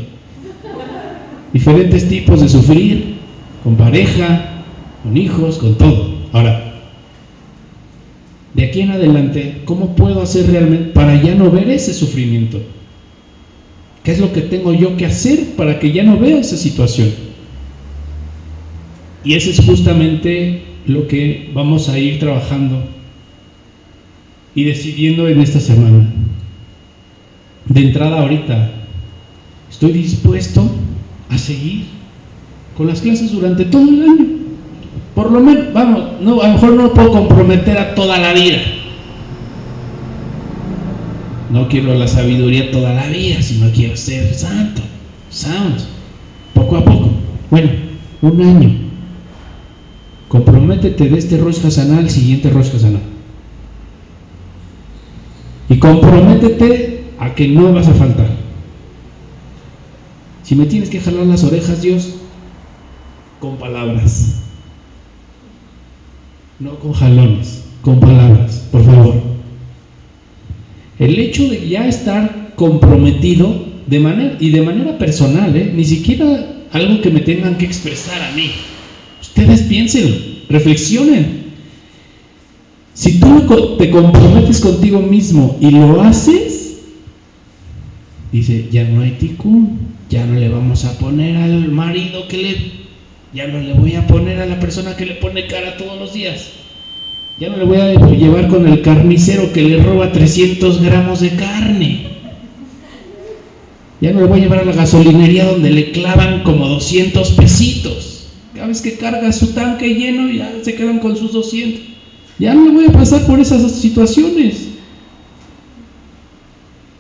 diferentes 1.57 2.07
tipos 2.09 2.43
de 2.43 2.51
sufrir, 2.51 3.17
con 3.65 3.77
pareja, 3.77 4.63
con 5.03 5.17
hijos, 5.17 5.57
con 5.57 5.77
todo. 5.77 6.15
Ahora, 6.33 6.75
de 8.53 8.65
aquí 8.65 8.83
en 8.83 8.91
adelante, 8.91 9.63
¿cómo 9.65 9.97
puedo 9.97 10.21
hacer 10.21 10.51
realmente 10.51 10.91
para 10.91 11.21
ya 11.23 11.35
no 11.35 11.51
ver 11.51 11.71
ese 11.71 11.95
sufrimiento? 11.95 12.61
¿Qué 14.07 14.13
es 14.13 14.21
lo 14.21 14.33
que 14.33 14.43
tengo 14.43 14.73
yo 14.73 14.97
que 14.97 15.05
hacer 15.05 15.57
para 15.57 15.81
que 15.81 15.91
ya 15.91 16.05
no 16.05 16.17
vea 16.17 16.39
esa 16.39 16.57
situación? 16.57 17.09
Y 19.25 19.35
eso 19.35 19.51
es 19.51 19.59
justamente 19.59 20.63
lo 20.87 21.09
que 21.09 21.51
vamos 21.53 21.89
a 21.89 21.99
ir 21.99 22.21
trabajando 22.21 22.85
y 24.55 24.63
decidiendo 24.63 25.27
en 25.27 25.41
esta 25.41 25.59
semana. 25.59 26.07
De 27.65 27.81
entrada 27.81 28.21
ahorita, 28.21 28.71
estoy 29.69 29.91
dispuesto 29.91 30.71
a 31.29 31.37
seguir 31.37 31.87
con 32.77 32.87
las 32.87 33.01
clases 33.01 33.33
durante 33.33 33.65
todo 33.65 33.89
el 33.89 34.03
año. 34.03 34.27
Por 35.17 35.33
lo 35.33 35.41
menos, 35.41 35.73
vamos, 35.73 36.21
no, 36.21 36.43
a 36.43 36.47
lo 36.47 36.55
mejor 36.55 36.75
no 36.75 36.95
puedo 36.95 37.11
comprometer 37.11 37.77
a 37.77 37.97
toda 37.97 38.19
la 38.19 38.33
vida. 38.35 38.59
No 41.51 41.69
quiero 41.69 41.95
la 41.95 42.09
sabiduría 42.09 42.71
toda 42.71 42.93
la 42.93 43.07
vida, 43.07 43.41
sino 43.41 43.71
quiero 43.71 43.97
ser 43.97 44.35
santo, 44.35 44.83
sound, 45.31 45.81
poco 46.55 46.77
a 46.77 46.85
poco. 46.85 47.11
Bueno, 47.51 47.71
un 48.23 48.41
año. 48.41 48.71
Comprométete 50.29 51.09
de 51.09 51.19
este 51.19 51.39
Rosh 51.39 51.61
Hashanah 51.61 51.99
al 51.99 52.11
siguiente 52.11 52.51
Rosh 52.51 52.73
Hashanah. 52.73 53.01
Y 55.69 55.79
comprométete 55.79 57.05
a 57.19 57.35
que 57.35 57.49
no 57.49 57.73
vas 57.73 57.87
a 57.89 57.95
faltar. 57.95 58.29
Si 60.43 60.55
me 60.55 60.67
tienes 60.67 60.91
que 60.91 61.01
jalar 61.01 61.27
las 61.27 61.45
orejas, 61.45 61.83
Dios, 61.83 62.15
con 63.41 63.57
palabras. 63.57 64.43
No 66.59 66.79
con 66.79 66.93
jalones, 66.93 67.65
con 67.83 68.01
palabras, 68.01 68.67
por 68.73 68.85
favor. 68.85 69.36
El 70.99 71.19
hecho 71.19 71.49
de 71.49 71.69
ya 71.69 71.87
estar 71.87 72.53
comprometido 72.57 73.67
de 73.87 74.01
manera, 74.01 74.37
y 74.41 74.51
de 74.51 74.63
manera 74.63 74.99
personal, 74.99 75.57
¿eh? 75.57 75.73
ni 75.75 75.85
siquiera 75.85 76.65
algo 76.73 77.01
que 77.03 77.11
me 77.11 77.21
tengan 77.21 77.59
que 77.59 77.67
expresar 77.67 78.21
a 78.23 78.33
mí. 78.35 78.51
Ustedes 79.21 79.63
piénsenlo, 79.63 80.17
reflexionen. 80.49 81.47
Si 82.95 83.21
tú 83.21 83.47
te 83.79 83.91
comprometes 83.91 84.61
contigo 84.61 85.01
mismo 85.01 85.59
y 85.61 85.71
lo 85.71 86.01
haces, 86.01 86.79
dice, 88.33 88.69
ya 88.71 88.85
no 88.85 89.03
hay 89.03 89.13
ticún 89.13 89.97
ya 90.09 90.25
no 90.25 90.39
le 90.39 90.49
vamos 90.49 90.85
a 90.85 90.99
poner 90.99 91.37
al 91.37 91.69
marido 91.69 92.29
que 92.29 92.37
le, 92.37 92.57
ya 93.35 93.49
no 93.49 93.61
le 93.61 93.73
voy 93.73 93.95
a 93.95 94.07
poner 94.07 94.41
a 94.41 94.47
la 94.47 94.61
persona 94.61 94.97
que 94.97 95.07
le 95.07 95.15
pone 95.15 95.47
cara 95.47 95.77
todos 95.77 95.99
los 95.99 96.13
días. 96.13 96.51
Ya 97.39 97.51
no 97.51 97.59
le 97.59 97.65
voy 97.65 97.79
a 97.79 97.93
llevar 97.93 98.49
con 98.49 98.67
el 98.67 98.83
carnicero 98.83 99.53
que 99.53 99.63
le 99.63 99.83
roba 99.83 100.13
300 100.13 100.83
gramos 100.83 101.21
de 101.21 101.37
carne. 101.37 102.01
Ya 104.01 104.13
no 104.13 104.21
le 104.21 104.27
voy 104.27 104.41
a 104.41 104.43
llevar 104.43 104.61
a 104.61 104.65
la 104.65 104.73
gasolinería 104.73 105.45
donde 105.45 105.71
le 105.71 105.91
clavan 105.93 106.43
como 106.43 106.67
200 106.69 107.33
pesitos. 107.33 108.29
Cada 108.55 108.69
vez 108.69 108.81
que 108.81 108.97
carga 108.97 109.33
su 109.33 109.49
tanque 109.49 109.95
lleno 109.95 110.31
ya 110.31 110.51
se 110.63 110.75
quedan 110.75 110.99
con 110.99 111.17
sus 111.17 111.33
200. 111.33 111.83
Ya 112.39 112.55
no 112.55 112.73
voy 112.73 112.87
a 112.87 112.93
pasar 112.93 113.27
por 113.27 113.39
esas 113.39 113.71
situaciones. 113.73 114.69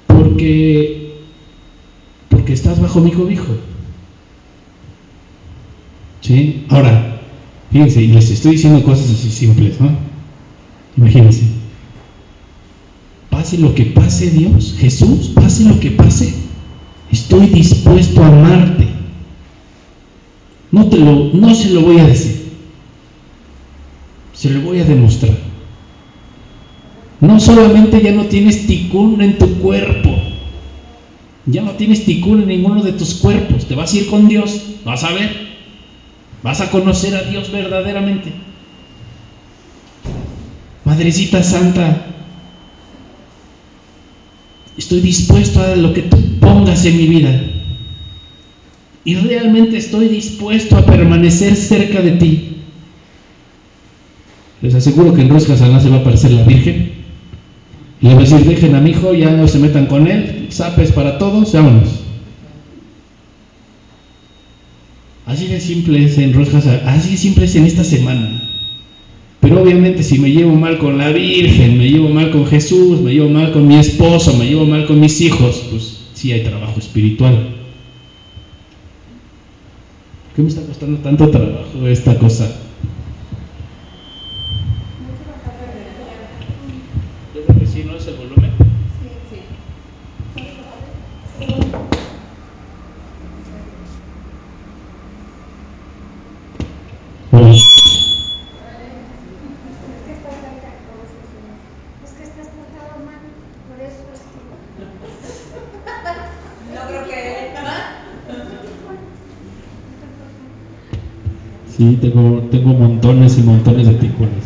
Porque 0.07 1.07
que 2.47 2.53
estás 2.53 2.81
bajo 2.81 3.01
mi 3.01 3.11
cobijo. 3.11 3.55
¿Sí? 6.23 6.65
Ahora, 6.69 7.21
fíjense, 7.71 8.03
y 8.03 8.07
les 8.07 8.31
estoy 8.31 8.53
diciendo 8.53 8.83
cosas 8.83 9.11
así 9.11 9.31
simples, 9.31 9.81
¿no? 9.81 10.06
Imagínense. 10.97 11.43
Pase 13.31 13.59
lo 13.59 13.75
que 13.75 13.87
pase 13.87 14.31
Dios, 14.31 14.77
Jesús, 14.79 15.29
pase 15.35 15.65
lo 15.65 15.79
que 15.79 15.91
pase, 15.91 16.35
estoy 17.13 17.47
dispuesto 17.49 18.23
a 18.23 18.29
amarte. 18.29 18.89
No, 20.73 20.89
te 20.89 20.97
lo, 20.97 21.31
no 21.33 21.55
se 21.55 21.71
lo 21.71 21.83
voy 21.83 21.99
a 21.99 22.07
decir, 22.07 22.53
se 24.33 24.51
lo 24.51 24.63
voy 24.63 24.81
a 24.81 24.85
demostrar. 24.85 25.37
No 27.21 27.41
solamente 27.41 28.03
ya 28.03 28.13
no 28.13 28.25
tienes 28.27 28.67
ticún 28.67 29.21
en 29.23 29.39
tu 29.39 29.59
cuerpo, 29.59 30.11
Ya 31.47 31.63
no 31.63 31.73
tienes 31.73 32.05
ticún 32.05 32.43
en 32.43 32.49
ninguno 32.49 32.83
de 32.83 32.93
tus 32.93 33.15
cuerpos. 33.15 33.67
Te 33.67 33.77
vas 33.77 33.93
a 33.93 33.97
ir 33.97 34.09
con 34.09 34.27
Dios. 34.27 34.63
Vas 34.85 35.05
a 35.05 35.13
ver. 35.13 35.47
Vas 36.43 36.61
a 36.61 36.71
conocer 36.73 37.15
a 37.15 37.23
Dios 37.23 37.53
verdaderamente. 37.53 38.33
Madrecita 40.87 41.43
Santa, 41.43 42.07
estoy 44.79 45.01
dispuesto 45.01 45.61
a 45.61 45.75
lo 45.75 45.93
que 45.93 46.03
tú 46.03 46.17
pongas 46.39 46.85
en 46.85 46.97
mi 46.97 47.09
vida. 47.09 47.43
Y 49.05 49.17
realmente 49.17 49.79
estoy 49.79 50.07
dispuesto 50.07 50.77
a 50.77 50.87
permanecer 50.87 51.57
cerca 51.57 52.01
de 52.03 52.13
ti. 52.13 52.57
Les 54.63 54.77
aseguro 54.77 55.13
que 55.13 55.23
en 55.23 55.41
Saná 55.41 55.81
se 55.81 55.89
va 55.89 55.97
a 55.97 56.01
aparecer 56.01 56.31
la 56.31 56.45
Virgen. 56.45 56.93
Y 58.01 58.07
le 58.07 58.15
va 58.15 58.21
a 58.21 58.23
decir, 58.23 58.45
dejen 58.45 58.77
a 58.77 58.81
mi 58.81 58.91
hijo, 58.91 59.13
ya 59.13 59.33
no 59.33 59.49
se 59.49 59.59
metan 59.59 59.87
con 59.87 60.07
él, 60.07 60.47
zapes 60.53 60.93
para 60.93 61.19
todos, 61.19 61.53
vámonos. 61.53 61.89
Así 65.27 65.49
de 65.49 65.61
simple 65.61 66.05
es 66.05 66.17
en 66.19 66.33
Rosca 66.33 66.59
así 66.87 67.11
de 67.11 67.17
simple 67.17 67.47
es 67.47 67.57
en 67.57 67.67
esta 67.67 67.83
semana. 67.83 68.36
Pero 69.49 69.63
obviamente 69.63 70.03
si 70.03 70.19
me 70.19 70.33
llevo 70.33 70.57
mal 70.57 70.77
con 70.77 70.99
la 70.99 71.11
Virgen, 71.11 71.79
me 71.79 71.89
llevo 71.89 72.09
mal 72.09 72.33
con 72.33 72.47
Jesús, 72.47 73.01
me 73.01 73.13
llevo 73.15 73.29
mal 73.29 73.53
con 73.53 73.69
mi 73.69 73.77
esposo, 73.77 74.37
me 74.37 74.45
llevo 74.45 74.67
mal 74.67 74.89
con 74.89 74.99
mis 74.99 75.21
hijos, 75.21 75.67
pues 75.71 76.09
sí 76.15 76.33
hay 76.33 76.43
trabajo 76.43 76.81
espiritual. 76.81 77.55
¿Qué 80.35 80.43
me 80.43 80.49
está 80.49 80.63
costando 80.63 80.99
tanto 80.99 81.31
trabajo 81.31 81.87
esta 81.87 82.19
cosa? 82.19 82.57
Yo 87.33 87.43
creo 87.43 87.61
que 87.61 87.67
sí, 87.69 87.85
¿no 87.87 87.95
es 87.95 88.07
el 88.09 88.15
volumen? 88.17 88.51
Sí, 89.01 89.11
sí. 89.31 89.39
Es 102.05 102.13
que 102.13 102.23
estás 102.23 102.47
portado 102.49 103.05
mal, 103.05 103.21
por 103.69 103.79
eso 103.85 104.05
es 104.15 104.21
que... 104.21 104.39
No 106.75 106.81
creo 106.89 107.05
que... 107.05 107.17
Sí, 111.77 111.99
tengo, 112.01 112.49
tengo 112.51 112.73
montones 112.73 113.37
y 113.39 113.43
montones 113.43 113.87
de 113.87 113.95
ticones. 113.95 114.45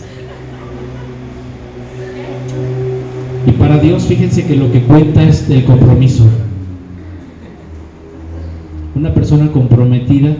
Y 3.46 3.52
para 3.52 3.78
Dios, 3.78 4.04
fíjense 4.04 4.44
que 4.46 4.56
lo 4.56 4.72
que 4.72 4.82
cuenta 4.82 5.22
es 5.22 5.48
el 5.48 5.64
compromiso. 5.64 6.24
Una 8.96 9.14
persona 9.14 9.52
comprometida 9.52 10.36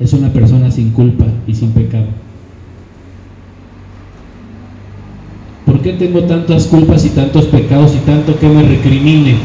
es 0.00 0.12
una 0.14 0.32
persona 0.32 0.70
sin 0.70 0.92
culpa 0.92 1.26
y 1.46 1.54
sin 1.54 1.72
pecado. 1.72 2.06
¿Por 5.66 5.80
qué 5.80 5.92
tengo 5.92 6.22
tantas 6.24 6.68
culpas 6.68 7.04
y 7.04 7.10
tantos 7.10 7.46
pecados 7.46 7.94
y 7.94 7.98
tanto 7.98 8.38
que 8.38 8.48
me 8.48 8.62
recrimine? 8.62 9.36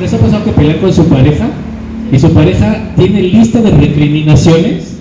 ¿Les 0.00 0.14
ha 0.14 0.18
pasado 0.18 0.44
que 0.44 0.52
pelean 0.52 0.78
con 0.78 0.92
su 0.94 1.04
pareja? 1.04 1.48
Y 2.10 2.18
su 2.18 2.32
pareja 2.32 2.94
tiene 2.96 3.22
lista 3.22 3.60
de 3.60 3.70
recriminaciones 3.70 4.99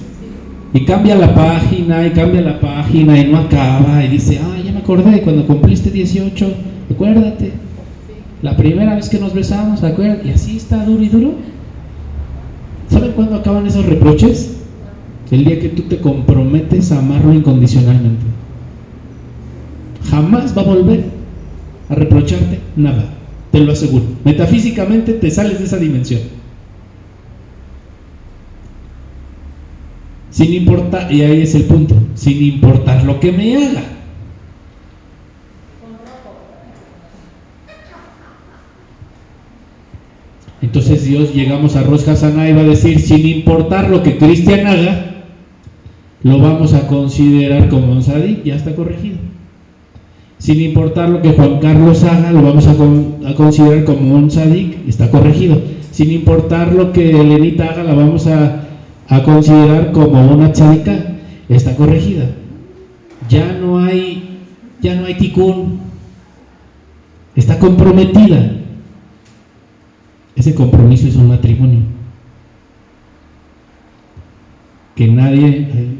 y 0.73 0.85
cambia 0.85 1.15
la 1.15 1.33
página 1.33 2.05
y 2.05 2.11
cambia 2.11 2.41
la 2.41 2.59
página 2.59 3.17
y 3.17 3.27
no 3.27 3.39
acaba 3.39 4.03
y 4.03 4.09
dice, 4.09 4.39
ah, 4.41 4.57
ya 4.63 4.71
me 4.71 4.79
acordé, 4.79 5.21
cuando 5.21 5.47
cumpliste 5.47 5.89
18, 5.89 6.53
acuérdate, 6.91 7.53
la 8.41 8.55
primera 8.55 8.95
vez 8.95 9.09
que 9.09 9.19
nos 9.19 9.33
besamos, 9.33 9.83
acuérdate, 9.83 10.27
y 10.27 10.31
así 10.31 10.57
está 10.57 10.85
duro 10.85 11.03
y 11.03 11.09
duro. 11.09 11.33
¿Saben 12.87 13.11
cuándo 13.13 13.35
acaban 13.35 13.65
esos 13.65 13.85
reproches? 13.85 14.57
El 15.31 15.45
día 15.45 15.59
que 15.59 15.69
tú 15.69 15.83
te 15.83 15.97
comprometes 15.97 16.91
a 16.91 16.99
amarlo 16.99 17.33
incondicionalmente. 17.33 18.25
Jamás 20.09 20.57
va 20.57 20.61
a 20.61 20.65
volver 20.65 21.05
a 21.89 21.95
reprocharte 21.95 22.59
nada, 22.75 23.05
te 23.51 23.59
lo 23.59 23.73
aseguro. 23.73 24.05
Metafísicamente 24.23 25.13
te 25.13 25.31
sales 25.31 25.59
de 25.59 25.65
esa 25.65 25.77
dimensión. 25.77 26.21
Sin 30.31 30.53
importar, 30.53 31.11
y 31.11 31.23
ahí 31.23 31.41
es 31.41 31.55
el 31.55 31.63
punto, 31.63 31.95
sin 32.15 32.41
importar 32.43 33.03
lo 33.03 33.19
que 33.19 33.31
me 33.31 33.57
haga. 33.57 33.83
Entonces 40.61 41.05
Dios 41.05 41.33
llegamos 41.33 41.75
a 41.75 41.83
Rosh 41.83 42.03
Hashanah 42.03 42.49
y 42.49 42.53
va 42.53 42.61
a 42.61 42.65
decir, 42.65 42.99
sin 42.99 43.25
importar 43.25 43.89
lo 43.89 44.03
que 44.03 44.17
Cristian 44.17 44.67
haga, 44.67 45.23
lo 46.21 46.37
vamos 46.37 46.73
a 46.73 46.85
considerar 46.87 47.69
como 47.69 47.93
un 47.93 48.03
sadik, 48.03 48.43
ya 48.43 48.55
está 48.55 48.75
corregido. 48.75 49.17
Sin 50.37 50.61
importar 50.61 51.09
lo 51.09 51.21
que 51.21 51.31
Juan 51.31 51.59
Carlos 51.59 52.03
haga, 52.03 52.31
lo 52.31 52.41
vamos 52.41 52.67
a, 52.67 52.75
considerar 53.35 53.83
como 53.85 54.15
un 54.15 54.29
sadik, 54.29 54.87
está 54.87 55.09
corregido. 55.11 55.61
Sin 55.91 56.11
importar 56.11 56.73
lo 56.73 56.91
que 56.91 57.09
Elenita 57.09 57.65
haga, 57.65 57.83
la 57.83 57.93
vamos 57.93 58.27
a 58.27 58.68
a 59.09 59.23
considerar 59.23 59.91
como 59.91 60.33
una 60.33 60.51
tzadika, 60.51 61.15
está 61.49 61.75
corregida. 61.75 62.25
Ya 63.27 63.53
no 63.53 63.79
hay, 63.79 64.39
ya 64.81 64.95
no 64.95 65.05
hay 65.05 65.15
tikkun, 65.15 65.79
está 67.35 67.57
comprometida. 67.57 68.55
Ese 70.35 70.53
compromiso 70.53 71.07
es 71.07 71.15
un 71.15 71.27
matrimonio. 71.27 71.81
Que 74.95 75.07
nadie, 75.07 75.95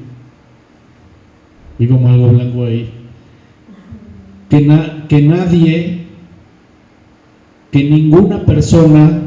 y 1.80 1.88
como 1.88 2.10
algo 2.10 2.30
blanco 2.30 2.66
ahí, 2.66 2.94
que, 4.50 4.68
que 5.08 5.22
nadie, 5.24 6.08
que 7.72 7.84
ninguna 7.90 8.46
persona 8.46 9.22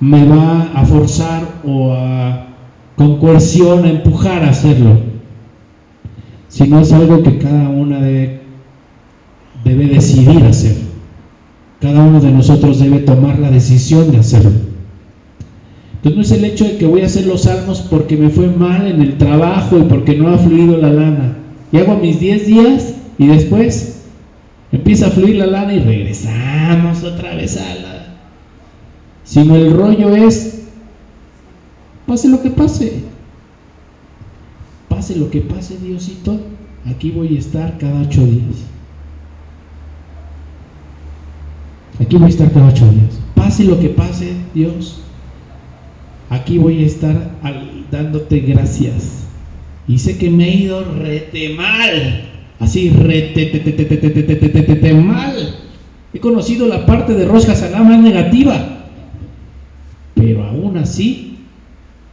me 0.00 0.26
va 0.26 0.72
a 0.74 0.84
forzar 0.84 1.60
o 1.64 1.92
a 1.92 2.51
con 3.02 3.18
coerción 3.18 3.84
a 3.84 3.90
empujar 3.90 4.44
a 4.44 4.50
hacerlo, 4.50 5.00
sino 6.48 6.78
es 6.78 6.92
algo 6.92 7.24
que 7.24 7.38
cada 7.38 7.68
una 7.68 8.00
debe, 8.00 8.42
debe 9.64 9.86
decidir 9.86 10.44
hacer. 10.44 10.76
Cada 11.80 12.04
uno 12.04 12.20
de 12.20 12.30
nosotros 12.30 12.78
debe 12.78 13.00
tomar 13.00 13.40
la 13.40 13.50
decisión 13.50 14.12
de 14.12 14.18
hacerlo. 14.18 14.52
Entonces 15.96 16.16
no 16.16 16.22
es 16.22 16.30
el 16.30 16.44
hecho 16.44 16.64
de 16.64 16.76
que 16.76 16.86
voy 16.86 17.00
a 17.00 17.06
hacer 17.06 17.26
los 17.26 17.42
salmos 17.42 17.80
porque 17.80 18.16
me 18.16 18.30
fue 18.30 18.46
mal 18.46 18.86
en 18.86 19.02
el 19.02 19.18
trabajo 19.18 19.78
y 19.78 19.82
porque 19.82 20.14
no 20.14 20.28
ha 20.28 20.38
fluido 20.38 20.76
la 20.76 20.92
lana. 20.92 21.38
Y 21.72 21.78
hago 21.78 21.96
mis 21.96 22.20
10 22.20 22.46
días 22.46 22.94
y 23.18 23.26
después 23.26 24.02
empieza 24.70 25.08
a 25.08 25.10
fluir 25.10 25.36
la 25.36 25.46
lana 25.46 25.74
y 25.74 25.80
regresamos 25.80 27.02
otra 27.02 27.34
vez 27.34 27.56
a 27.56 27.74
la... 27.74 28.06
Sino 29.24 29.56
el 29.56 29.72
rollo 29.72 30.14
es 30.14 30.61
Pase 32.06 32.28
lo 32.28 32.42
que 32.42 32.50
pase. 32.50 33.02
Pase 34.88 35.16
lo 35.16 35.30
que 35.30 35.40
pase, 35.40 35.78
Diosito. 35.78 36.40
Aquí 36.86 37.10
voy 37.10 37.36
a 37.36 37.38
estar 37.38 37.78
cada 37.78 38.02
ocho 38.02 38.24
días. 38.24 38.64
Aquí 42.00 42.16
voy 42.16 42.26
a 42.26 42.30
estar 42.30 42.52
cada 42.52 42.68
ocho 42.68 42.90
días. 42.90 43.20
Pase 43.34 43.64
lo 43.64 43.78
que 43.78 43.88
pase, 43.88 44.32
Dios. 44.54 45.00
Aquí 46.30 46.58
voy 46.58 46.82
a 46.82 46.86
estar 46.86 47.30
dándote 47.90 48.40
gracias. 48.40 49.24
Y 49.86 49.98
sé 49.98 50.18
que 50.18 50.30
me 50.30 50.48
he 50.48 50.56
ido 50.56 50.84
rete 50.84 51.54
mal. 51.54 52.28
Así, 52.58 52.90
rete 52.90 54.94
mal. 54.94 55.54
He 56.14 56.20
conocido 56.20 56.66
la 56.66 56.86
parte 56.86 57.14
de 57.14 57.26
Rosca 57.26 57.54
Saná 57.54 57.82
más 57.82 58.00
negativa. 58.00 58.86
Pero 60.14 60.44
aún 60.44 60.76
así 60.76 61.31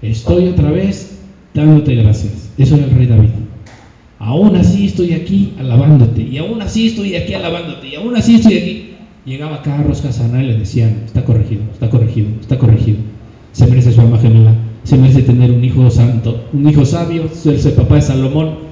Estoy 0.01 0.47
otra 0.47 0.71
vez 0.71 1.19
dándote 1.53 1.95
gracias. 1.95 2.49
Eso 2.57 2.75
era 2.75 2.85
el 2.85 2.91
rey 2.91 3.07
David. 3.07 3.29
Aún 4.19 4.55
así 4.55 4.85
estoy 4.85 5.13
aquí 5.13 5.53
alabándote. 5.59 6.21
Y 6.21 6.37
aún 6.37 6.61
así 6.61 6.87
estoy 6.87 7.15
aquí 7.15 7.33
alabándote. 7.33 7.87
Y 7.87 7.95
aún 7.95 8.15
así 8.15 8.35
estoy 8.35 8.57
aquí. 8.57 8.85
Llegaba 9.25 9.61
Carlos 9.61 10.01
Casana 10.01 10.43
y 10.43 10.47
le 10.47 10.57
decían, 10.57 11.03
está 11.05 11.23
corregido, 11.25 11.63
está 11.71 11.89
corregido, 11.89 12.29
está 12.39 12.57
corregido. 12.57 12.97
Se 13.51 13.67
merece 13.67 13.91
su 13.91 14.01
alma 14.01 14.17
gemela. 14.17 14.55
Se 14.83 14.97
merece 14.97 15.23
tener 15.23 15.51
un 15.51 15.63
hijo 15.63 15.89
santo, 15.89 16.45
un 16.53 16.67
hijo 16.67 16.85
sabio, 16.85 17.27
ser 17.33 17.55
el 17.55 17.73
papá 17.73 17.95
de 17.95 18.01
Salomón 18.01 18.68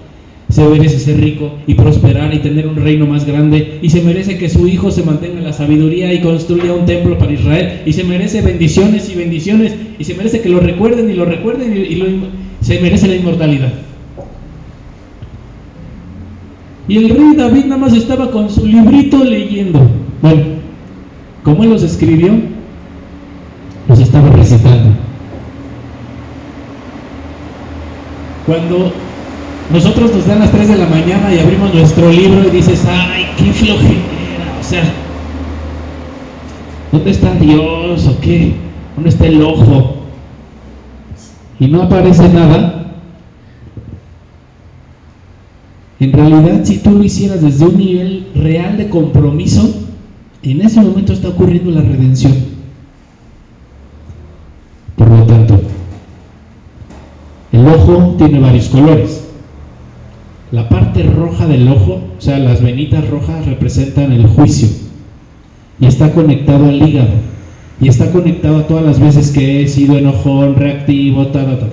se 0.50 0.66
merece 0.66 1.00
ser 1.00 1.20
rico 1.20 1.52
y 1.68 1.74
prosperar 1.74 2.34
y 2.34 2.39
tener 2.39 2.68
un 2.68 2.78
reino 2.78 3.06
más 3.06 3.26
grande 3.26 3.80
y 3.82 3.89
se 3.89 4.02
merece 4.02 4.38
que 4.38 4.50
su 4.50 4.68
hijo 4.68 4.91
se 4.91 5.04
mantenga 5.04 5.39
en 5.39 5.43
la 5.43 5.54
sabiduría 5.54 6.14
y 6.14 6.22
construya 6.22 6.74
un 6.74 6.86
templo 6.86 7.18
para 7.18 7.34
Israel 7.34 7.82
y 7.86 7.93
se 7.93 8.04
merece 8.04 8.41
bendiciones 8.41 9.10
y 9.10 9.16
bendiciones 9.16 9.76
y 10.00 10.04
se 10.04 10.16
merece 10.16 10.41
que 10.41 10.50
lo 10.50 10.60
recuerden 10.60 11.10
y 11.10 11.14
lo 11.14 11.26
recuerden 11.26 11.76
y, 11.76 11.98
se 12.62 12.80
merece 12.82 13.08
la 13.08 13.16
inmortalidad. 13.16 13.72
Y 16.88 16.98
el 16.98 17.10
rey 17.10 17.36
David 17.36 17.66
nada 17.66 17.78
más 17.78 17.93
estaba 17.93 18.32
con 18.32 18.50
su 18.50 18.66
librito 18.66 19.24
leyendo. 19.24 19.80
Bueno, 20.22 20.43
como 21.43 21.64
él 21.64 21.70
los 21.70 21.84
escribió, 21.84 22.32
recapacitando. 24.48 24.89
Cuando 28.45 29.07
nosotros 29.72 30.13
nos 30.13 30.26
dan 30.26 30.39
las 30.39 30.51
3 30.51 30.70
de 30.70 30.78
la 30.78 30.88
mañana 30.88 31.34
y 31.34 31.39
abrimos 31.39 31.74
nuestro 31.74 32.09
libro 32.09 32.47
y 32.47 32.51
dices, 32.51 32.86
ay, 32.89 33.26
qué 33.38 33.51
flojera, 33.51 34.57
o 34.59 34.63
sea, 34.63 34.84
¿dónde 36.91 37.11
está 37.11 37.34
Dios 37.36 38.07
o 38.07 38.20
qué? 38.22 38.53
¿Dónde 38.95 39.09
está 39.09 39.28
el 39.28 39.41
ojo? 39.41 39.95
Y 41.59 41.68
no 41.68 41.84
aparece 41.84 42.30
nada. 42.30 42.93
En 45.99 46.13
realidad, 46.13 46.63
si 46.63 46.78
tú 46.78 46.91
lo 46.91 47.03
hicieras 47.03 47.41
desde 47.41 47.65
un 47.65 47.78
nivel 47.78 48.28
real 48.36 48.78
de 48.78 48.88
compromiso, 48.88 49.88
en 50.43 50.61
ese 50.61 50.80
momento 50.80 51.11
está 51.11 51.30
ocurriendo 51.30 51.72
la 51.72 51.82
redención. 51.82 52.34
Por 54.95 55.09
lo 55.09 55.24
tanto, 55.26 55.59
el 57.51 57.68
ojo 57.68 58.15
tiene 58.18 58.39
varios 58.39 58.70
colores. 58.70 59.26
La 60.52 60.70
parte 60.70 61.04
roja 61.04 61.45
del 61.45 61.68
ojo, 61.68 62.02
o 62.18 62.22
sea, 62.22 62.39
las 62.39 62.62
venitas 62.62 63.10
rojas 63.10 63.45
representan 63.45 64.14
el 64.14 64.28
juicio 64.28 64.70
y 65.80 65.86
está 65.86 66.14
conectado 66.14 66.70
al 66.70 66.82
hígado 66.82 67.16
y 67.82 67.89
está 67.89 68.12
conectado 68.12 68.60
a 68.60 68.68
todas 68.68 68.86
las 68.86 69.00
veces 69.00 69.32
que 69.32 69.62
he 69.62 69.68
sido 69.68 69.98
enojón, 69.98 70.56
reactivo, 70.56 71.28
ta, 71.28 71.45
ta, 71.45 71.60
ta. 71.60 71.68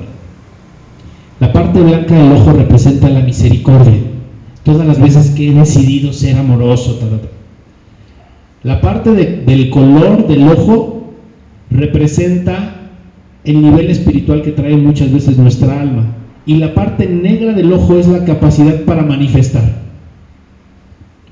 La 1.39 1.53
parte 1.53 1.81
blanca 1.81 2.15
del 2.17 2.33
ojo 2.33 2.53
representa 2.53 3.09
la 3.09 3.21
misericordia, 3.21 4.01
todas 4.65 4.87
las 4.87 5.01
veces 5.01 5.31
que 5.31 5.51
he 5.51 5.55
decidido 5.55 6.13
ser 6.13 6.37
amoroso, 6.37 6.97
ta, 6.97 7.07
ta. 7.07 7.29
La 8.65 8.81
parte 8.81 9.13
de, 9.13 9.45
del 9.45 9.71
color 9.71 10.27
del 10.27 10.49
ojo 10.49 11.13
representa 11.71 12.91
el 13.45 13.63
nivel 13.63 13.91
espiritual 13.91 14.43
que 14.43 14.53
trae 14.53 14.77
muchas 14.77 15.13
veces 15.13 15.39
nuestra 15.39 15.81
alma. 15.81 16.24
Y 16.47 16.57
la 16.57 16.75
parte 16.75 17.07
negra 17.07 17.53
del 17.53 17.73
ojo 17.73 17.99
es 17.99 18.07
la 18.07 18.25
capacidad 18.25 18.83
para 18.83 19.03
manifestar. 19.03 19.63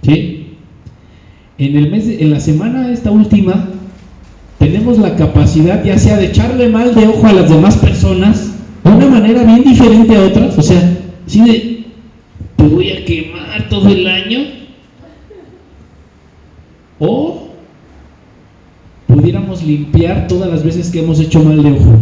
¿Sí? 0.03 0.57
En, 1.59 1.77
el 1.77 1.91
mes 1.91 2.07
de, 2.07 2.23
en 2.23 2.31
la 2.31 2.41
semana 2.41 2.91
esta 2.91 3.11
última 3.11 3.69
tenemos 4.59 4.99
la 4.99 5.17
capacidad 5.17 5.85
ya 5.85 5.99
sea 5.99 6.17
de 6.17 6.27
echarle 6.27 6.69
mal 6.69 6.95
de 6.95 7.07
ojo 7.07 7.27
a 7.27 7.33
las 7.33 7.51
demás 7.51 7.77
personas 7.77 8.53
de 8.83 8.91
una 8.91 9.07
manera 9.07 9.45
bien 9.45 9.63
diferente 9.63 10.17
a 10.17 10.25
otras, 10.25 10.59
o 10.59 10.63
sea, 10.63 10.99
si 11.27 11.41
de 11.41 11.85
te 12.57 12.65
voy 12.65 12.91
a 12.91 13.05
quemar 13.05 13.69
todo 13.69 13.89
el 13.89 14.07
año 14.07 14.41
o 16.99 17.49
pudiéramos 19.07 19.63
limpiar 19.63 20.27
todas 20.27 20.51
las 20.51 20.65
veces 20.65 20.91
que 20.91 21.01
hemos 21.01 21.21
hecho 21.21 21.43
mal 21.43 21.63
de 21.63 21.73
ojo. 21.73 21.99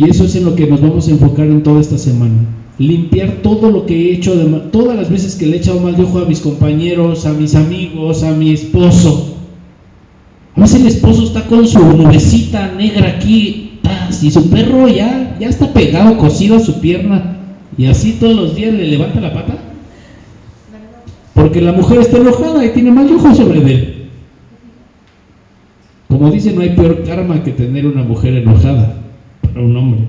Y 0.00 0.08
eso 0.08 0.24
es 0.24 0.34
en 0.34 0.46
lo 0.46 0.54
que 0.54 0.66
nos 0.66 0.80
vamos 0.80 1.06
a 1.06 1.10
enfocar 1.10 1.44
en 1.44 1.62
toda 1.62 1.78
esta 1.78 1.98
semana. 1.98 2.32
Limpiar 2.78 3.42
todo 3.42 3.70
lo 3.70 3.84
que 3.84 3.94
he 3.94 4.14
hecho, 4.14 4.32
todas 4.72 4.96
las 4.96 5.10
veces 5.10 5.36
que 5.36 5.44
le 5.44 5.56
he 5.56 5.60
echado 5.60 5.78
mal 5.78 5.94
de 5.94 6.04
ojo 6.04 6.20
a 6.20 6.24
mis 6.24 6.40
compañeros, 6.40 7.26
a 7.26 7.34
mis 7.34 7.54
amigos, 7.54 8.22
a 8.22 8.32
mi 8.32 8.50
esposo. 8.50 9.36
A 10.56 10.60
veces 10.62 10.80
el 10.80 10.86
esposo 10.86 11.24
está 11.24 11.44
con 11.44 11.66
su 11.66 11.80
nubecita 11.80 12.72
negra 12.72 13.10
aquí, 13.10 13.78
¡tas! 13.82 14.22
y 14.22 14.30
su 14.30 14.48
perro 14.48 14.88
ya, 14.88 15.36
ya 15.38 15.48
está 15.48 15.70
pegado, 15.70 16.16
cosido 16.16 16.56
a 16.56 16.60
su 16.60 16.80
pierna, 16.80 17.36
y 17.76 17.84
así 17.84 18.16
todos 18.18 18.34
los 18.34 18.56
días 18.56 18.72
le 18.72 18.86
levanta 18.86 19.20
la 19.20 19.34
pata. 19.34 19.58
Porque 21.34 21.60
la 21.60 21.72
mujer 21.72 22.00
está 22.00 22.16
enojada 22.16 22.64
y 22.64 22.70
tiene 22.70 22.90
mal 22.90 23.06
de 23.06 23.16
ojo 23.16 23.34
sobre 23.34 23.58
él. 23.58 24.08
Como 26.08 26.30
dice, 26.30 26.54
no 26.54 26.62
hay 26.62 26.70
peor 26.70 27.04
karma 27.04 27.44
que 27.44 27.50
tener 27.50 27.86
una 27.86 28.02
mujer 28.02 28.32
enojada 28.32 28.99
para 29.52 29.66
un 29.66 29.76
hombre. 29.76 30.00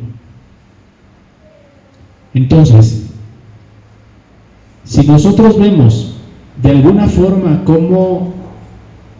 Entonces, 2.33 3.07
si 4.83 5.05
nosotros 5.05 5.59
vemos 5.59 6.15
de 6.61 6.69
alguna 6.69 7.07
forma 7.07 7.63
cómo 7.65 8.33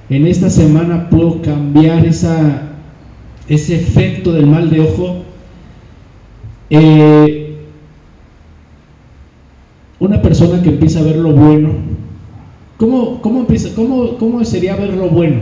en 0.10 0.28
esta 0.28 0.50
semana 0.50 1.10
puedo 1.10 1.42
cambiar 1.42 2.06
esa, 2.06 2.74
ese 3.48 3.76
efecto 3.76 4.34
del 4.34 4.48
mal 4.48 4.70
de 4.70 4.82
ojo, 4.82 5.24
eh, 6.70 7.58
una 10.00 10.22
persona 10.22 10.62
que 10.62 10.70
empieza 10.70 11.00
a 11.00 11.04
ver 11.04 11.18
lo 11.18 11.34
bueno, 11.34 11.70
¿cómo, 12.78 13.22
cómo, 13.22 13.46
cómo, 13.76 14.18
¿cómo 14.18 14.44
sería 14.46 14.76
ver 14.76 14.94
lo 14.94 15.10
bueno 15.10 15.42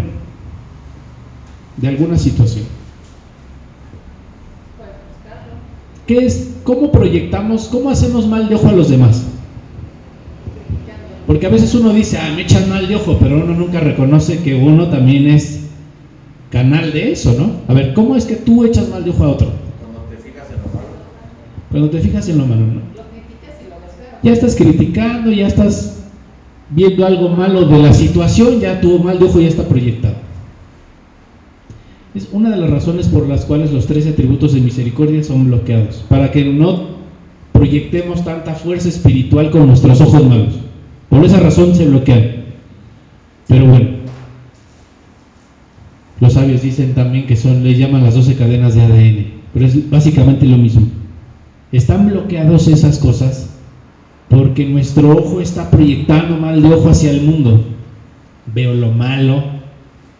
de 1.77 1.87
alguna 1.87 2.17
situación? 2.17 2.78
¿Qué 6.09 6.25
es, 6.25 6.55
¿Cómo 6.63 6.91
proyectamos, 6.91 7.67
cómo 7.71 7.91
hacemos 7.91 8.25
mal 8.25 8.49
de 8.49 8.55
ojo 8.55 8.67
a 8.67 8.71
los 8.71 8.89
demás? 8.89 9.27
Porque 11.27 11.45
a 11.45 11.49
veces 11.49 11.75
uno 11.75 11.93
dice, 11.93 12.17
ah, 12.17 12.33
me 12.35 12.41
echan 12.41 12.67
mal 12.67 12.87
de 12.87 12.95
ojo, 12.95 13.17
pero 13.19 13.35
uno 13.35 13.53
nunca 13.53 13.79
reconoce 13.79 14.39
que 14.39 14.55
uno 14.55 14.87
también 14.87 15.27
es 15.27 15.67
canal 16.51 16.93
de 16.93 17.11
eso, 17.11 17.35
¿no? 17.37 17.51
A 17.67 17.75
ver, 17.75 17.93
¿cómo 17.93 18.15
es 18.15 18.25
que 18.25 18.37
tú 18.37 18.65
echas 18.65 18.89
mal 18.89 19.03
de 19.03 19.11
ojo 19.11 19.23
a 19.23 19.29
otro? 19.29 19.51
Cuando 19.79 20.09
te 20.09 20.17
fijas 20.17 20.49
en 20.49 20.57
lo 20.63 20.67
malo. 20.73 20.87
Cuando 21.69 21.89
te 21.91 21.99
fijas 21.99 22.27
en 22.27 22.37
lo 22.39 22.45
malo, 22.47 22.61
¿no? 22.61 22.73
Lo 22.73 23.03
criticas 23.11 23.61
y 23.63 23.69
lo 23.69 23.75
ves 23.75 23.93
feo. 23.95 24.19
Ya 24.23 24.33
estás 24.33 24.55
criticando, 24.55 25.31
ya 25.31 25.45
estás 25.45 25.99
viendo 26.71 27.05
algo 27.05 27.29
malo 27.29 27.65
de 27.65 27.83
la 27.83 27.93
situación, 27.93 28.59
ya 28.59 28.81
tu 28.81 28.97
mal 28.97 29.19
de 29.19 29.25
ojo 29.25 29.39
ya 29.39 29.49
está 29.49 29.67
proyectado. 29.67 30.15
Es 32.15 32.29
una 32.31 32.49
de 32.49 32.57
las 32.57 32.69
razones 32.69 33.07
por 33.07 33.27
las 33.27 33.45
cuales 33.45 33.71
los 33.71 33.85
tres 33.85 34.07
atributos 34.07 34.53
de 34.53 34.61
misericordia 34.61 35.23
son 35.23 35.45
bloqueados, 35.45 36.03
para 36.09 36.31
que 36.31 36.43
no 36.43 36.99
proyectemos 37.53 38.23
tanta 38.23 38.55
fuerza 38.55 38.89
espiritual 38.89 39.51
con 39.51 39.67
nuestros 39.67 40.01
ojos 40.01 40.25
malos. 40.25 40.55
Por 41.09 41.23
esa 41.23 41.39
razón 41.39 41.75
se 41.75 41.85
bloquean. 41.85 42.45
Pero 43.47 43.67
bueno, 43.67 43.89
los 46.19 46.33
sabios 46.33 46.61
dicen 46.61 46.93
también 46.95 47.27
que 47.27 47.35
son, 47.35 47.63
le 47.63 47.75
llaman 47.75 48.03
las 48.03 48.15
12 48.15 48.35
cadenas 48.35 48.75
de 48.75 48.81
ADN, 48.81 49.25
pero 49.53 49.65
es 49.65 49.89
básicamente 49.89 50.45
lo 50.45 50.57
mismo. 50.57 50.87
Están 51.71 52.09
bloqueados 52.09 52.67
esas 52.67 52.97
cosas 52.97 53.49
porque 54.29 54.65
nuestro 54.65 55.11
ojo 55.11 55.41
está 55.41 55.69
proyectando 55.69 56.37
mal 56.37 56.61
de 56.61 56.73
ojo 56.73 56.89
hacia 56.89 57.11
el 57.11 57.21
mundo. 57.21 57.65
Veo 58.47 58.73
lo 58.73 58.91
malo, 58.91 59.43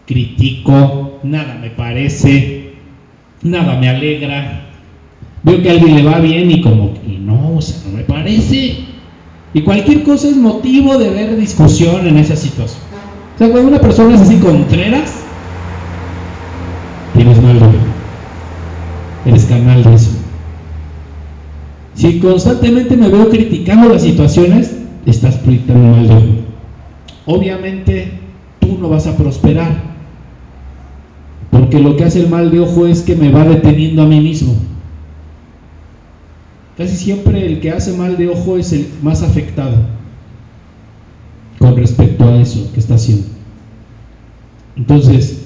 critico, 0.06 1.09
nada 1.22 1.58
me 1.60 1.70
parece, 1.70 2.74
nada 3.42 3.78
me 3.78 3.88
alegra. 3.88 4.68
Veo 5.42 5.62
que 5.62 5.70
a 5.70 5.72
alguien 5.72 5.96
le 5.96 6.02
va 6.02 6.18
bien 6.20 6.50
y 6.50 6.60
como 6.60 6.94
que 6.94 7.18
no, 7.18 7.56
o 7.56 7.62
sea, 7.62 7.76
no 7.86 7.96
me 7.96 8.04
parece. 8.04 8.84
Y 9.52 9.62
cualquier 9.62 10.02
cosa 10.02 10.28
es 10.28 10.36
motivo 10.36 10.96
de 10.98 11.10
ver 11.10 11.36
discusión 11.36 12.06
en 12.06 12.18
esa 12.18 12.36
situación. 12.36 12.82
O 13.34 13.38
sea, 13.38 13.50
cuando 13.50 13.68
una 13.68 13.80
persona 13.80 14.14
es 14.14 14.20
así 14.20 14.36
contreras, 14.36 15.24
tienes 17.14 17.42
mal 17.42 17.56
ojo. 17.56 17.72
Eres 19.26 19.44
canal 19.46 19.82
de 19.82 19.94
eso. 19.94 20.10
Si 21.94 22.20
constantemente 22.20 22.96
me 22.96 23.08
veo 23.08 23.28
criticando 23.28 23.88
las 23.88 24.02
situaciones, 24.02 24.76
estás 25.06 25.36
proyectando 25.36 25.96
mal 25.96 26.10
ojo. 26.10 26.26
Obviamente 27.26 28.12
tú 28.60 28.78
no 28.80 28.88
vas 28.88 29.06
a 29.06 29.16
prosperar. 29.16 29.89
Porque 31.50 31.80
lo 31.80 31.96
que 31.96 32.04
hace 32.04 32.20
el 32.20 32.28
mal 32.28 32.50
de 32.50 32.60
ojo 32.60 32.86
es 32.86 33.02
que 33.02 33.16
me 33.16 33.30
va 33.30 33.44
deteniendo 33.44 34.02
a 34.02 34.06
mí 34.06 34.20
mismo. 34.20 34.54
Casi 36.76 36.96
siempre 36.96 37.46
el 37.46 37.60
que 37.60 37.72
hace 37.72 37.92
mal 37.92 38.16
de 38.16 38.28
ojo 38.28 38.56
es 38.56 38.72
el 38.72 38.88
más 39.02 39.22
afectado 39.22 39.76
con 41.58 41.76
respecto 41.76 42.24
a 42.24 42.40
eso 42.40 42.70
que 42.72 42.80
está 42.80 42.94
haciendo. 42.94 43.26
Entonces, 44.76 45.44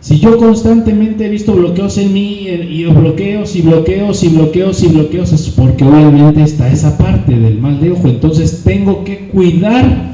si 0.00 0.18
yo 0.18 0.38
constantemente 0.38 1.26
he 1.26 1.28
visto 1.28 1.54
bloqueos 1.54 1.96
en 1.98 2.12
mí 2.12 2.46
y 2.46 2.84
bloqueos 2.84 3.54
y 3.54 3.62
bloqueos 3.62 4.22
y 4.24 4.28
bloqueos 4.28 4.82
y 4.82 4.88
bloqueos, 4.88 5.32
es 5.32 5.48
porque 5.50 5.84
obviamente 5.84 6.42
está 6.42 6.70
esa 6.70 6.98
parte 6.98 7.38
del 7.38 7.58
mal 7.58 7.80
de 7.80 7.92
ojo. 7.92 8.08
Entonces 8.08 8.62
tengo 8.64 9.04
que 9.04 9.28
cuidar 9.28 10.10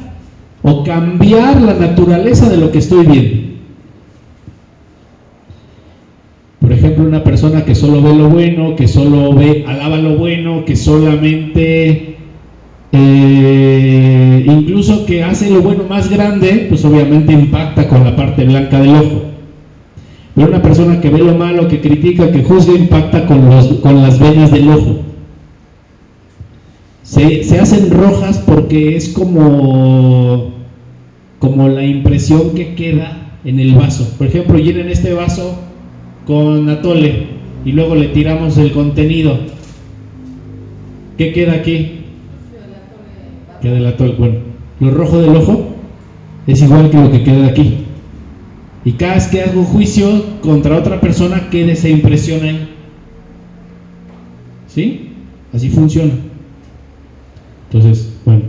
o 0.62 0.82
cambiar 0.82 1.60
la 1.62 1.74
naturaleza 1.74 2.48
de 2.48 2.56
lo 2.56 2.72
que 2.72 2.78
estoy 2.78 3.06
viendo. 3.06 3.46
Por 6.60 6.72
ejemplo, 6.86 7.08
una 7.08 7.24
persona 7.24 7.64
que 7.64 7.74
solo 7.74 8.00
ve 8.00 8.14
lo 8.14 8.28
bueno, 8.28 8.76
que 8.76 8.88
solo 8.88 9.32
ve, 9.34 9.64
alaba 9.66 9.96
lo 9.96 10.16
bueno, 10.16 10.64
que 10.64 10.76
solamente, 10.76 12.16
eh, 12.92 14.44
incluso 14.46 15.04
que 15.04 15.24
hace 15.24 15.50
lo 15.50 15.62
bueno 15.62 15.84
más 15.88 16.08
grande, 16.08 16.66
pues 16.68 16.84
obviamente 16.84 17.32
impacta 17.32 17.88
con 17.88 18.04
la 18.04 18.14
parte 18.14 18.44
blanca 18.44 18.80
del 18.80 18.94
ojo. 18.94 19.22
Pero 20.34 20.48
una 20.48 20.62
persona 20.62 21.00
que 21.00 21.10
ve 21.10 21.18
lo 21.18 21.34
malo, 21.34 21.66
que 21.68 21.80
critica, 21.80 22.30
que 22.30 22.44
juzga, 22.44 22.74
impacta 22.74 23.26
con, 23.26 23.48
las 23.48 24.18
venas 24.18 24.50
del 24.50 24.68
ojo. 24.68 24.98
Se, 27.02 27.44
se, 27.44 27.58
hacen 27.58 27.90
rojas 27.90 28.38
porque 28.38 28.96
es 28.96 29.08
como, 29.10 30.50
como 31.38 31.68
la 31.68 31.84
impresión 31.84 32.50
que 32.54 32.74
queda 32.74 33.38
en 33.44 33.60
el 33.60 33.74
vaso. 33.74 34.14
Por 34.18 34.26
ejemplo, 34.26 34.58
llenen 34.58 34.88
este 34.88 35.14
vaso 35.14 35.56
con 36.26 36.68
atole 36.68 37.26
y 37.64 37.72
luego 37.72 37.94
le 37.94 38.08
tiramos 38.08 38.58
el 38.58 38.72
contenido. 38.72 39.38
¿Qué 41.16 41.32
queda 41.32 41.54
aquí? 41.54 42.00
Queda 43.62 43.78
el 43.78 43.86
atole. 43.86 44.14
Bueno, 44.18 44.34
lo 44.80 44.90
rojo 44.90 45.18
del 45.20 45.36
ojo 45.36 45.68
es 46.46 46.60
igual 46.60 46.90
que 46.90 46.98
lo 46.98 47.10
que 47.10 47.22
queda 47.22 47.46
aquí. 47.46 47.78
Y 48.84 48.92
cada 48.92 49.14
vez 49.14 49.28
que 49.28 49.42
hago 49.42 49.64
juicio 49.64 50.40
contra 50.42 50.76
otra 50.76 51.00
persona, 51.00 51.48
queda 51.50 51.72
esa 51.72 51.88
impresión 51.88 52.42
ahí. 52.44 52.68
¿Sí? 54.68 55.10
Así 55.52 55.70
funciona. 55.70 56.12
Entonces, 57.70 58.12
bueno. 58.24 58.42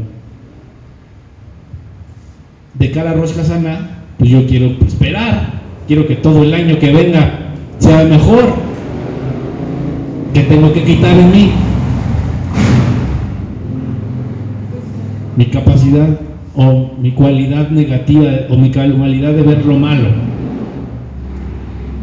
De 2.73 2.91
cara 2.91 3.11
a 3.11 3.13
Rosh 3.13 3.33
Hashanah, 3.33 4.03
pues 4.19 4.29
yo 4.29 4.45
quiero 4.45 4.75
esperar. 4.85 5.61
Quiero 5.87 6.05
que 6.05 6.17
todo 6.17 6.43
el 6.43 6.53
año 6.53 6.77
que 6.77 6.91
venga 6.91 7.46
sea 7.79 8.03
mejor. 8.05 8.67
¿Qué 10.33 10.41
tengo 10.43 10.71
que 10.73 10.83
quitar 10.83 11.17
en 11.17 11.31
mí? 11.31 11.51
Mi 15.35 15.45
capacidad 15.45 16.19
o 16.55 16.91
mi 16.99 17.11
cualidad 17.11 17.69
negativa 17.69 18.31
o 18.49 18.57
mi 18.57 18.71
cualidad 18.71 19.33
de 19.33 19.43
ver 19.43 19.65
lo 19.65 19.77
malo. 19.77 20.09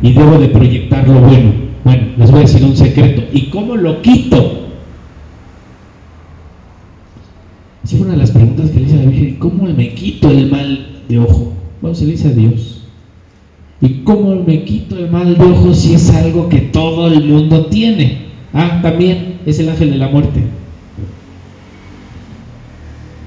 Y 0.03 0.13
debo 0.13 0.39
de 0.39 0.49
proyectar 0.49 1.07
lo 1.09 1.21
bueno. 1.21 1.53
Bueno, 1.85 2.03
les 2.19 2.31
voy 2.31 2.41
a 2.41 2.43
decir 2.43 2.65
un 2.65 2.77
secreto. 2.77 3.23
¿Y 3.33 3.51
cómo 3.51 3.77
lo 3.77 4.01
quito? 4.03 4.69
Esa 7.85 7.97
fue 7.97 8.07
una 8.07 8.15
de 8.15 8.21
las 8.21 8.31
preguntas 8.31 8.71
que 8.71 8.81
le 8.81 8.87
hice 8.87 8.95
a 8.95 9.05
la 9.05 9.11
Virgen. 9.11 9.37
¿Cómo 9.37 9.65
me 9.65 9.95
quito 9.95 10.31
el 10.31 10.51
mal 10.51 11.03
de 11.09 11.19
ojo? 11.19 11.53
Bueno, 11.81 11.95
se 11.95 12.07
le 12.07 12.13
dice 12.13 12.29
a 12.29 12.33
Dios. 12.33 12.84
¿Y 13.85 14.03
cómo 14.03 14.43
me 14.47 14.65
quito 14.65 14.97
el 14.97 15.11
mal 15.11 15.37
de 15.37 15.45
ojo 15.45 15.75
si 15.75 15.93
es 15.93 16.09
algo 16.09 16.49
que 16.49 16.61
todo 16.61 17.07
el 17.09 17.23
mundo 17.23 17.67
tiene? 17.67 18.29
Ah, 18.55 18.81
también 18.81 19.41
es 19.45 19.59
el 19.59 19.69
ángel 19.69 19.91
de 19.91 19.99
la 19.99 20.09
muerte. 20.09 20.43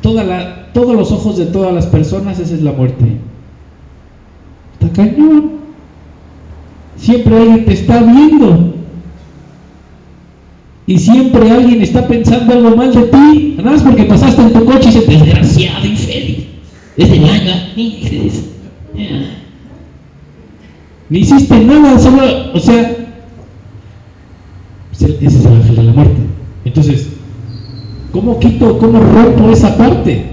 Todos 0.01 0.95
los 0.95 1.11
ojos 1.11 1.37
de 1.37 1.45
todas 1.45 1.73
las 1.75 1.85
personas, 1.85 2.39
esa 2.39 2.55
es 2.55 2.63
la 2.63 2.71
muerte. 2.71 3.05
Está 4.73 4.91
cañón. 4.93 5.51
Siempre 6.95 7.37
alguien 7.37 7.65
te 7.65 7.73
está 7.73 8.01
viendo. 8.01 8.73
Y 10.87 10.97
siempre 10.97 11.51
alguien 11.51 11.83
está 11.83 12.07
pensando 12.07 12.53
algo 12.53 12.75
mal 12.75 12.91
de 12.91 13.03
ti. 13.03 13.55
Nada 13.57 13.71
más 13.73 13.83
porque 13.83 14.05
pasaste 14.05 14.41
en 14.41 14.53
tu 14.53 14.65
coche 14.65 14.89
y 14.89 14.93
dice, 14.93 15.05
desgraciado, 15.05 15.85
infeliz. 15.85 16.47
Es 16.95 17.11
de. 17.11 17.17
Ni 21.09 21.19
hiciste 21.19 21.59
nada, 21.63 21.97
solo, 21.99 22.53
o 22.53 22.59
sea, 22.59 23.07
ese 24.91 25.25
es 25.25 25.45
el 25.45 25.53
ángel 25.53 25.75
de 25.75 25.83
la 25.83 25.93
muerte. 25.93 26.21
Entonces, 26.65 27.09
¿cómo 28.11 28.39
quito, 28.39 28.77
cómo 28.77 28.99
rompo 28.99 29.49
esa 29.51 29.77
parte? 29.77 30.25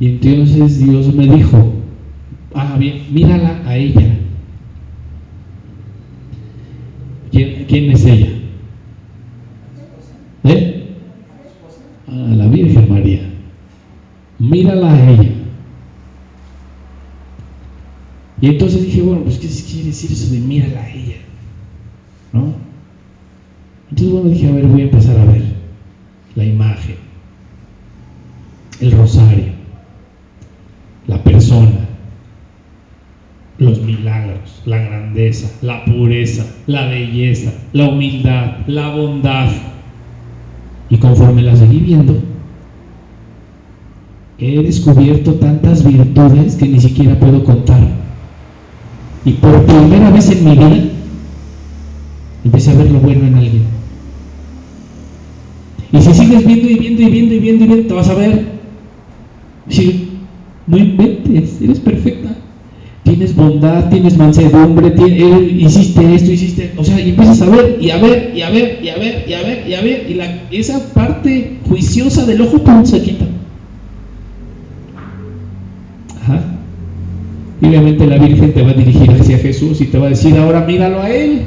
Y 0.00 0.06
entonces 0.06 0.84
Dios 0.84 1.12
me 1.14 1.26
dijo, 1.26 1.72
ah, 2.54 2.76
bien, 2.78 3.02
mírala 3.10 3.62
a 3.66 3.76
ella. 3.76 4.14
¿Quién, 7.30 7.92
es 7.92 8.04
ella? 8.06 8.28
¿Eh? 10.44 10.96
A 12.08 12.12
la 12.12 12.46
Virgen 12.48 12.88
María. 12.88 13.20
Mírala 14.38 14.92
a 14.92 15.10
ella. 15.10 15.37
Y 18.40 18.48
entonces 18.48 18.82
dije, 18.82 19.02
bueno, 19.02 19.22
pues 19.22 19.38
¿qué 19.38 19.48
quiere 19.48 19.88
decir 19.88 20.12
eso 20.12 20.32
de 20.32 20.40
mírala 20.40 20.80
a 20.80 20.90
ella? 20.90 21.16
¿No? 22.32 22.52
Entonces, 23.90 24.12
bueno, 24.12 24.30
dije, 24.30 24.48
a 24.48 24.52
ver, 24.52 24.66
voy 24.66 24.80
a 24.82 24.84
empezar 24.84 25.18
a 25.18 25.24
ver 25.24 25.42
la 26.36 26.44
imagen, 26.44 26.96
el 28.80 28.92
rosario, 28.92 29.52
la 31.08 31.24
persona, 31.24 31.88
los 33.58 33.82
milagros, 33.82 34.62
la 34.66 34.78
grandeza, 34.78 35.50
la 35.62 35.84
pureza, 35.84 36.46
la 36.66 36.86
belleza, 36.86 37.52
la 37.72 37.88
humildad, 37.88 38.66
la 38.68 38.90
bondad. 38.90 39.50
Y 40.90 40.98
conforme 40.98 41.42
la 41.42 41.56
seguí 41.56 41.80
viendo, 41.80 42.22
he 44.38 44.62
descubierto 44.62 45.34
tantas 45.34 45.84
virtudes 45.84 46.54
que 46.54 46.68
ni 46.68 46.78
siquiera 46.78 47.18
puedo 47.18 47.42
contar. 47.42 48.07
Y 49.28 49.32
por 49.32 49.62
primera 49.66 50.08
vez 50.10 50.30
en 50.30 50.42
mi 50.42 50.52
vida 50.52 50.88
empecé 52.46 52.70
a 52.70 52.74
ver 52.76 52.90
lo 52.90 52.98
bueno 53.00 53.26
en 53.26 53.34
alguien. 53.34 53.62
Y 55.92 56.00
si 56.00 56.14
sigues 56.14 56.46
viendo 56.46 56.66
y 56.66 56.78
viendo 56.78 57.02
y 57.02 57.10
viendo 57.10 57.34
y 57.34 57.38
viendo 57.38 57.64
y 57.64 57.68
viendo, 57.68 57.88
te 57.88 57.92
vas 57.92 58.08
a 58.08 58.14
ver. 58.14 58.46
Si 59.68 60.08
no 60.66 60.78
inventes, 60.78 61.60
eres 61.60 61.78
perfecta. 61.78 62.36
Tienes 63.02 63.36
bondad, 63.36 63.90
tienes 63.90 64.16
mansedumbre, 64.16 64.94
hiciste 65.58 66.14
esto, 66.14 66.32
hiciste. 66.32 66.72
O 66.78 66.84
sea, 66.84 66.98
y 66.98 67.10
empiezas 67.10 67.42
a 67.42 67.50
ver 67.50 67.76
y 67.82 67.90
a 67.90 67.98
ver 67.98 68.32
y 68.34 68.40
a 68.40 68.48
ver 68.48 68.80
y 68.82 68.88
a 68.88 68.96
ver 68.96 69.24
y 69.28 69.34
a 69.34 69.42
ver 69.42 69.66
y 69.68 69.74
a 69.74 69.82
ver. 69.82 70.40
Y 70.50 70.56
esa 70.56 70.94
parte 70.94 71.58
juiciosa 71.68 72.24
del 72.24 72.40
ojo, 72.40 72.64
pum, 72.64 72.82
se 72.86 73.02
quita. 73.02 73.27
Y 77.60 77.66
obviamente 77.66 78.06
la 78.06 78.18
Virgen 78.18 78.52
te 78.52 78.62
va 78.62 78.70
a 78.70 78.74
dirigir 78.74 79.10
hacia 79.10 79.38
Jesús 79.38 79.80
y 79.80 79.86
te 79.86 79.98
va 79.98 80.06
a 80.06 80.10
decir, 80.10 80.36
ahora 80.36 80.64
míralo 80.64 81.00
a 81.00 81.10
Él. 81.10 81.42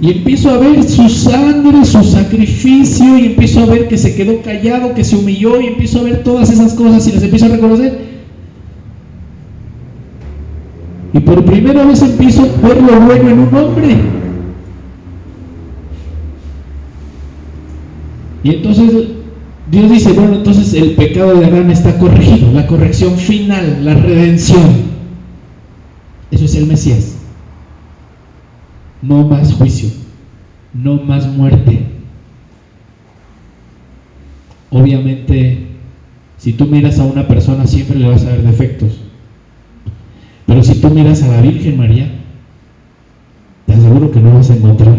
Y 0.00 0.12
empiezo 0.12 0.50
a 0.50 0.58
ver 0.58 0.84
su 0.84 1.08
sangre, 1.08 1.84
su 1.84 2.04
sacrificio, 2.04 3.18
y 3.18 3.26
empiezo 3.26 3.60
a 3.60 3.66
ver 3.66 3.88
que 3.88 3.98
se 3.98 4.14
quedó 4.14 4.40
callado, 4.42 4.94
que 4.94 5.02
se 5.02 5.16
humilló, 5.16 5.60
y 5.60 5.66
empiezo 5.66 6.00
a 6.00 6.04
ver 6.04 6.22
todas 6.22 6.50
esas 6.50 6.74
cosas 6.74 7.06
y 7.08 7.12
las 7.12 7.22
empiezo 7.22 7.46
a 7.46 7.48
reconocer. 7.48 7.98
Y 11.12 11.20
por 11.20 11.44
primera 11.44 11.84
vez 11.84 12.00
empiezo 12.02 12.42
a 12.42 12.68
ver 12.68 12.80
lo 12.80 13.00
bueno 13.00 13.28
en 13.28 13.38
un 13.40 13.54
hombre. 13.54 13.96
Y 18.44 18.50
entonces 18.54 19.17
Dios 19.70 19.90
dice, 19.90 20.12
bueno, 20.12 20.36
entonces 20.36 20.72
el 20.72 20.92
pecado 20.92 21.38
de 21.38 21.44
Adán 21.44 21.70
está 21.70 21.98
corregido, 21.98 22.52
la 22.52 22.66
corrección 22.66 23.16
final, 23.16 23.84
la 23.84 23.94
redención. 23.94 24.88
Eso 26.30 26.46
es 26.46 26.54
el 26.54 26.66
Mesías. 26.66 27.18
No 29.02 29.28
más 29.28 29.52
juicio, 29.52 29.90
no 30.72 30.94
más 30.94 31.26
muerte. 31.26 31.82
Obviamente, 34.70 35.66
si 36.38 36.52
tú 36.52 36.66
miras 36.66 36.98
a 36.98 37.04
una 37.04 37.28
persona 37.28 37.66
siempre 37.66 37.98
le 37.98 38.08
vas 38.08 38.24
a 38.24 38.30
ver 38.30 38.42
defectos. 38.42 39.00
Pero 40.46 40.62
si 40.62 40.80
tú 40.80 40.88
miras 40.88 41.22
a 41.22 41.28
la 41.28 41.42
Virgen 41.42 41.76
María, 41.76 42.10
te 43.66 43.74
aseguro 43.74 44.10
que 44.10 44.20
no 44.20 44.32
vas 44.32 44.48
a 44.48 44.56
encontrar. 44.56 44.96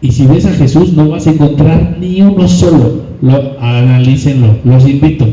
Y 0.00 0.12
si 0.12 0.26
ves 0.26 0.46
a 0.46 0.52
Jesús, 0.52 0.94
no 0.94 1.10
vas 1.10 1.26
a 1.26 1.30
encontrar 1.30 1.98
ni 2.00 2.22
uno 2.22 2.48
solo 2.48 3.09
lo, 3.22 3.60
analícenlo, 3.60 4.58
los 4.64 4.88
invito, 4.88 5.26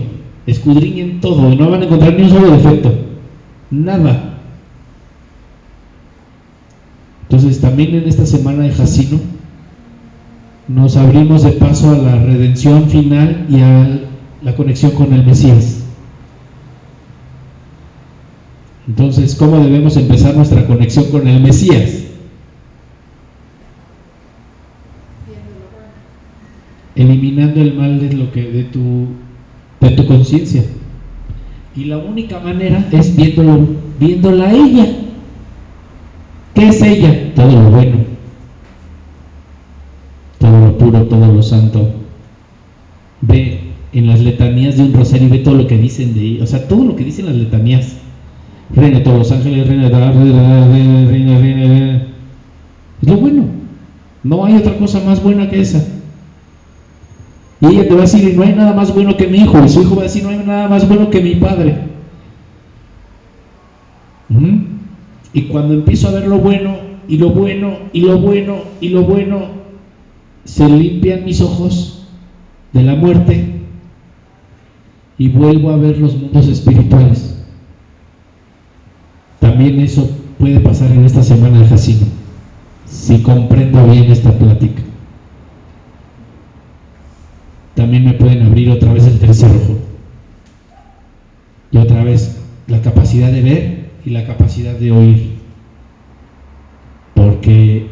escudriñen 0.46 1.20
todo 1.20 1.52
y 1.52 1.56
no 1.56 1.70
van 1.70 1.82
a 1.82 1.86
encontrar 1.86 2.14
ni 2.14 2.24
un 2.24 2.30
solo 2.30 2.52
defecto, 2.52 2.94
nada. 3.72 4.40
Entonces 7.24 7.60
también 7.60 7.96
en 7.96 8.08
esta 8.08 8.26
semana 8.26 8.64
de 8.64 8.72
Jacino 8.72 9.20
nos 10.68 10.96
abrimos 10.98 11.44
de 11.44 11.52
paso 11.52 11.92
a 11.92 11.98
la 11.98 12.16
redención 12.18 12.90
final 12.90 13.46
y 13.50 13.60
a 13.62 14.00
la 14.42 14.56
conexión 14.56 14.92
con 14.92 15.14
el 15.14 15.26
Mesías. 15.26 15.84
Entonces, 18.88 19.36
¿cómo 19.36 19.60
debemos 19.60 19.98
empezar 19.98 20.36
nuestra 20.36 20.66
conexión 20.66 21.06
con 21.12 21.28
el 21.28 21.42
Mesías? 21.42 22.07
Eliminando 27.62 28.05
el 28.05 28.10
mal 28.10 28.10
de 28.10 28.16
lo 28.16 28.32
que 28.32 28.43
de 28.43 28.64
tu 28.64 29.08
de 29.80 29.89
tu 29.91 30.08
conciencia. 30.08 30.64
Y 31.76 31.86
la 31.86 31.97
única 31.97 32.39
manera 32.39 32.88
es 32.91 33.16
viéndolo, 33.16 33.68
viéndola 33.99 34.45
a 34.45 34.51
ella. 34.51 34.88
¿Qué 36.55 36.70
es 36.70 36.82
ella? 36.82 37.34
Todo 37.36 37.51
lo 37.51 37.70
bueno, 37.70 37.97
todo 40.39 40.60
lo 40.60 40.78
puro, 40.78 41.03
todo 41.03 41.32
lo 41.32 41.43
santo. 41.43 41.91
Ve 43.22 43.60
en 43.93 44.08
las 44.08 44.22
letanías 44.22 44.78
de 44.78 44.84
un 44.84 44.93
rosario 44.93 45.30
ve 45.30 45.39
todo 45.39 45.55
lo 45.55 45.68
que 45.68 45.78
dicen 45.78 46.16
de 46.16 46.22
ella, 46.22 46.43
o 46.43 46.47
sea, 46.47 46.68
todo 46.68 46.84
lo 46.84 46.95
que 46.95 47.03
dicen 47.03 47.28
las 47.28 47.36
letanías. 47.36 47.97
Reina 48.76 49.01
todos 49.01 49.20
los 49.20 49.32
ángeles, 49.32 49.68
reina, 49.68 49.88
reina, 49.89 51.39
reina, 51.39 51.95
Es 53.01 53.08
lo 53.08 53.18
bueno. 53.18 53.45
No 54.24 54.43
hay 54.43 54.55
otra 54.58 54.78
cosa 54.78 54.99
más 55.05 55.24
buena 55.24 55.49
que 55.49 55.62
esa. 55.62 55.97
Y 57.60 57.66
ella 57.66 57.88
te 57.88 57.93
va 57.93 57.99
a 57.99 58.01
decir, 58.01 58.36
no 58.36 58.43
hay 58.43 58.53
nada 58.53 58.74
más 58.74 58.93
bueno 58.93 59.18
que 59.18 59.28
mi 59.28 59.39
hijo. 59.39 59.64
Y 59.64 59.70
su 59.70 59.82
hijo 59.82 59.95
va 59.95 60.01
a 60.01 60.03
decir, 60.03 60.24
no 60.24 60.30
hay 60.30 60.38
nada 60.38 60.68
más 60.68 60.88
bueno 60.88 61.10
que 61.10 61.22
mi 61.22 61.36
padre. 61.36 61.76
¿Mm? 64.30 64.58
Y 65.34 65.43
cuando 65.43 65.74
empiezo 65.74 66.08
a 66.08 66.12
ver 66.12 66.28
lo 66.28 66.38
bueno, 66.38 66.76
y 67.08 67.18
lo 67.18 67.30
bueno, 67.30 67.78
y 67.93 68.01
lo 68.01 68.20
bueno, 68.20 68.58
y 68.82 68.89
lo 68.89 69.03
bueno, 69.03 69.47
se 70.43 70.68
limpian 70.68 71.26
mis 71.26 71.41
ojos 71.41 72.08
de 72.74 72.84
la 72.84 72.95
muerte 72.95 73.58
y 75.18 75.30
vuelvo 75.30 75.72
a 75.72 75.78
ver 75.78 75.97
los 75.97 76.16
mundos 76.16 76.47
espirituales. 76.47 77.38
También 79.39 79.80
eso 79.80 80.10
puede 80.38 80.60
pasar 80.60 80.91
en 80.91 81.05
esta 81.05 81.24
semana 81.24 81.60
de 81.60 81.68
Jacinto, 81.68 82.05
si 82.86 83.22
comprendo 83.22 83.86
bien 83.88 84.12
esta 84.12 84.32
plática. 84.32 84.84
También 87.78 88.06
me 88.06 88.14
pueden 88.14 88.42
abrir 88.42 88.72
otra 88.72 88.92
vez 88.92 89.06
el 89.06 89.20
tercer 89.20 89.52
ojo. 89.52 89.78
Y 91.70 91.78
otra 91.78 92.04
vez 92.04 92.36
la 92.66 92.82
capacidad 92.82 93.32
de 93.32 93.42
ver 93.44 93.90
y 94.04 94.10
la 94.10 94.26
capacidad 94.26 94.74
de 94.74 94.92
oír. 94.92 95.38
Porque 97.14 97.86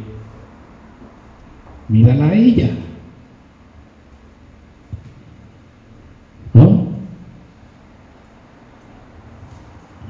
mírala 1.88 2.30
a 2.30 2.34
ella. 2.34 2.72
¿No? 6.56 6.88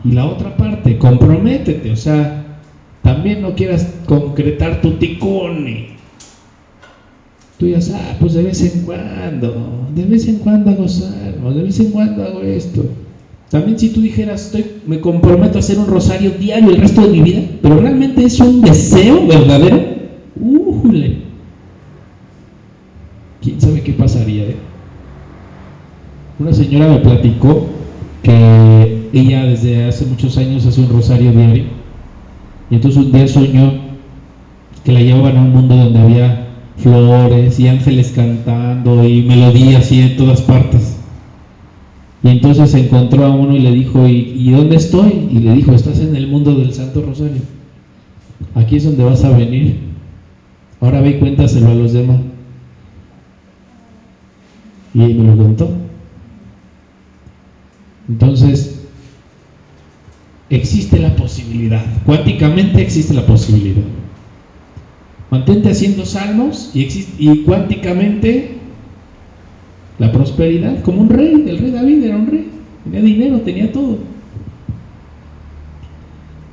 Y 0.06 0.14
la 0.14 0.26
otra 0.26 0.56
parte, 0.56 0.98
comprométete, 0.98 1.92
o 1.92 1.98
sea, 1.98 2.62
también 3.02 3.42
no 3.42 3.56
quieras 3.56 3.94
concretar 4.06 4.80
tu 4.80 4.92
ticone. 4.92 5.95
Tú 7.58 7.70
sabes, 7.70 7.94
ah, 7.96 8.18
pues 8.20 8.34
de 8.34 8.44
vez 8.44 8.62
en 8.62 8.82
cuando, 8.82 9.88
de 9.96 10.06
vez 10.06 10.28
en 10.28 10.40
cuando 10.40 10.72
hago 10.72 10.88
salmos, 10.90 11.56
de 11.56 11.64
vez 11.64 11.80
en 11.80 11.92
cuando 11.92 12.24
hago 12.24 12.42
esto. 12.42 12.86
También 13.50 13.80
si 13.80 13.90
tú 13.90 14.02
dijeras, 14.02 14.52
me 14.86 15.00
comprometo 15.00 15.58
a 15.58 15.60
hacer 15.60 15.80
un 15.80 15.88
rosario 15.88 16.32
diario 16.32 16.72
el 16.72 16.78
resto 16.78 17.02
de 17.02 17.08
mi 17.08 17.22
vida, 17.22 17.42
pero 17.62 17.80
realmente 17.80 18.26
es 18.26 18.40
un 18.40 18.62
deseo 18.62 19.26
verdadero, 19.28 19.80
¡újule! 20.36 21.20
¿Quién 23.42 23.62
sabe 23.62 23.82
qué 23.82 23.94
pasaría? 23.94 24.44
Eh? 24.44 24.56
Una 26.40 26.52
señora 26.52 26.90
me 26.90 26.98
platicó 26.98 27.68
que 28.22 29.10
ella 29.14 29.46
desde 29.46 29.86
hace 29.86 30.06
muchos 30.08 30.38
años 30.38 30.66
hace 30.66 30.82
un 30.82 30.90
rosario 30.90 31.32
diario 31.32 31.66
y 32.70 32.76
entonces 32.76 33.02
un 33.02 33.12
día 33.12 33.28
soñó 33.28 33.74
que 34.84 34.92
la 34.92 35.00
llevaban 35.00 35.38
a 35.38 35.42
un 35.42 35.52
mundo 35.52 35.76
donde 35.76 36.00
había 36.00 36.45
flores 36.78 37.60
y 37.60 37.68
ángeles 37.68 38.14
cantando 38.16 39.08
y 39.08 39.24
melodías 39.24 39.92
y 39.92 40.02
en 40.02 40.18
todas 40.18 40.42
partes. 40.42 40.98
Y 42.24 42.30
entonces 42.30 42.74
encontró 42.74 43.26
a 43.26 43.30
uno 43.30 43.56
y 43.56 43.60
le 43.60 43.72
dijo, 43.72 44.08
¿Y, 44.08 44.34
¿y, 44.36 44.52
dónde 44.52 44.76
estoy? 44.76 45.28
Y 45.32 45.40
le 45.40 45.54
dijo, 45.54 45.74
estás 45.74 46.00
en 46.00 46.16
el 46.16 46.28
mundo 46.28 46.56
del 46.56 46.74
Santo 46.74 47.02
Rosario. 47.02 47.42
Aquí 48.56 48.78
es 48.78 48.86
donde 48.86 49.04
vas 49.04 49.24
a 49.24 49.30
venir. 49.30 49.78
Ahora 50.82 51.02
ve 51.02 51.12
y 51.12 51.20
cuéntaselo 51.20 51.70
a 51.70 51.76
los 51.76 51.94
demás. 51.94 52.20
Y 54.94 55.00
me 55.00 55.24
lo 55.24 55.38
contó. 55.38 55.70
Entonces, 58.08 58.76
existe 60.50 61.00
la 61.00 61.16
posibilidad, 61.16 61.84
cuánticamente 62.06 62.82
existe 62.82 63.14
la 63.14 63.26
posibilidad. 63.26 63.84
Mantente 65.36 65.70
haciendo 65.70 66.06
salmos 66.06 66.72
y, 66.74 66.88
y 67.20 67.44
cuánticamente 67.44 68.52
la 70.00 70.10
prosperidad, 70.10 70.82
como 70.82 71.02
un 71.02 71.10
rey, 71.10 71.44
el 71.46 71.58
rey 71.58 71.72
David 71.72 72.04
era 72.06 72.16
un 72.16 72.28
rey, 72.28 72.48
tenía 72.86 73.02
dinero, 73.02 73.42
tenía 73.42 73.70
todo. 73.70 73.98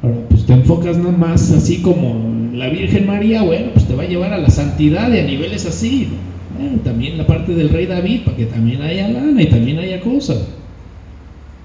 Ahora, 0.02 0.16
pues 0.28 0.44
te 0.46 0.52
enfocas 0.54 0.98
nada 0.98 1.16
más 1.16 1.52
así 1.52 1.76
como 1.80 2.50
la 2.54 2.70
Virgen 2.70 3.06
María, 3.06 3.42
bueno, 3.42 3.66
pues 3.72 3.86
te 3.86 3.94
va 3.94 4.02
a 4.02 4.08
llevar 4.08 4.32
a 4.32 4.38
la 4.38 4.50
santidad 4.50 5.12
y 5.12 5.20
a 5.20 5.24
niveles 5.26 5.64
así. 5.64 6.08
También 6.82 7.18
la 7.18 7.26
parte 7.28 7.54
del 7.54 7.68
rey 7.68 7.86
David, 7.86 8.22
para 8.24 8.36
que 8.36 8.46
también 8.46 8.82
haya 8.82 9.08
lana 9.08 9.40
y 9.40 9.46
también 9.46 9.78
haya 9.78 10.00
cosas. 10.00 10.44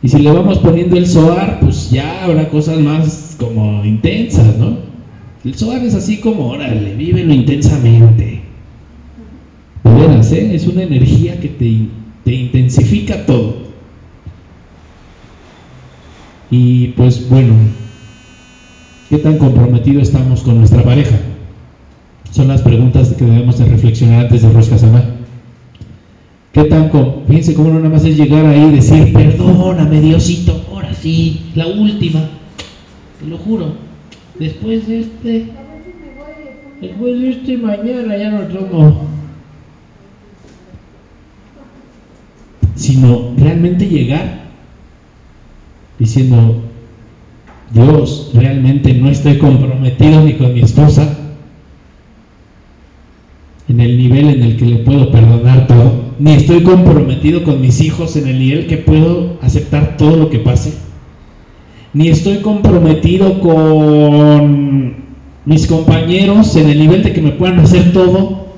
Y 0.04 0.10
si 0.10 0.20
le 0.20 0.32
vamos 0.32 0.60
poniendo 0.60 0.96
el 0.96 1.08
soar, 1.08 1.62
pues 1.62 1.90
ya 1.90 2.24
habrá 2.24 2.48
cosas 2.50 2.80
más 2.80 3.36
como 3.40 3.84
intensas, 3.84 4.56
¿no? 4.58 4.87
El 5.48 5.56
soar 5.56 5.82
es 5.82 5.96
así 5.96 6.18
como, 6.18 6.50
órale, 6.50 6.94
vívelo 6.96 7.34
intensamente. 7.34 8.42
De 9.86 10.40
¿eh? 10.40 10.56
Es 10.56 10.68
una 10.68 10.84
energía 10.84 11.40
que 11.40 11.48
te, 11.48 11.88
te 12.26 12.36
intensifica 12.36 13.26
todo. 13.26 13.56
Y 16.52 16.88
pues 16.98 17.30
bueno, 17.30 17.54
¿qué 19.10 19.20
tan 19.20 19.38
comprometido 19.38 20.02
estamos 20.02 20.42
con 20.42 20.58
nuestra 20.58 20.84
pareja? 20.84 21.18
Son 22.30 22.50
las 22.50 22.62
preguntas 22.62 23.14
que 23.14 23.24
debemos 23.24 23.58
de 23.58 23.66
reflexionar 23.68 24.26
antes 24.26 24.42
de 24.42 24.50
Rosca 24.52 24.78
Sanar. 24.78 25.14
¿Qué 26.52 26.66
tan? 26.66 26.92
Fíjense 27.26 27.54
cómo 27.54 27.70
no 27.70 27.76
nada 27.76 27.92
más 27.92 28.04
es 28.04 28.18
llegar 28.18 28.46
ahí 28.48 28.66
y 28.66 28.76
decir, 28.76 29.14
perdóname 29.14 30.02
Diosito, 30.02 30.66
ahora 30.70 30.94
sí, 30.94 31.52
la 31.56 31.68
última, 31.68 32.20
te 33.22 33.30
lo 33.30 33.38
juro. 33.38 33.87
Después 34.40 34.88
de 34.88 35.00
este, 35.00 35.46
después 36.82 37.22
de 37.22 37.30
este 37.30 37.58
mañana 37.58 38.18
ya 38.18 38.32
no 38.32 38.42
tomo. 38.48 39.08
Sino 42.76 43.34
realmente 43.38 43.88
llegar 43.88 44.48
diciendo, 45.98 46.64
Dios, 47.72 48.32
realmente 48.34 48.94
no 48.94 49.10
estoy 49.10 49.40
comprometido 49.40 50.24
ni 50.24 50.34
con 50.34 50.54
mi 50.54 50.62
esposa 50.62 51.18
en 53.68 53.82
el 53.82 53.98
nivel 53.98 54.30
en 54.30 54.44
el 54.44 54.58
que 54.58 54.66
le 54.66 54.78
puedo 54.78 55.12
perdonar 55.12 55.68
todo 55.68 56.08
ni 56.20 56.34
estoy 56.34 56.64
comprometido 56.64 57.44
con 57.44 57.62
mis 57.62 57.82
hijos 57.82 58.16
en 58.16 58.28
el 58.28 58.40
nivel 58.40 58.68
que 58.68 58.78
puedo 58.78 59.38
aceptar 59.42 59.98
todo 59.98 60.18
lo 60.18 60.30
que 60.30 60.40
pase, 60.40 60.74
ni 61.98 62.10
estoy 62.10 62.42
comprometido 62.44 63.40
con 63.40 64.98
mis 65.46 65.66
compañeros 65.66 66.56
en 66.56 66.70
el 66.70 66.78
nivel 66.78 67.02
de 67.02 67.12
que 67.12 67.24
me 67.24 67.32
puedan 67.32 67.60
hacer 67.60 67.92
todo, 67.92 68.50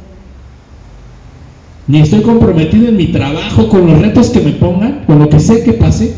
ni 1.87 1.99
estoy 1.99 2.21
comprometido 2.21 2.89
en 2.89 2.97
mi 2.97 3.07
trabajo 3.07 3.69
con 3.69 3.87
los 3.87 4.01
retos 4.01 4.31
que 4.31 4.41
me 4.41 4.51
pongan, 4.51 5.05
con 5.05 5.19
lo 5.19 5.29
que 5.29 5.39
sé 5.39 5.63
que 5.63 5.71
pase. 5.71 6.17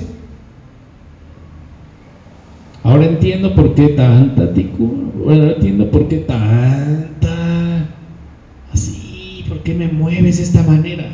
Ahora 2.82 3.06
entiendo 3.06 3.54
por 3.54 3.76
qué 3.76 3.90
tanta 3.90 4.52
tico, 4.56 4.92
ahora 5.20 5.52
entiendo 5.52 5.92
por 5.92 6.08
qué 6.08 6.18
tanta 6.18 7.88
así, 8.74 9.46
por 9.48 9.60
qué 9.60 9.76
me 9.76 9.90
mueves 9.90 10.38
de 10.38 10.44
esta 10.44 10.64
manera. 10.64 11.06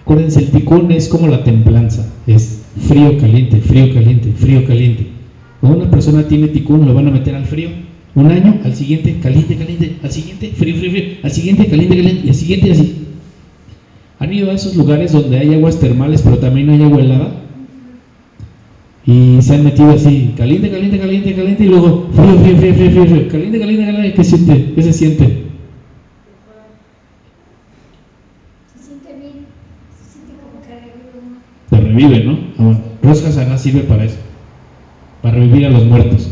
Acuérdense, 0.00 0.40
el 0.40 0.50
ticún 0.52 0.90
es 0.90 1.06
como 1.06 1.26
la 1.28 1.44
templanza, 1.44 2.10
es 2.26 2.59
frío, 2.78 3.18
caliente, 3.18 3.60
frío, 3.60 3.92
caliente, 3.94 4.32
frío, 4.32 4.66
caliente. 4.66 5.06
Cuando 5.60 5.80
una 5.80 5.90
persona 5.90 6.26
tiene 6.26 6.48
ticún, 6.48 6.86
lo 6.86 6.94
van 6.94 7.08
a 7.08 7.10
meter 7.10 7.34
al 7.34 7.46
frío. 7.46 7.70
Un 8.14 8.30
año, 8.30 8.60
al 8.64 8.74
siguiente, 8.74 9.18
caliente, 9.22 9.56
caliente, 9.56 9.96
al 10.02 10.10
siguiente, 10.10 10.52
frío, 10.52 10.76
frío, 10.76 10.90
frío, 10.90 11.04
al 11.22 11.30
siguiente, 11.30 11.66
caliente, 11.66 11.96
caliente, 11.96 12.26
y 12.26 12.28
al 12.28 12.34
siguiente 12.34 12.72
así. 12.72 12.96
¿Han 14.18 14.32
ido 14.32 14.50
a 14.50 14.54
esos 14.54 14.76
lugares 14.76 15.12
donde 15.12 15.38
hay 15.38 15.54
aguas 15.54 15.78
termales, 15.80 16.22
pero 16.22 16.38
también 16.38 16.70
hay 16.70 16.82
agua 16.82 17.00
helada? 17.00 17.32
Y 19.06 19.40
se 19.40 19.54
han 19.54 19.64
metido 19.64 19.90
así, 19.90 20.34
caliente, 20.36 20.70
caliente, 20.70 20.98
caliente, 20.98 21.34
caliente, 21.34 21.64
y 21.64 21.68
luego 21.68 22.08
frío, 22.12 22.38
frío, 22.38 22.56
frío, 22.56 22.74
frío, 22.74 22.90
frío, 22.90 23.06
frío. 23.06 23.28
caliente, 23.28 23.58
caliente, 23.58 23.86
caliente, 23.86 24.14
¿qué 24.14 24.24
siente? 24.24 24.72
¿Qué 24.74 24.82
se 24.82 24.92
siente? 24.92 25.50
te 31.70 31.79
revive, 31.90 32.24
¿no? 32.24 32.38
Ah, 32.58 32.78
Rosca 33.02 33.30
sana 33.30 33.58
sirve 33.58 33.80
para 33.80 34.04
eso, 34.04 34.18
para 35.22 35.36
revivir 35.36 35.66
a 35.66 35.70
los 35.70 35.84
muertos. 35.84 36.30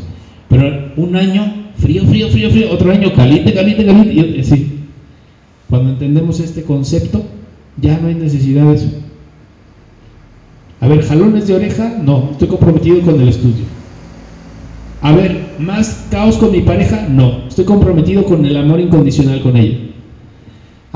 Pero 0.49 0.93
un 0.97 1.17
año, 1.17 1.73
frío, 1.77 2.05
frío, 2.07 2.29
frío, 2.29 2.51
frío, 2.51 2.73
otro 2.73 2.91
año, 2.91 3.13
caliente, 3.15 3.53
caliente, 3.53 3.85
caliente, 3.85 4.15
y 4.15 4.41
así. 4.41 4.73
Cuando 5.69 5.91
entendemos 5.91 6.41
este 6.41 6.63
concepto, 6.63 7.25
ya 7.81 7.99
no 7.99 8.09
hay 8.09 8.15
necesidad 8.15 8.65
de 8.67 8.75
eso. 8.75 8.89
A 10.81 10.89
ver, 10.89 11.03
jalones 11.03 11.47
de 11.47 11.55
oreja, 11.55 11.99
no, 12.03 12.31
estoy 12.33 12.49
comprometido 12.49 13.01
con 13.01 13.21
el 13.21 13.29
estudio. 13.29 13.65
A 15.03 15.13
ver, 15.13 15.57
más 15.59 16.07
caos 16.11 16.39
con 16.39 16.53
mi 16.53 16.61
pareja, 16.61 17.07
no, 17.09 17.47
estoy 17.49 17.65
comprometido 17.65 18.25
con 18.25 18.45
el 18.45 18.57
amor 18.57 18.81
incondicional 18.81 19.43
con 19.43 19.57
ella. 19.57 19.88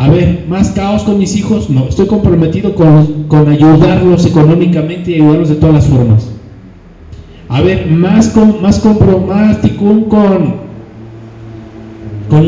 A 0.02 0.08
ver, 0.08 0.46
más 0.48 0.70
caos 0.70 1.04
con 1.04 1.16
mis 1.16 1.36
hijos, 1.36 1.70
no, 1.70 1.86
estoy 1.86 2.08
comprometido 2.08 2.74
con, 2.74 3.28
con 3.28 3.48
ayudarlos 3.48 4.26
económicamente 4.26 5.12
y 5.12 5.14
ayudarlos 5.14 5.48
de 5.48 5.54
todas 5.54 5.76
las 5.76 5.86
formas. 5.86 6.28
A 7.48 7.60
ver, 7.60 7.86
más, 7.86 8.30
con, 8.30 8.60
más 8.60 8.80
con, 8.80 8.98
con, 8.98 9.28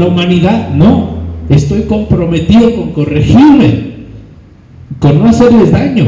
la 0.01 0.05
humanidad, 0.05 0.75
no, 0.75 1.11
estoy 1.49 1.83
comprometido 1.83 2.75
con 2.75 2.91
corregirme, 2.91 3.93
con 4.99 5.21
no 5.21 5.27
hacerles 5.27 5.71
daño. 5.71 6.07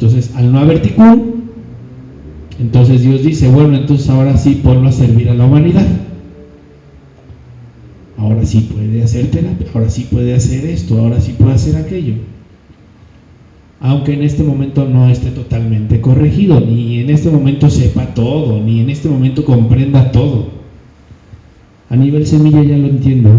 Entonces, 0.00 0.32
al 0.34 0.50
no 0.50 0.58
haber 0.58 0.82
tikkun, 0.82 1.44
entonces 2.58 3.02
Dios 3.02 3.22
dice, 3.22 3.48
bueno, 3.48 3.76
entonces 3.76 4.10
ahora 4.10 4.36
sí 4.36 4.60
ponlo 4.64 4.88
a 4.88 4.92
servir 4.92 5.30
a 5.30 5.34
la 5.34 5.44
humanidad. 5.44 5.86
Ahora 8.30 8.46
sí 8.46 8.60
puede 8.60 9.02
hacer 9.02 9.28
terapia, 9.32 9.66
ahora 9.74 9.90
sí 9.90 10.06
puede 10.08 10.32
hacer 10.36 10.64
esto, 10.64 11.00
ahora 11.00 11.20
sí 11.20 11.32
puede 11.32 11.52
hacer 11.52 11.74
aquello. 11.74 12.14
Aunque 13.80 14.12
en 14.12 14.22
este 14.22 14.44
momento 14.44 14.84
no 14.84 15.08
esté 15.08 15.30
totalmente 15.30 16.00
corregido, 16.00 16.60
ni 16.60 16.98
en 17.00 17.10
este 17.10 17.28
momento 17.28 17.68
sepa 17.68 18.14
todo, 18.14 18.60
ni 18.60 18.78
en 18.78 18.88
este 18.88 19.08
momento 19.08 19.44
comprenda 19.44 20.12
todo. 20.12 20.48
A 21.88 21.96
nivel 21.96 22.24
semilla 22.24 22.62
ya 22.62 22.76
lo 22.76 22.86
entiende. 22.86 23.30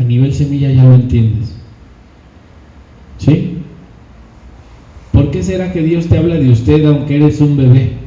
A 0.00 0.02
nivel 0.02 0.34
semilla 0.34 0.68
ya 0.68 0.82
lo 0.82 0.94
entiendes. 0.94 1.54
¿Sí? 3.18 3.58
¿Por 5.12 5.30
qué 5.30 5.44
será 5.44 5.72
que 5.72 5.82
Dios 5.82 6.08
te 6.08 6.18
habla 6.18 6.34
de 6.34 6.50
usted 6.50 6.84
aunque 6.86 7.18
eres 7.18 7.40
un 7.40 7.56
bebé? 7.56 8.01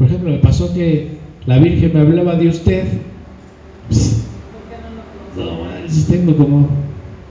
Por 0.00 0.08
ejemplo, 0.08 0.30
me 0.30 0.38
pasó 0.38 0.72
que 0.72 1.18
la 1.44 1.58
Virgen 1.58 1.92
me 1.92 2.00
hablaba 2.00 2.34
de 2.34 2.48
usted. 2.48 2.84
Pss, 3.90 4.24
no 5.36 5.64
manches, 5.66 6.06
tengo 6.06 6.34
como. 6.34 6.68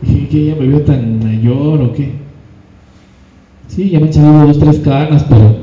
Dije 0.03 0.28
que 0.30 0.38
ella 0.43 0.55
me 0.61 0.67
vio 0.67 0.82
tan 0.84 1.17
mayor 1.17 1.82
o 1.82 1.93
qué. 1.93 2.11
Sí, 3.70 3.89
ya 3.89 3.99
me 3.99 4.05
han 4.05 4.13
salido 4.13 4.45
dos, 4.45 4.59
tres 4.59 4.80
canas, 4.82 5.26
pero. 5.28 5.55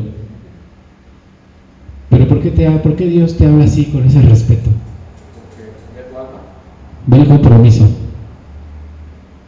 Pero 2.10 2.26
¿por 2.26 2.40
qué, 2.40 2.50
te, 2.50 2.66
ha- 2.66 2.82
¿por 2.82 2.96
qué 2.96 3.06
Dios 3.06 3.36
te 3.36 3.46
habla 3.46 3.66
así 3.66 3.84
con 3.84 4.04
ese 4.04 4.22
respeto? 4.22 4.70
Ve 7.06 7.18
el 7.18 7.28
compromiso. 7.28 7.86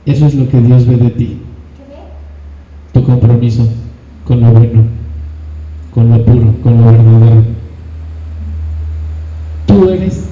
Eso 0.06 0.26
es 0.26 0.34
lo 0.36 0.48
que 0.48 0.60
Dios 0.60 0.86
ve 0.86 0.96
de 0.96 1.10
ti. 1.10 1.26
¿Qué 1.76 1.82
ve? 1.88 1.96
Tu 2.92 3.02
compromiso 3.04 3.66
con 4.24 4.40
lo 4.40 4.52
bueno, 4.52 4.84
con 5.94 6.10
lo 6.10 6.24
puro, 6.24 6.54
con 6.62 6.76
lo 6.78 6.84
verdadero. 6.86 7.44
Tú 9.66 9.88
eres 9.90 10.24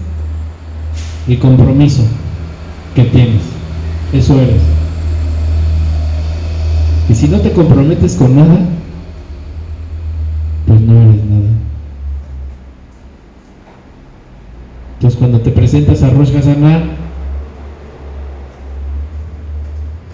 el 1.29 1.39
compromiso 1.39 2.03
que 2.95 3.05
tienes. 3.05 3.43
Eso 4.13 4.41
eres. 4.41 4.63
Y 7.09 7.15
si 7.15 7.29
no 7.29 7.41
te 7.41 7.53
comprometes 7.53 8.17
con 8.17 8.35
nada, 8.35 8.59
pues 10.67 10.81
no 10.81 11.03
eres 11.03 11.25
nada. 11.25 11.51
Entonces 14.95 15.19
cuando 15.19 15.41
te 15.41 15.51
presentas 15.51 16.03
a 16.03 16.11
Rosh 16.11 16.33
Hashanah, 16.33 16.83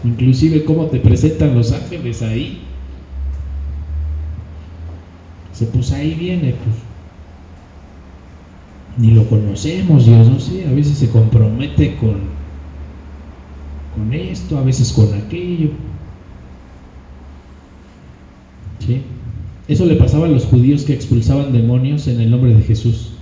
inclusive 0.04 0.64
cómo 0.64 0.86
te 0.86 0.98
presentan 0.98 1.54
los 1.54 1.72
ángeles 1.72 2.22
ahí, 2.22 2.62
pues 5.66 5.92
ahí 5.92 6.14
viene, 6.14 6.54
pues 6.64 6.76
ni 8.98 9.12
lo 9.12 9.26
conocemos, 9.28 10.04
Dios, 10.04 10.28
no 10.28 10.38
sé, 10.38 10.66
a 10.66 10.72
veces 10.72 10.98
se 10.98 11.08
compromete 11.08 11.96
con, 11.96 12.16
con 13.94 14.12
esto, 14.12 14.58
a 14.58 14.62
veces 14.62 14.92
con 14.92 15.12
aquello. 15.14 15.70
¿Sí? 18.80 19.02
Eso 19.68 19.86
le 19.86 19.94
pasaba 19.94 20.26
a 20.26 20.30
los 20.30 20.44
judíos 20.44 20.84
que 20.84 20.92
expulsaban 20.92 21.52
demonios 21.52 22.06
en 22.08 22.20
el 22.20 22.30
nombre 22.30 22.54
de 22.54 22.62
Jesús. 22.62 23.12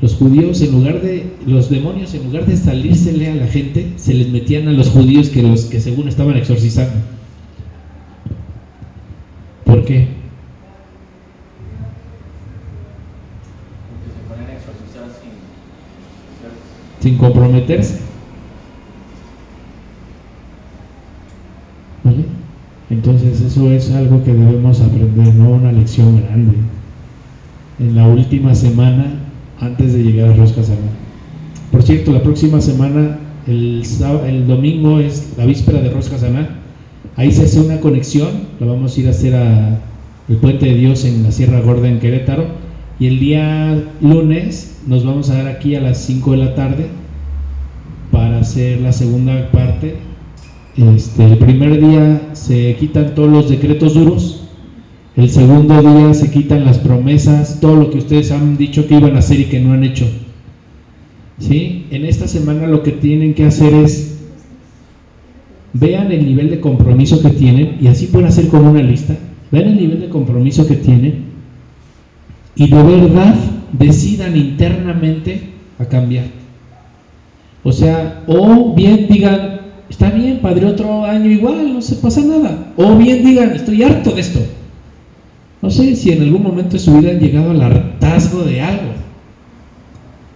Los 0.00 0.14
judíos, 0.14 0.60
en 0.60 0.72
lugar 0.72 1.02
de, 1.02 1.32
los 1.44 1.70
demonios, 1.70 2.14
en 2.14 2.24
lugar 2.24 2.46
de 2.46 2.56
salírsele 2.56 3.30
a 3.30 3.34
la 3.34 3.48
gente, 3.48 3.94
se 3.96 4.14
les 4.14 4.28
metían 4.28 4.68
a 4.68 4.72
los 4.72 4.90
judíos 4.90 5.28
que 5.28 5.42
los 5.42 5.64
que 5.64 5.80
según 5.80 6.06
estaban 6.06 6.36
exorcizando. 6.36 7.17
¿Por 9.78 9.86
qué? 9.86 10.08
Porque 13.88 14.10
se 14.10 14.18
ponen 14.28 14.50
a 14.50 14.54
exorcizar 14.58 15.06
sin. 15.22 15.30
Sin 17.00 17.16
comprometerse. 17.16 18.00
¿Vale? 22.02 22.24
Entonces 22.90 23.40
eso 23.40 23.70
es 23.70 23.92
algo 23.92 24.24
que 24.24 24.34
debemos 24.34 24.80
aprender, 24.80 25.32
no 25.36 25.50
una 25.50 25.70
lección 25.70 26.22
grande. 26.22 26.54
En 27.78 27.94
la 27.94 28.08
última 28.08 28.56
semana 28.56 29.20
antes 29.60 29.92
de 29.92 30.02
llegar 30.02 30.30
a 30.30 30.34
Rosh 30.34 30.54
Hashanah. 30.54 30.90
Por 31.70 31.84
cierto, 31.84 32.12
la 32.12 32.24
próxima 32.24 32.60
semana, 32.60 33.20
el, 33.46 33.84
el 34.26 34.46
domingo 34.48 34.98
es 34.98 35.34
la 35.36 35.46
víspera 35.46 35.80
de 35.80 35.90
Rosh 35.90 36.08
Hashanah. 36.08 36.57
Ahí 37.16 37.32
se 37.32 37.44
hace 37.44 37.60
una 37.60 37.80
conexión, 37.80 38.28
la 38.60 38.66
vamos 38.66 38.96
a 38.96 39.00
ir 39.00 39.06
a 39.08 39.10
hacer 39.10 39.34
a 39.34 39.80
el 40.28 40.36
Puente 40.36 40.66
de 40.66 40.74
Dios 40.74 41.04
en 41.04 41.22
la 41.22 41.32
Sierra 41.32 41.60
Gorda 41.60 41.88
en 41.88 42.00
Querétaro. 42.00 42.46
Y 43.00 43.06
el 43.06 43.18
día 43.18 43.82
lunes 44.00 44.80
nos 44.86 45.04
vamos 45.04 45.30
a 45.30 45.38
dar 45.38 45.48
aquí 45.48 45.74
a 45.74 45.80
las 45.80 45.98
5 45.98 46.32
de 46.32 46.36
la 46.36 46.54
tarde 46.54 46.86
para 48.10 48.40
hacer 48.40 48.80
la 48.80 48.92
segunda 48.92 49.50
parte. 49.50 49.96
Este, 50.76 51.24
el 51.24 51.38
primer 51.38 51.80
día 51.80 52.30
se 52.34 52.76
quitan 52.76 53.14
todos 53.14 53.30
los 53.30 53.48
decretos 53.48 53.94
duros. 53.94 54.44
El 55.16 55.30
segundo 55.30 55.80
día 55.80 56.14
se 56.14 56.30
quitan 56.30 56.64
las 56.64 56.78
promesas, 56.78 57.58
todo 57.60 57.74
lo 57.74 57.90
que 57.90 57.98
ustedes 57.98 58.30
han 58.30 58.56
dicho 58.56 58.86
que 58.86 58.96
iban 58.96 59.16
a 59.16 59.18
hacer 59.18 59.40
y 59.40 59.46
que 59.46 59.60
no 59.60 59.72
han 59.72 59.82
hecho. 59.82 60.06
¿Sí? 61.38 61.86
En 61.90 62.04
esta 62.04 62.28
semana 62.28 62.66
lo 62.66 62.82
que 62.82 62.92
tienen 62.92 63.34
que 63.34 63.44
hacer 63.44 63.74
es 63.74 64.07
vean 65.72 66.10
el 66.12 66.24
nivel 66.24 66.50
de 66.50 66.60
compromiso 66.60 67.20
que 67.22 67.30
tienen 67.30 67.78
y 67.80 67.86
así 67.88 68.06
pueden 68.06 68.28
hacer 68.28 68.48
como 68.48 68.70
una 68.70 68.82
lista. 68.82 69.16
Vean 69.50 69.68
el 69.68 69.76
nivel 69.76 70.00
de 70.00 70.08
compromiso 70.08 70.66
que 70.66 70.76
tienen 70.76 71.24
y 72.54 72.68
de 72.68 72.82
verdad 72.82 73.34
decidan 73.72 74.36
internamente 74.36 75.40
a 75.78 75.84
cambiar. 75.84 76.26
O 77.62 77.72
sea, 77.72 78.24
o 78.26 78.74
bien 78.74 79.06
digan, 79.08 79.60
está 79.88 80.10
bien, 80.10 80.40
padre, 80.40 80.66
otro 80.66 81.04
año 81.04 81.30
igual, 81.30 81.72
no 81.72 81.82
se 81.82 81.96
pasa 81.96 82.20
nada. 82.22 82.72
O 82.76 82.96
bien 82.96 83.24
digan, 83.24 83.52
estoy 83.52 83.82
harto 83.82 84.10
de 84.10 84.20
esto. 84.20 84.40
No 85.60 85.70
sé 85.70 85.96
si 85.96 86.12
en 86.12 86.22
algún 86.22 86.42
momento 86.42 86.70
de 86.70 86.78
su 86.78 86.96
vida 86.96 87.10
han 87.10 87.20
llegado 87.20 87.50
al 87.50 87.62
hartazgo 87.62 88.44
de 88.44 88.60
algo. 88.60 88.92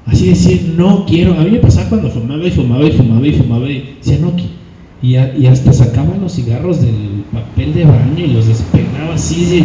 Así 0.07 0.29
decir, 0.29 0.75
no 0.77 1.07
quiero. 1.07 1.35
A 1.35 1.45
mí 1.45 1.51
me 1.51 1.59
pasaba 1.59 1.89
cuando 1.89 2.11
fumaba 2.11 2.45
y 2.45 2.51
fumaba 2.51 2.85
y 2.85 2.93
fumaba 2.93 3.27
y 3.27 3.33
fumaba 3.33 3.69
y 3.69 3.95
decía, 3.99 4.19
no 4.21 4.33
quiero. 4.33 4.62
Y, 5.03 5.17
hasta 5.17 5.73
sacaba 5.73 6.17
los 6.17 6.33
cigarros 6.35 6.81
del 6.81 7.25
papel 7.33 7.75
de 7.75 7.85
baño 7.85 8.25
y 8.25 8.29
los 8.29 8.47
despegaba 8.47 9.15
así. 9.15 9.45
así. 9.45 9.65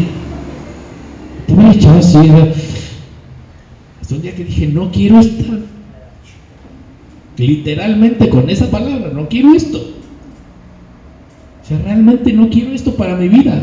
Estaba 1.47 1.71
echado 1.73 1.99
así. 1.99 2.17
era- 2.17 2.53
Hasta 4.01 4.15
un 4.15 4.21
día 4.21 4.33
que 4.35 4.43
dije, 4.45 4.67
no 4.67 4.91
quiero 4.91 5.19
estar. 5.19 5.59
Literalmente 7.37 8.29
con 8.29 8.49
esa 8.49 8.71
palabra, 8.71 9.11
no 9.13 9.29
quiero 9.29 9.53
esto. 9.53 9.77
O 9.77 11.67
sea, 11.67 11.77
realmente 11.83 12.33
no 12.33 12.49
quiero 12.49 12.71
esto 12.71 12.95
para 12.95 13.15
mi 13.15 13.27
vida. 13.29 13.61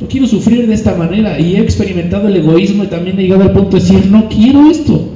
No 0.00 0.08
quiero 0.08 0.26
sufrir 0.26 0.66
de 0.66 0.74
esta 0.74 0.94
manera. 0.94 1.38
Y 1.38 1.56
he 1.56 1.60
experimentado 1.60 2.28
el 2.28 2.36
egoísmo 2.36 2.84
y 2.84 2.86
también 2.86 3.18
he 3.18 3.22
llegado 3.22 3.42
al 3.42 3.52
punto 3.52 3.76
de 3.76 3.82
decir, 3.82 4.06
no 4.10 4.28
quiero 4.30 4.70
esto. 4.70 5.10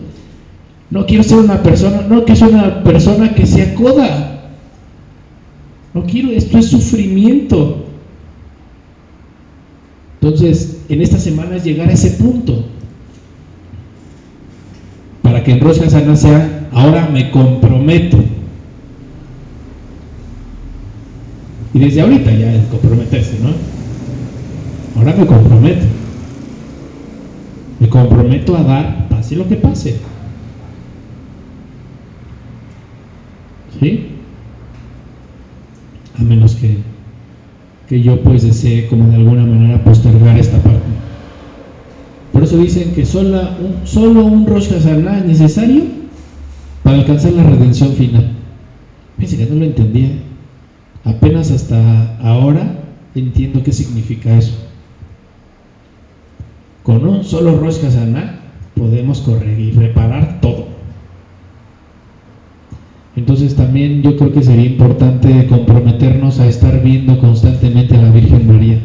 No 0.90 1.06
quiero 1.06 1.22
ser 1.22 1.38
una 1.38 1.62
persona, 1.62 2.02
no 2.08 2.24
que 2.24 2.36
sea 2.36 2.48
una 2.48 2.82
persona 2.82 3.34
que 3.34 3.46
sea 3.46 3.74
coda. 3.74 4.37
No 5.98 6.04
quiero, 6.04 6.30
esto 6.30 6.58
es 6.58 6.66
sufrimiento. 6.66 7.84
Entonces, 10.20 10.82
en 10.88 11.02
esta 11.02 11.18
semana 11.18 11.56
es 11.56 11.64
llegar 11.64 11.88
a 11.88 11.92
ese 11.92 12.12
punto. 12.12 12.66
Para 15.22 15.42
que 15.42 15.50
en 15.50 15.58
Rosh 15.58 15.80
Hashanah 15.80 16.14
sea, 16.14 16.68
ahora 16.70 17.08
me 17.12 17.32
comprometo. 17.32 18.22
Y 21.74 21.80
desde 21.80 22.00
ahorita 22.00 22.30
ya 22.30 22.54
el 22.54 22.68
comprometerse, 22.68 23.40
¿no? 23.40 23.50
Ahora 25.00 25.16
me 25.16 25.26
comprometo. 25.26 25.84
Me 27.80 27.88
comprometo 27.88 28.56
a 28.56 28.62
dar, 28.62 29.08
pase 29.08 29.34
lo 29.34 29.48
que 29.48 29.56
pase. 29.56 29.96
¿Sí? 33.80 34.17
A 36.18 36.22
menos 36.22 36.56
que, 36.56 36.78
que 37.88 38.02
yo 38.02 38.22
pues 38.22 38.42
desee 38.42 38.88
como 38.88 39.08
de 39.08 39.16
alguna 39.16 39.44
manera 39.44 39.82
postergar 39.84 40.36
esta 40.38 40.58
parte. 40.58 40.82
Por 42.32 42.42
eso 42.42 42.58
dicen 42.58 42.92
que 42.94 43.02
un, 43.02 43.86
solo 43.86 44.24
un 44.24 44.46
Rosh 44.46 44.68
Hashanah 44.68 45.18
es 45.18 45.24
necesario 45.24 45.82
para 46.82 46.98
alcanzar 46.98 47.32
la 47.32 47.44
redención 47.44 47.94
final. 47.94 48.32
Fíjense 49.16 49.44
que 49.44 49.52
no 49.52 49.60
lo 49.60 49.64
entendía. 49.64 50.10
Apenas 51.04 51.50
hasta 51.50 52.16
ahora 52.18 52.80
entiendo 53.14 53.62
qué 53.62 53.72
significa 53.72 54.36
eso. 54.36 54.54
Con 56.82 57.06
un 57.06 57.24
solo 57.24 57.58
Rosh 57.58 57.80
Hashanah 57.80 58.40
podemos 58.74 59.20
correr 59.20 59.58
y 59.58 59.72
reparar 59.72 60.40
todo. 60.40 60.77
Entonces 63.18 63.56
también 63.56 64.00
yo 64.00 64.16
creo 64.16 64.32
que 64.32 64.44
sería 64.44 64.66
importante 64.66 65.48
comprometernos 65.48 66.38
a 66.38 66.46
estar 66.46 66.80
viendo 66.84 67.18
constantemente 67.18 67.96
a 67.96 68.02
la 68.02 68.12
Virgen 68.12 68.46
María 68.46 68.78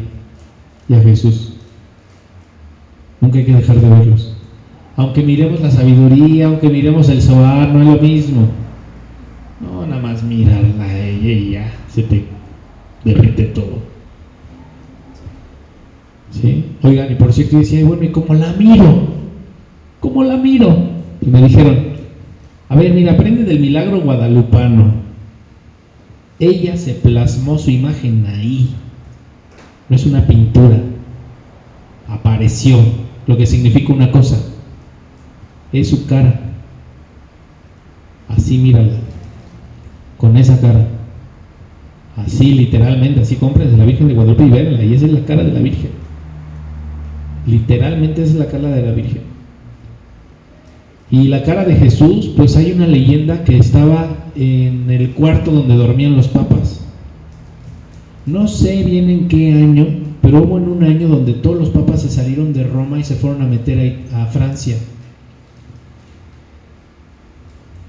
y 0.88 0.94
a 0.94 1.00
Jesús. 1.00 1.52
Nunca 3.20 3.38
hay 3.38 3.44
que 3.44 3.54
dejar 3.54 3.76
de 3.76 3.88
verlos. 3.88 4.36
Aunque 4.96 5.22
miremos 5.22 5.60
la 5.60 5.70
sabiduría, 5.70 6.46
aunque 6.46 6.68
miremos 6.68 7.08
el 7.10 7.22
Zohar, 7.22 7.68
no 7.68 7.80
es 7.82 7.86
lo 7.86 8.02
mismo. 8.02 8.48
No, 9.60 9.86
nada 9.86 10.02
más 10.02 10.24
mirarla 10.24 10.82
a 10.82 10.98
ella 10.98 11.30
y 11.30 11.50
ya 11.52 11.72
se 11.88 12.02
te 12.02 12.24
derrite 13.04 13.44
todo. 13.44 13.78
¿Sí? 16.32 16.72
Oigan, 16.82 17.12
y 17.12 17.14
por 17.14 17.32
cierto, 17.32 17.52
yo 17.52 17.58
decía, 17.60 17.84
bueno, 17.84 18.02
¿y 18.02 18.08
cómo 18.08 18.34
la 18.34 18.52
miro? 18.54 19.10
¿Cómo 20.00 20.24
la 20.24 20.36
miro? 20.36 20.76
Y 21.22 21.30
me 21.30 21.40
dijeron, 21.40 21.93
a 22.74 22.76
ver, 22.76 22.92
mira, 22.92 23.12
aprende 23.12 23.44
del 23.44 23.60
milagro 23.60 24.00
guadalupano. 24.00 24.94
Ella 26.40 26.76
se 26.76 26.94
plasmó 26.94 27.56
su 27.56 27.70
imagen 27.70 28.26
ahí. 28.26 28.74
No 29.88 29.94
es 29.94 30.04
una 30.06 30.26
pintura. 30.26 30.80
Apareció, 32.08 32.78
lo 33.28 33.36
que 33.36 33.46
significa 33.46 33.92
una 33.92 34.10
cosa. 34.10 34.40
Es 35.72 35.90
su 35.90 36.06
cara. 36.06 36.40
Así 38.26 38.58
mírala. 38.58 38.94
Con 40.18 40.36
esa 40.36 40.60
cara. 40.60 40.88
Así 42.16 42.54
literalmente, 42.54 43.20
así 43.20 43.36
compren 43.36 43.78
la 43.78 43.84
Virgen 43.84 44.08
de 44.08 44.14
Guadalupe 44.14 44.46
y 44.46 44.50
véanla. 44.50 44.82
Y 44.82 44.94
esa 44.94 45.06
es 45.06 45.12
la 45.12 45.24
cara 45.24 45.44
de 45.44 45.52
la 45.52 45.60
Virgen. 45.60 45.90
Literalmente 47.46 48.24
esa 48.24 48.32
es 48.32 48.38
la 48.40 48.46
cara 48.48 48.68
de 48.70 48.82
la 48.82 48.90
Virgen. 48.90 49.33
Y 51.10 51.28
la 51.28 51.42
cara 51.42 51.64
de 51.64 51.76
Jesús, 51.76 52.30
pues 52.36 52.56
hay 52.56 52.72
una 52.72 52.86
leyenda 52.86 53.44
que 53.44 53.58
estaba 53.58 54.30
en 54.34 54.90
el 54.90 55.10
cuarto 55.10 55.50
donde 55.50 55.74
dormían 55.74 56.16
los 56.16 56.28
papas. 56.28 56.80
No 58.26 58.48
sé 58.48 58.82
bien 58.84 59.10
en 59.10 59.28
qué 59.28 59.52
año, 59.52 59.86
pero 60.22 60.42
hubo 60.42 60.56
en 60.56 60.68
un 60.68 60.82
año 60.82 61.08
donde 61.08 61.34
todos 61.34 61.58
los 61.58 61.68
papas 61.68 62.02
se 62.02 62.08
salieron 62.08 62.54
de 62.54 62.64
Roma 62.64 62.98
y 62.98 63.04
se 63.04 63.16
fueron 63.16 63.42
a 63.42 63.46
meter 63.46 64.06
a, 64.14 64.26
Francia. 64.26 64.76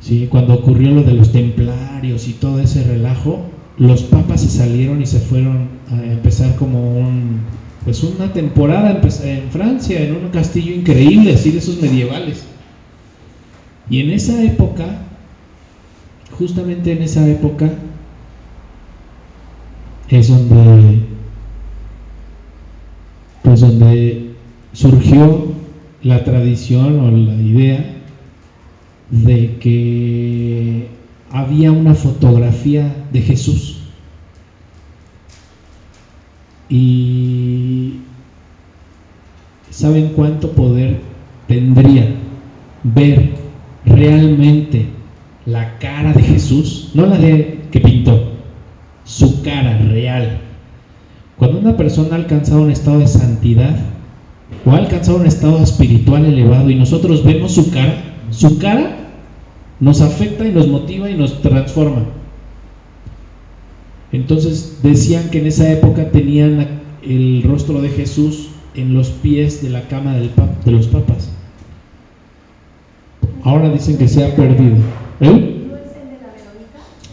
¿Sí? 0.01 0.27
Cuando 0.29 0.53
ocurrió 0.53 0.91
lo 0.91 1.03
de 1.03 1.13
los 1.13 1.31
templarios 1.31 2.27
y 2.27 2.33
todo 2.33 2.59
ese 2.59 2.83
relajo, 2.83 3.45
los 3.77 4.03
papas 4.03 4.41
se 4.41 4.49
salieron 4.49 5.01
y 5.01 5.05
se 5.05 5.19
fueron 5.19 5.69
a 5.89 6.03
empezar 6.03 6.57
como 6.57 6.99
un, 6.99 7.39
pues 7.85 8.03
una 8.03 8.33
temporada 8.33 9.01
en 9.23 9.49
Francia, 9.49 10.01
en 10.01 10.15
un 10.15 10.29
castillo 10.29 10.75
increíble, 10.75 11.33
así 11.33 11.51
de 11.51 11.59
esos 11.59 11.81
medievales. 11.81 12.43
Y 13.89 14.01
en 14.01 14.11
esa 14.11 14.41
época, 14.43 14.85
justamente 16.37 16.91
en 16.91 17.03
esa 17.03 17.27
época, 17.27 17.69
es 20.09 20.27
donde, 20.29 20.99
pues 23.43 23.61
donde 23.61 24.31
surgió 24.73 25.53
la 26.01 26.23
tradición 26.23 26.99
o 26.99 27.11
la 27.11 27.41
idea 27.41 27.95
de 29.09 29.57
que 29.57 30.87
había 31.31 31.71
una 31.71 31.93
fotografía 31.93 33.05
de 33.11 33.21
Jesús. 33.21 33.77
Y 36.69 37.99
¿saben 39.69 40.13
cuánto 40.15 40.51
poder 40.51 40.99
tendría 41.47 42.15
ver 42.83 43.44
realmente 43.85 44.87
la 45.45 45.77
cara 45.79 46.13
de 46.13 46.23
Jesús? 46.23 46.91
No 46.93 47.05
la 47.05 47.17
de 47.17 47.61
que 47.71 47.79
pintó, 47.79 48.31
su 49.03 49.41
cara 49.41 49.77
real. 49.77 50.39
Cuando 51.37 51.59
una 51.59 51.77
persona 51.77 52.13
ha 52.13 52.15
alcanzado 52.15 52.61
un 52.61 52.71
estado 52.71 52.99
de 52.99 53.07
santidad 53.07 53.75
o 54.65 54.71
ha 54.71 54.77
alcanzado 54.77 55.17
un 55.17 55.25
estado 55.25 55.61
espiritual 55.61 56.25
elevado 56.25 56.69
y 56.69 56.75
nosotros 56.75 57.23
vemos 57.23 57.53
su 57.53 57.71
cara, 57.71 58.15
su 58.31 58.57
cara 58.57 58.97
nos 59.79 60.01
afecta 60.01 60.47
y 60.47 60.51
nos 60.51 60.67
motiva 60.67 61.09
y 61.09 61.15
nos 61.15 61.41
transforma. 61.41 62.05
Entonces 64.11 64.79
decían 64.81 65.29
que 65.29 65.39
en 65.39 65.47
esa 65.47 65.71
época 65.71 66.09
tenían 66.11 66.81
el 67.03 67.43
rostro 67.43 67.81
de 67.81 67.89
Jesús 67.89 68.49
en 68.73 68.93
los 68.93 69.09
pies 69.09 69.61
de 69.61 69.69
la 69.69 69.81
cama 69.87 70.15
de 70.15 70.71
los 70.71 70.87
papas. 70.87 71.29
Ahora 73.45 73.69
dicen 73.69 73.97
que 73.99 74.07
se 74.07 74.25
ha 74.25 74.35
perdido. 74.35 74.77
¿Eh? 75.21 75.55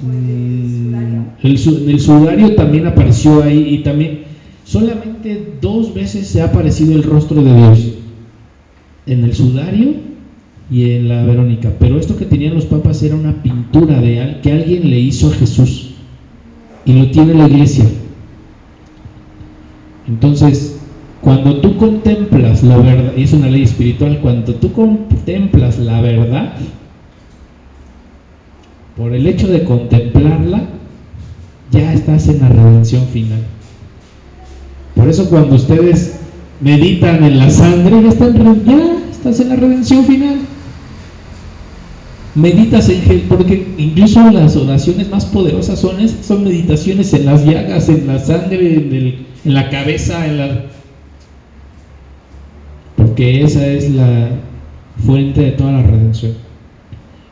Mm, 0.01 0.95
en 1.43 1.91
el 1.91 2.01
sudario 2.01 2.55
también 2.55 2.87
apareció 2.87 3.43
ahí 3.43 3.75
y 3.75 3.83
también 3.83 4.23
solamente 4.65 5.57
dos 5.61 5.93
veces 5.93 6.27
se 6.27 6.41
ha 6.41 6.47
aparecido 6.47 6.95
el 6.95 7.03
rostro 7.03 7.43
de 7.43 7.55
Dios. 7.55 7.93
En 9.05 9.25
el 9.25 9.35
sudario 9.35 9.93
y 10.71 10.93
en 10.93 11.09
la 11.09 11.23
Verónica. 11.25 11.71
Pero 11.79 11.99
esto 11.99 12.17
que 12.17 12.25
tenían 12.25 12.55
los 12.55 12.65
papas 12.65 13.03
era 13.03 13.15
una 13.15 13.43
pintura 13.43 14.01
de 14.01 14.41
que 14.43 14.53
alguien 14.53 14.89
le 14.89 15.01
hizo 15.01 15.29
a 15.29 15.35
Jesús 15.35 15.91
y 16.87 16.95
lo 16.95 17.11
tiene 17.11 17.35
la 17.35 17.47
iglesia. 17.47 17.85
Entonces, 20.09 20.82
cuando 21.23 21.61
tú 21.61 21.77
contemplas 21.77 22.65
la 22.65 22.77
verdad, 22.77 23.13
y 23.17 23.23
es 23.23 23.33
una 23.33 23.47
ley 23.47 23.63
espiritual, 23.63 24.19
cuando 24.21 24.55
tú 24.57 24.73
contemplas 24.73 25.79
la 25.79 26.01
verdad, 26.01 26.55
por 28.97 29.15
el 29.15 29.27
hecho 29.27 29.47
de 29.47 29.65
contemplarla, 29.65 30.65
ya 31.71 31.93
estás 31.93 32.29
en 32.29 32.41
la 32.41 32.49
redención 32.49 33.07
final. 33.07 33.41
Por 34.97 35.09
eso 35.09 35.31
cuando 35.31 35.55
ustedes 35.55 36.17
meditan 36.61 37.23
en 37.23 37.39
la 37.39 37.51
sangre, 37.51 38.03
ya, 38.03 38.09
están, 38.09 38.37
estás 39.11 39.41
en 39.41 39.49
la 39.49 39.57
redención 39.57 40.05
final 40.05 40.39
meditas 42.35 42.89
en 42.89 43.27
porque 43.29 43.75
incluso 43.77 44.31
las 44.31 44.57
oraciones 44.57 45.11
más 45.11 45.27
poderosas 45.27 45.79
son, 45.79 45.97
son 46.09 46.45
meditaciones 46.45 47.13
en 47.13 47.27
las 47.27 47.45
llagas, 47.45 47.91
en 47.91 48.07
la 48.07 48.19
sangre, 48.19 48.75
en, 48.75 49.27
en 49.45 49.55
la 49.55 49.69
cabeza, 49.69 50.27
en 50.27 50.39
la 50.39 50.63
porque 53.13 53.43
esa 53.43 53.67
es 53.67 53.91
la 53.91 54.31
fuente 55.05 55.43
de 55.43 55.51
toda 55.51 55.73
la 55.73 55.83
redención. 55.83 56.33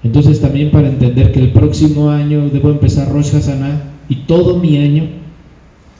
Entonces 0.04 0.38
también 0.38 0.70
para 0.70 0.88
entender 0.88 1.32
que 1.32 1.40
el 1.40 1.52
próximo 1.52 2.10
año 2.10 2.50
debo 2.50 2.68
empezar 2.68 3.10
Rosh 3.10 3.30
Hashanah 3.30 3.80
y 4.10 4.16
todo 4.26 4.58
mi 4.58 4.76
año 4.76 5.04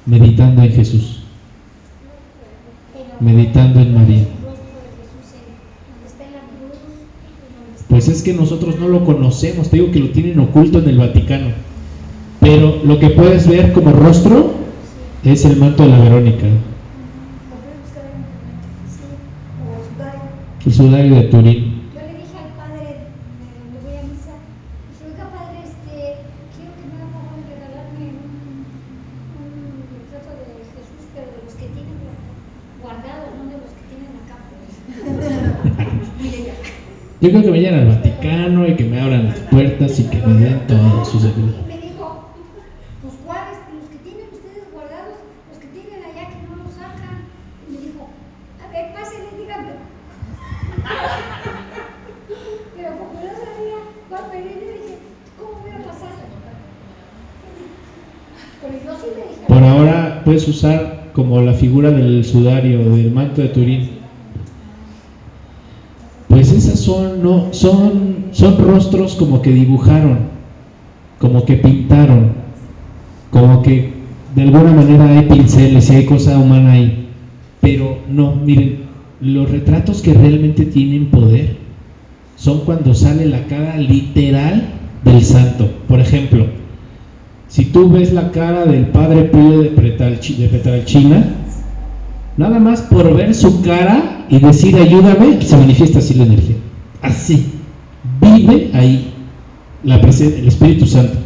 meditando 0.05 0.63
en 0.63 0.73
Jesús, 0.73 1.23
meditando 3.21 3.81
en 3.81 3.95
María. 3.95 4.27
Pues 7.89 8.09
es 8.09 8.21
que 8.21 8.35
nosotros 8.35 8.79
no 8.79 8.87
lo 8.87 9.07
conocemos, 9.07 9.71
te 9.71 9.79
digo 9.79 9.91
que 9.93 10.01
lo 10.01 10.11
tienen 10.11 10.41
oculto 10.41 10.81
en 10.81 10.91
el 10.91 10.99
Vaticano. 10.99 11.53
Pero 12.39 12.81
lo 12.85 12.99
que 12.99 13.09
puedes 13.09 13.49
ver 13.49 13.73
como 13.73 13.93
rostro 13.93 14.53
es 15.25 15.47
el 15.47 15.57
manto 15.57 15.85
de 15.85 15.89
la 15.89 16.01
Verónica. 16.01 16.49
Los 33.61 33.73
que 33.73 33.83
tienen 33.91 34.13
acá. 34.25 34.37
Pues. 34.51 34.75
Yo 37.21 37.29
creo 37.31 37.43
que 37.43 37.51
vayan 37.51 37.75
al 37.75 37.87
Vaticano 37.89 38.67
y 38.67 38.77
que 38.77 38.85
me 38.85 39.01
abran 39.01 39.27
las 39.27 39.39
puertas 39.41 39.99
y 40.01 40.05
que 40.05 40.19
me 40.27 40.35
den 40.41 40.67
todos 40.67 41.09
sus 41.09 41.23
secretos. 41.23 41.55
Y 41.65 41.69
me 41.69 41.81
dijo, 41.81 42.31
pues 43.03 43.15
cuáles, 43.27 43.59
los 43.75 43.89
que 43.91 43.99
tienen 43.99 44.27
ustedes 44.33 44.73
guardados, 44.73 45.21
los 45.51 45.59
que 45.59 45.67
tienen 45.69 46.01
allá 46.05 46.29
que 46.29 46.39
no 46.49 46.57
los 46.65 46.73
sacan. 46.75 47.29
Y 47.69 47.73
me 47.73 47.79
dijo, 47.79 48.09
a 48.65 48.73
ver, 48.73 48.95
pásenle, 48.95 49.31
díganme. 49.37 49.73
Pero 52.77 52.91
como 52.97 53.13
no 53.21 53.33
sabía 53.37 53.79
cuál 54.09 54.25
pedir, 54.33 54.57
yo 54.57 54.73
dije, 54.81 54.95
¿cómo 55.39 55.61
voy 55.61 55.73
a 55.73 55.85
pasar? 55.85 56.13
Pero 58.63 58.75
yo 58.85 58.93
sí 58.97 59.09
le 59.17 59.23
dije. 59.29 59.45
Por 59.47 59.63
ahora 59.63 60.23
puedes 60.25 60.49
usar 60.49 61.01
como 61.13 61.41
la 61.43 61.49
figura 61.61 61.91
del 61.91 62.25
sudario, 62.25 62.97
del 62.97 63.13
manto 63.13 63.43
de 63.43 63.49
Turín 63.49 64.01
pues 66.31 66.53
esas 66.53 66.79
son, 66.79 67.25
no, 67.25 67.49
son, 67.51 68.27
son 68.31 68.57
rostros 68.59 69.17
como 69.17 69.43
que 69.43 69.51
dibujaron, 69.51 70.19
como 71.19 71.45
que 71.45 71.57
pintaron. 71.57 72.31
como 73.33 73.63
que 73.63 73.95
de 74.37 74.43
alguna 74.43 74.73
manera 74.73 75.09
hay 75.09 75.27
pinceles 75.27 75.91
y 75.91 75.97
hay 75.97 76.07
cosa 76.07 76.39
humana 76.39 76.75
ahí. 76.75 77.09
Pero 77.61 77.99
no, 78.09 78.37
miren, 78.37 78.83
los 79.21 79.51
retratos 79.51 80.03
que 80.03 80.15
realmente 80.15 80.67
tienen 80.67 81.07
poder 81.07 81.57
son 82.37 82.61
cuando 82.61 82.95
sale 82.95 83.27
la 83.27 83.47
cara 83.47 83.77
literal 83.77 84.69
del 85.05 85.25
santo. 85.25 85.69
Por 85.89 85.99
ejemplo, 85.99 86.47
si 87.49 87.65
tú 87.65 87.91
ves 87.91 88.13
la 88.13 88.31
cara 88.31 88.67
del 88.67 88.87
padre 88.87 89.25
Pío 89.25 89.63
de, 89.63 89.71
de 89.71 90.49
Petralchina, 90.49 91.40
nada 92.37 92.59
más 92.59 92.83
por 92.83 93.15
ver 93.17 93.35
su 93.35 93.63
cara 93.63 94.27
y 94.29 94.39
decir 94.39 94.77
ayúdame, 94.77 95.43
se 95.43 95.57
manifiesta 95.57 95.99
así 95.99 96.15
la 96.15 96.25
energía. 96.25 96.57
Así, 97.03 97.47
vive 98.21 98.71
ahí 98.75 99.13
la 99.85 99.97
el 99.97 100.49
Espíritu 100.49 100.87
Santo. 100.87 101.19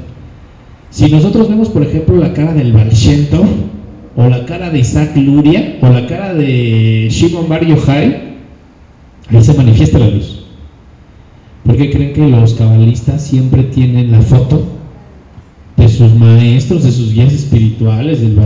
Si 0.91 1.11
nosotros 1.11 1.49
vemos, 1.49 1.69
por 1.71 1.83
ejemplo, 1.83 2.17
la 2.17 2.33
cara 2.33 2.55
del 2.55 2.73
Tov, 3.29 3.47
o 4.17 4.29
la 4.29 4.47
cara 4.47 4.71
de 4.71 4.79
Isaac 4.79 5.17
Luria, 5.17 5.79
o 5.81 5.89
la 5.89 6.07
cara 6.07 6.35
de 6.35 7.09
Shimon 7.11 7.49
Bar 7.49 7.67
Yochai, 7.67 8.35
ahí 9.31 9.43
se 9.43 9.55
manifiesta 9.55 9.99
la 9.99 10.09
luz. 10.09 10.45
¿Por 11.65 11.77
qué 11.77 11.91
creen 11.91 12.13
que 12.13 12.29
los 12.29 12.55
cabalistas 12.55 13.23
siempre 13.23 13.65
tienen 13.65 14.13
la 14.13 14.21
foto 14.21 14.63
de 15.77 15.89
sus 15.89 16.15
maestros, 16.15 16.85
de 16.85 16.93
sus 16.93 17.13
guías 17.13 17.33
espirituales, 17.33 18.21
del 18.21 18.37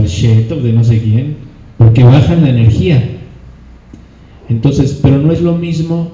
Tov, 0.47 0.63
de 0.63 0.73
no 0.73 0.83
sé 0.83 0.99
quién? 1.01 1.48
Porque 1.79 2.03
bajan 2.03 2.43
la 2.43 2.49
energía. 2.49 3.03
Entonces, 4.49 4.99
pero 5.01 5.17
no 5.17 5.31
es 5.31 5.41
lo 5.41 5.55
mismo 5.55 6.11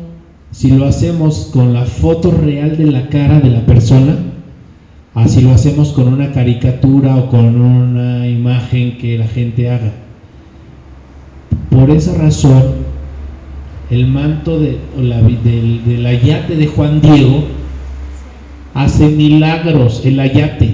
si 0.51 0.71
lo 0.71 0.85
hacemos 0.85 1.49
con 1.51 1.73
la 1.73 1.83
foto 1.83 2.31
real 2.31 2.77
de 2.77 2.85
la 2.85 3.09
cara 3.09 3.41
de 3.41 3.49
la 3.49 3.65
persona, 3.65 4.15
así 5.13 5.41
lo 5.41 5.51
hacemos 5.51 5.91
con 5.91 6.07
una 6.07 6.31
caricatura 6.31 7.17
o 7.17 7.29
con 7.29 7.59
una 7.59 8.25
imagen 8.25 8.97
que 8.97 9.17
la 9.17 9.27
gente 9.27 9.69
haga. 9.69 9.91
Por 11.69 11.89
esa 11.89 12.13
razón, 12.17 12.63
el 13.89 14.07
manto 14.07 14.59
de, 14.59 14.77
la, 14.97 15.21
del 15.21 16.05
ayate 16.05 16.55
de 16.55 16.67
Juan 16.67 17.01
Diego 17.01 17.43
hace 18.73 19.07
milagros, 19.07 20.05
el 20.05 20.19
ayate, 20.21 20.73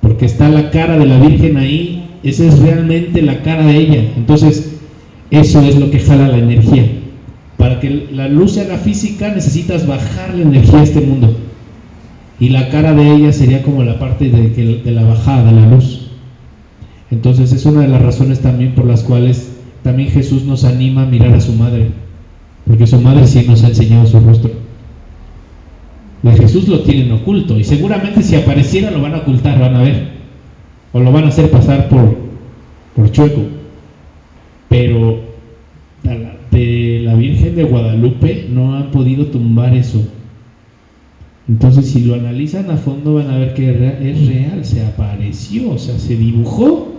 porque 0.00 0.26
está 0.26 0.48
la 0.48 0.70
cara 0.70 0.96
de 0.96 1.06
la 1.06 1.18
Virgen 1.18 1.56
ahí, 1.56 1.89
esa 2.22 2.44
es 2.44 2.58
realmente 2.58 3.22
la 3.22 3.42
cara 3.42 3.66
de 3.66 3.76
ella. 3.76 4.12
Entonces, 4.16 4.78
eso 5.30 5.60
es 5.62 5.76
lo 5.78 5.90
que 5.90 6.00
jala 6.00 6.28
la 6.28 6.38
energía. 6.38 6.86
Para 7.56 7.80
que 7.80 8.08
la 8.12 8.28
luz 8.28 8.52
se 8.52 8.62
haga 8.62 8.78
física 8.78 9.28
necesitas 9.34 9.86
bajar 9.86 10.34
la 10.34 10.42
energía 10.42 10.80
a 10.80 10.82
este 10.82 11.00
mundo. 11.00 11.36
Y 12.38 12.48
la 12.48 12.68
cara 12.70 12.94
de 12.94 13.14
ella 13.14 13.32
sería 13.32 13.62
como 13.62 13.84
la 13.84 13.98
parte 13.98 14.30
de 14.30 14.92
la 14.92 15.04
bajada 15.04 15.52
de 15.52 15.60
la 15.60 15.66
luz. 15.66 16.08
Entonces 17.10 17.52
es 17.52 17.66
una 17.66 17.82
de 17.82 17.88
las 17.88 18.02
razones 18.02 18.40
también 18.40 18.74
por 18.74 18.86
las 18.86 19.02
cuales 19.02 19.50
también 19.82 20.10
Jesús 20.10 20.44
nos 20.44 20.64
anima 20.64 21.02
a 21.02 21.06
mirar 21.06 21.34
a 21.34 21.40
su 21.40 21.52
madre. 21.52 21.90
Porque 22.66 22.86
su 22.86 23.00
madre 23.00 23.26
sí 23.26 23.44
nos 23.46 23.64
ha 23.64 23.68
enseñado 23.68 24.06
su 24.06 24.20
rostro. 24.20 24.50
De 26.22 26.32
Jesús 26.32 26.68
lo 26.68 26.80
tienen 26.80 27.12
oculto 27.12 27.58
y 27.58 27.64
seguramente 27.64 28.22
si 28.22 28.36
apareciera 28.36 28.90
lo 28.90 29.00
van 29.00 29.14
a 29.14 29.18
ocultar, 29.18 29.58
van 29.58 29.76
a 29.76 29.82
ver. 29.82 30.19
O 30.92 31.00
lo 31.00 31.12
van 31.12 31.24
a 31.24 31.28
hacer 31.28 31.50
pasar 31.50 31.88
por, 31.88 32.16
por 32.96 33.10
chueco. 33.12 33.42
Pero 34.68 35.30
de 36.50 37.00
la 37.04 37.14
Virgen 37.14 37.54
de 37.54 37.64
Guadalupe 37.64 38.46
no 38.50 38.74
han 38.74 38.90
podido 38.90 39.26
tumbar 39.26 39.74
eso. 39.74 40.02
Entonces, 41.48 41.90
si 41.90 42.02
lo 42.02 42.14
analizan 42.14 42.70
a 42.70 42.76
fondo, 42.76 43.14
van 43.14 43.30
a 43.30 43.38
ver 43.38 43.54
que 43.54 43.70
es 43.70 44.28
real, 44.28 44.64
se 44.64 44.84
apareció, 44.84 45.70
o 45.70 45.78
sea, 45.78 45.98
se 45.98 46.16
dibujó. 46.16 46.92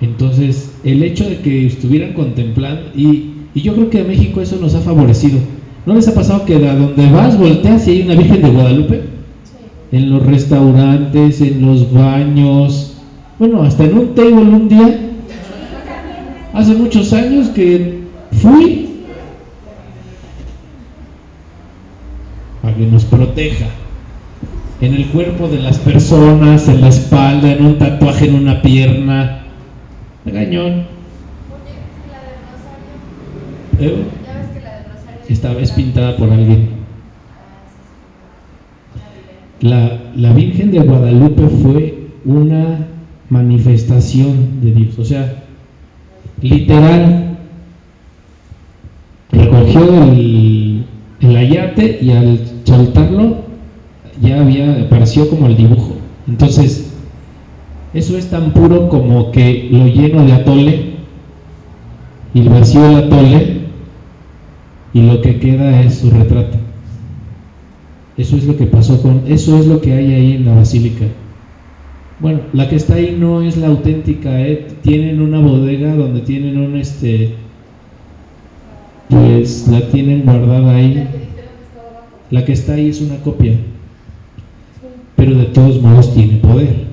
Entonces, 0.00 0.74
el 0.82 1.02
hecho 1.02 1.28
de 1.28 1.40
que 1.40 1.66
estuvieran 1.66 2.14
contemplando, 2.14 2.90
y, 2.96 3.32
y 3.54 3.60
yo 3.60 3.74
creo 3.74 3.90
que 3.90 4.00
a 4.00 4.04
México 4.04 4.40
eso 4.40 4.56
nos 4.56 4.74
ha 4.74 4.80
favorecido. 4.80 5.38
¿No 5.84 5.94
les 5.94 6.08
ha 6.08 6.14
pasado 6.14 6.44
que 6.46 6.54
a 6.54 6.74
donde 6.74 7.10
vas, 7.10 7.38
volteas 7.38 7.86
y 7.88 7.90
hay 7.90 8.02
una 8.02 8.14
Virgen 8.14 8.42
de 8.42 8.50
Guadalupe? 8.50 9.09
En 9.92 10.10
los 10.10 10.24
restaurantes, 10.24 11.40
en 11.40 11.66
los 11.66 11.92
baños, 11.92 12.96
bueno, 13.38 13.62
hasta 13.62 13.84
en 13.84 13.98
un 13.98 14.14
table 14.14 14.34
un 14.34 14.68
día, 14.68 14.98
hace 16.52 16.74
muchos 16.74 17.12
años 17.12 17.48
que 17.48 18.00
fui 18.32 18.88
para 22.62 22.76
que 22.76 22.86
nos 22.86 23.04
proteja 23.04 23.66
en 24.80 24.94
el 24.94 25.06
cuerpo 25.08 25.48
de 25.48 25.58
las 25.58 25.78
personas, 25.78 26.68
en 26.68 26.80
la 26.80 26.88
espalda, 26.88 27.52
en 27.52 27.64
un 27.64 27.78
tatuaje 27.78 28.26
en 28.26 28.34
una 28.34 28.62
pierna. 28.62 29.42
Gañón. 30.24 30.86
¿Eh? 33.78 34.04
Esta 35.28 35.52
vez 35.52 35.70
pintada 35.72 36.16
por 36.16 36.30
alguien. 36.30 36.70
Ah, 38.94 38.98
esa 38.98 38.98
es 38.98 39.04
una 39.04 39.18
vidente. 39.18 39.48
La, 39.60 39.98
la 40.16 40.32
Virgen 40.32 40.70
de 40.70 40.78
Guadalupe 40.78 41.46
fue 41.48 42.06
una 42.24 42.86
manifestación 43.28 44.60
de 44.62 44.72
Dios, 44.72 44.98
o 44.98 45.04
sea, 45.04 45.44
literal, 46.40 47.38
recogió 49.30 50.04
el, 50.04 50.84
el 51.20 51.36
ayate 51.36 51.98
y 52.00 52.10
al 52.12 52.40
soltarlo 52.64 53.36
ya 54.20 54.40
había, 54.40 54.82
apareció 54.82 55.28
como 55.28 55.46
el 55.46 55.56
dibujo. 55.56 55.96
Entonces, 56.26 56.92
eso 57.92 58.16
es 58.16 58.30
tan 58.30 58.52
puro 58.52 58.88
como 58.88 59.30
que 59.32 59.68
lo 59.70 59.86
lleno 59.86 60.24
de 60.24 60.32
atole 60.32 60.90
y 62.32 62.48
vacío 62.48 62.88
el 62.88 62.96
atole 62.96 63.60
y 64.92 65.02
lo 65.02 65.20
que 65.20 65.38
queda 65.38 65.80
es 65.82 65.98
su 65.98 66.10
retrato. 66.10 66.59
Eso 68.16 68.36
es 68.36 68.44
lo 68.44 68.56
que 68.56 68.66
pasó 68.66 69.00
con, 69.00 69.22
eso 69.26 69.58
es 69.58 69.66
lo 69.66 69.80
que 69.80 69.92
hay 69.92 70.14
ahí 70.14 70.32
en 70.34 70.46
la 70.46 70.54
basílica. 70.54 71.06
Bueno, 72.18 72.40
la 72.52 72.68
que 72.68 72.76
está 72.76 72.94
ahí 72.94 73.16
no 73.18 73.40
es 73.40 73.56
la 73.56 73.68
auténtica, 73.68 74.42
¿eh? 74.42 74.66
tienen 74.82 75.22
una 75.22 75.40
bodega 75.40 75.94
donde 75.94 76.20
tienen 76.20 76.58
un 76.58 76.76
este, 76.76 77.34
pues 79.08 79.68
la 79.68 79.88
tienen 79.88 80.22
guardada 80.24 80.60
¿La 80.60 80.74
ahí. 80.74 81.08
La 82.30 82.44
que 82.44 82.52
está 82.52 82.74
ahí 82.74 82.88
es 82.88 83.00
una 83.00 83.16
copia, 83.16 83.54
pero 85.16 85.34
de 85.34 85.46
todos 85.46 85.80
modos 85.82 86.14
tiene 86.14 86.36
poder. 86.36 86.90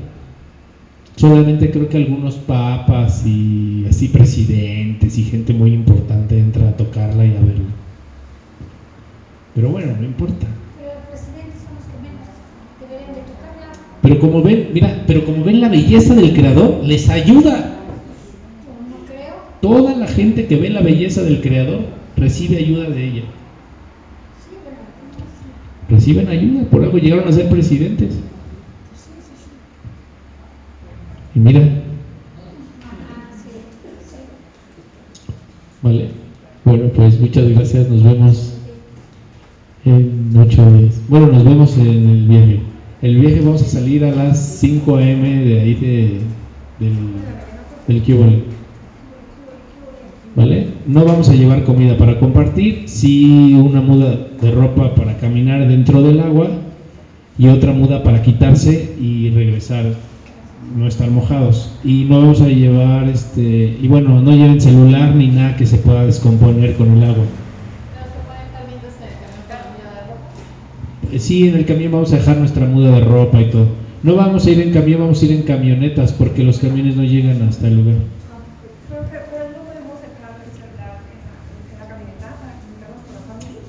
Solamente 1.18 1.72
creo 1.72 1.90
que 1.90 1.98
algunos 1.98 2.36
papas 2.36 3.26
y 3.26 3.86
así 3.90 4.08
presidentes 4.08 5.18
y 5.18 5.24
gente 5.24 5.52
muy 5.54 5.74
importante 5.74 6.40
entra 6.40 6.70
a 6.70 6.78
tocarla 6.78 7.26
y 7.26 7.36
a 7.36 7.40
verla. 7.40 7.66
Pero 9.56 9.70
bueno, 9.70 9.94
no 10.00 10.06
importa. 10.06 10.46
Pero 10.78 10.94
los 10.94 11.10
presidentes 11.10 11.62
son 11.64 11.74
los 11.74 11.86
que 11.86 11.98
menos 12.06 12.28
deberían 12.80 13.16
de 13.16 13.22
tocarla. 13.22 13.74
Pero 14.08 14.22
como 14.22 14.42
ven, 14.42 14.70
mira, 14.74 15.04
pero 15.06 15.26
como 15.26 15.44
ven 15.44 15.60
la 15.60 15.68
belleza 15.68 16.16
del 16.16 16.32
creador, 16.32 16.80
les 16.82 17.10
ayuda. 17.10 17.74
Toda 19.62 19.98
la 19.98 20.08
gente 20.08 20.48
que 20.48 20.56
ve 20.56 20.70
la 20.70 20.80
belleza 20.80 21.24
del 21.24 21.42
creador 21.42 21.82
recibe 22.16 22.56
ayuda 22.56 22.90
de 22.90 23.04
ella. 23.04 23.24
Reciben 25.90 26.30
ayuda, 26.30 26.64
por 26.70 26.84
algo 26.84 26.98
llegaron 26.98 27.28
a 27.28 27.34
ser 27.34 27.50
presidentes. 27.50 28.18
Y 31.36 31.40
mira, 31.40 31.68
vale. 35.82 36.12
Bueno, 36.64 36.88
pues 36.96 37.20
muchas 37.20 37.50
gracias, 37.50 37.90
nos 37.90 38.04
vemos 38.04 38.54
en 39.84 40.34
ocho 40.38 40.66
días. 40.78 40.96
Bueno, 41.10 41.28
nos 41.28 41.44
vemos 41.44 41.78
en 41.78 42.10
el 42.10 42.26
viaje. 42.26 42.77
El 43.00 43.20
viaje 43.20 43.42
vamos 43.42 43.62
a 43.62 43.66
salir 43.66 44.04
a 44.06 44.12
las 44.12 44.40
5 44.60 44.98
a.m. 44.98 45.46
de 45.46 45.60
ahí 45.60 45.74
de, 45.76 46.20
del, 46.80 48.02
del. 48.02 48.44
¿Vale? 50.36 50.68
No 50.88 51.06
vamos 51.06 51.30
a 51.30 51.36
llevar 51.36 51.64
comida 51.64 51.96
para 51.96 52.20
compartir, 52.20 52.84
sí 52.88 53.54
una 53.54 53.82
muda 53.82 54.18
de 54.42 54.52
ropa 54.52 54.96
para 54.96 55.18
caminar 55.18 55.68
dentro 55.68 56.02
del 56.02 56.20
agua 56.20 56.50
y 57.38 57.48
otra 57.50 57.72
muda 57.72 58.02
para 58.02 58.24
quitarse 58.24 58.96
y 59.00 59.30
regresar, 59.30 59.94
no 60.76 60.88
estar 60.88 61.12
mojados. 61.12 61.72
Y 61.84 62.06
no 62.06 62.20
vamos 62.20 62.42
a 62.42 62.48
llevar, 62.48 63.10
este, 63.10 63.78
y 63.80 63.88
bueno, 63.88 64.22
no 64.22 64.32
lleven 64.32 64.60
celular 64.60 65.14
ni 65.14 65.28
nada 65.28 65.56
que 65.56 65.68
se 65.68 65.78
pueda 65.78 66.04
descomponer 66.04 66.76
con 66.76 66.98
el 66.98 67.04
agua. 67.04 67.26
Eh, 71.12 71.20
sí, 71.20 71.48
en 71.48 71.56
el 71.56 71.66
camión 71.66 71.92
vamos 71.92 72.12
a 72.14 72.18
dejar 72.18 72.38
nuestra 72.38 72.66
muda 72.66 72.92
de 72.92 73.02
ropa 73.02 73.42
y 73.42 73.50
todo. 73.50 73.68
No 74.04 74.16
vamos 74.16 74.46
a 74.46 74.52
ir 74.52 74.62
en 74.62 74.72
camión, 74.72 75.02
vamos 75.02 75.22
a 75.22 75.26
ir 75.26 75.32
en 75.32 75.44
camionetas 75.44 76.14
porque 76.14 76.44
los 76.44 76.60
camiones 76.60 76.96
no 76.96 77.04
llegan 77.04 77.42
hasta 77.44 77.68
el 77.68 77.78
lugar. 77.78 77.98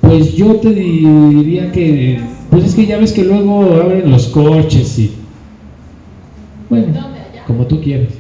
Pues 0.01 0.35
yo 0.35 0.57
te 0.57 0.71
diría 0.71 1.71
que, 1.71 2.21
pues 2.51 2.65
es 2.65 2.75
que 2.75 2.87
ya 2.87 2.99
ves 2.99 3.13
que 3.13 3.25
luego 3.25 3.63
abren 3.75 4.11
los 4.11 4.29
coches 4.29 4.99
y... 4.99 5.13
Bueno, 6.71 6.87
como 7.47 7.67
tú 7.67 7.81
quieras. 7.81 8.15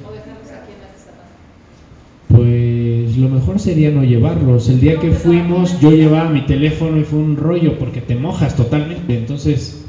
mejor 3.48 3.60
sería 3.60 3.90
no 3.90 4.04
llevarlos. 4.04 4.68
El 4.68 4.78
día 4.78 5.00
que 5.00 5.10
fuimos 5.10 5.80
yo 5.80 5.90
llevaba 5.90 6.28
mi 6.28 6.42
teléfono 6.42 6.98
y 6.98 7.04
fue 7.04 7.18
un 7.18 7.34
rollo 7.34 7.78
porque 7.78 8.02
te 8.02 8.14
mojas 8.14 8.54
totalmente. 8.54 9.16
Entonces, 9.16 9.86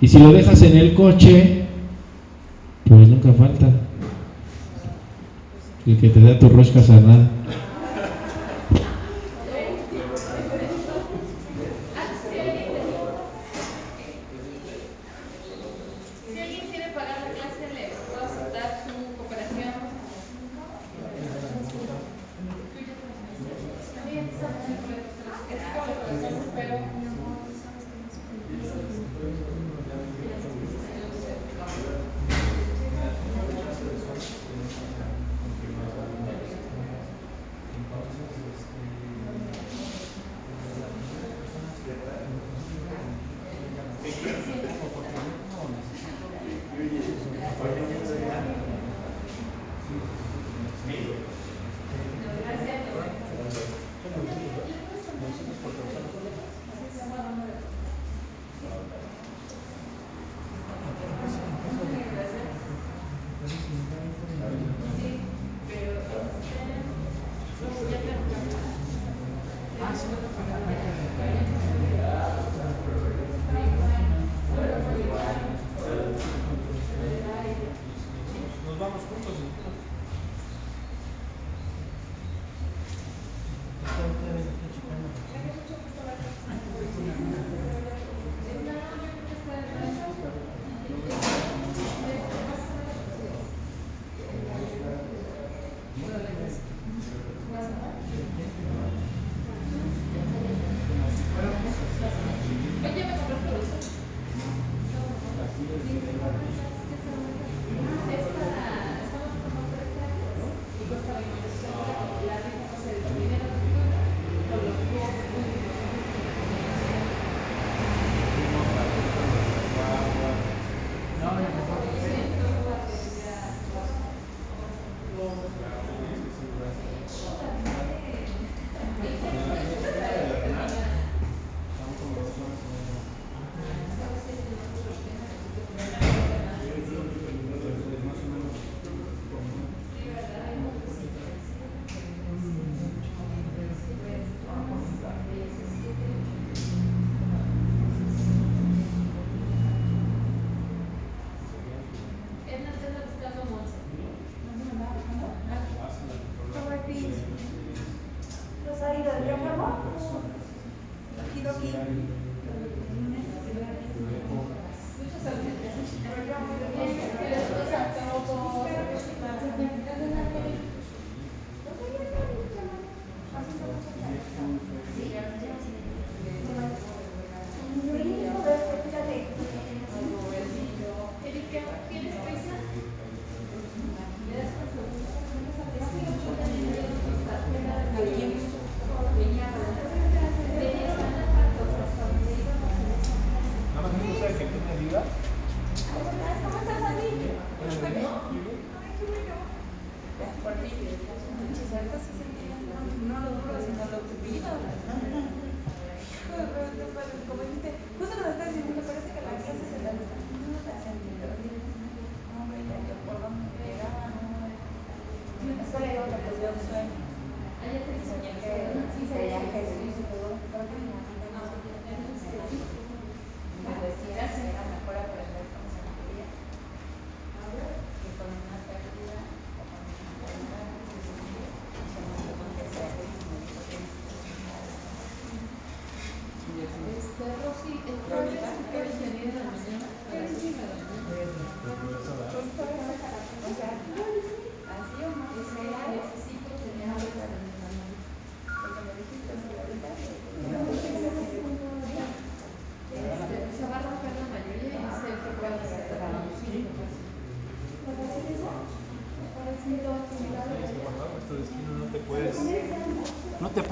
y 0.00 0.08
si 0.08 0.18
lo 0.18 0.32
dejas 0.32 0.62
en 0.62 0.76
el 0.76 0.94
coche, 0.94 1.62
pues 2.88 3.08
nunca 3.08 3.32
falta. 3.32 3.70
El 5.86 5.96
que 5.96 6.08
te 6.08 6.20
da 6.20 6.40
tu 6.40 6.48
rosca 6.48 6.82
sanada. 6.82 7.30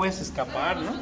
puedes 0.00 0.22
escapar, 0.22 0.78
¿no? 0.78 0.99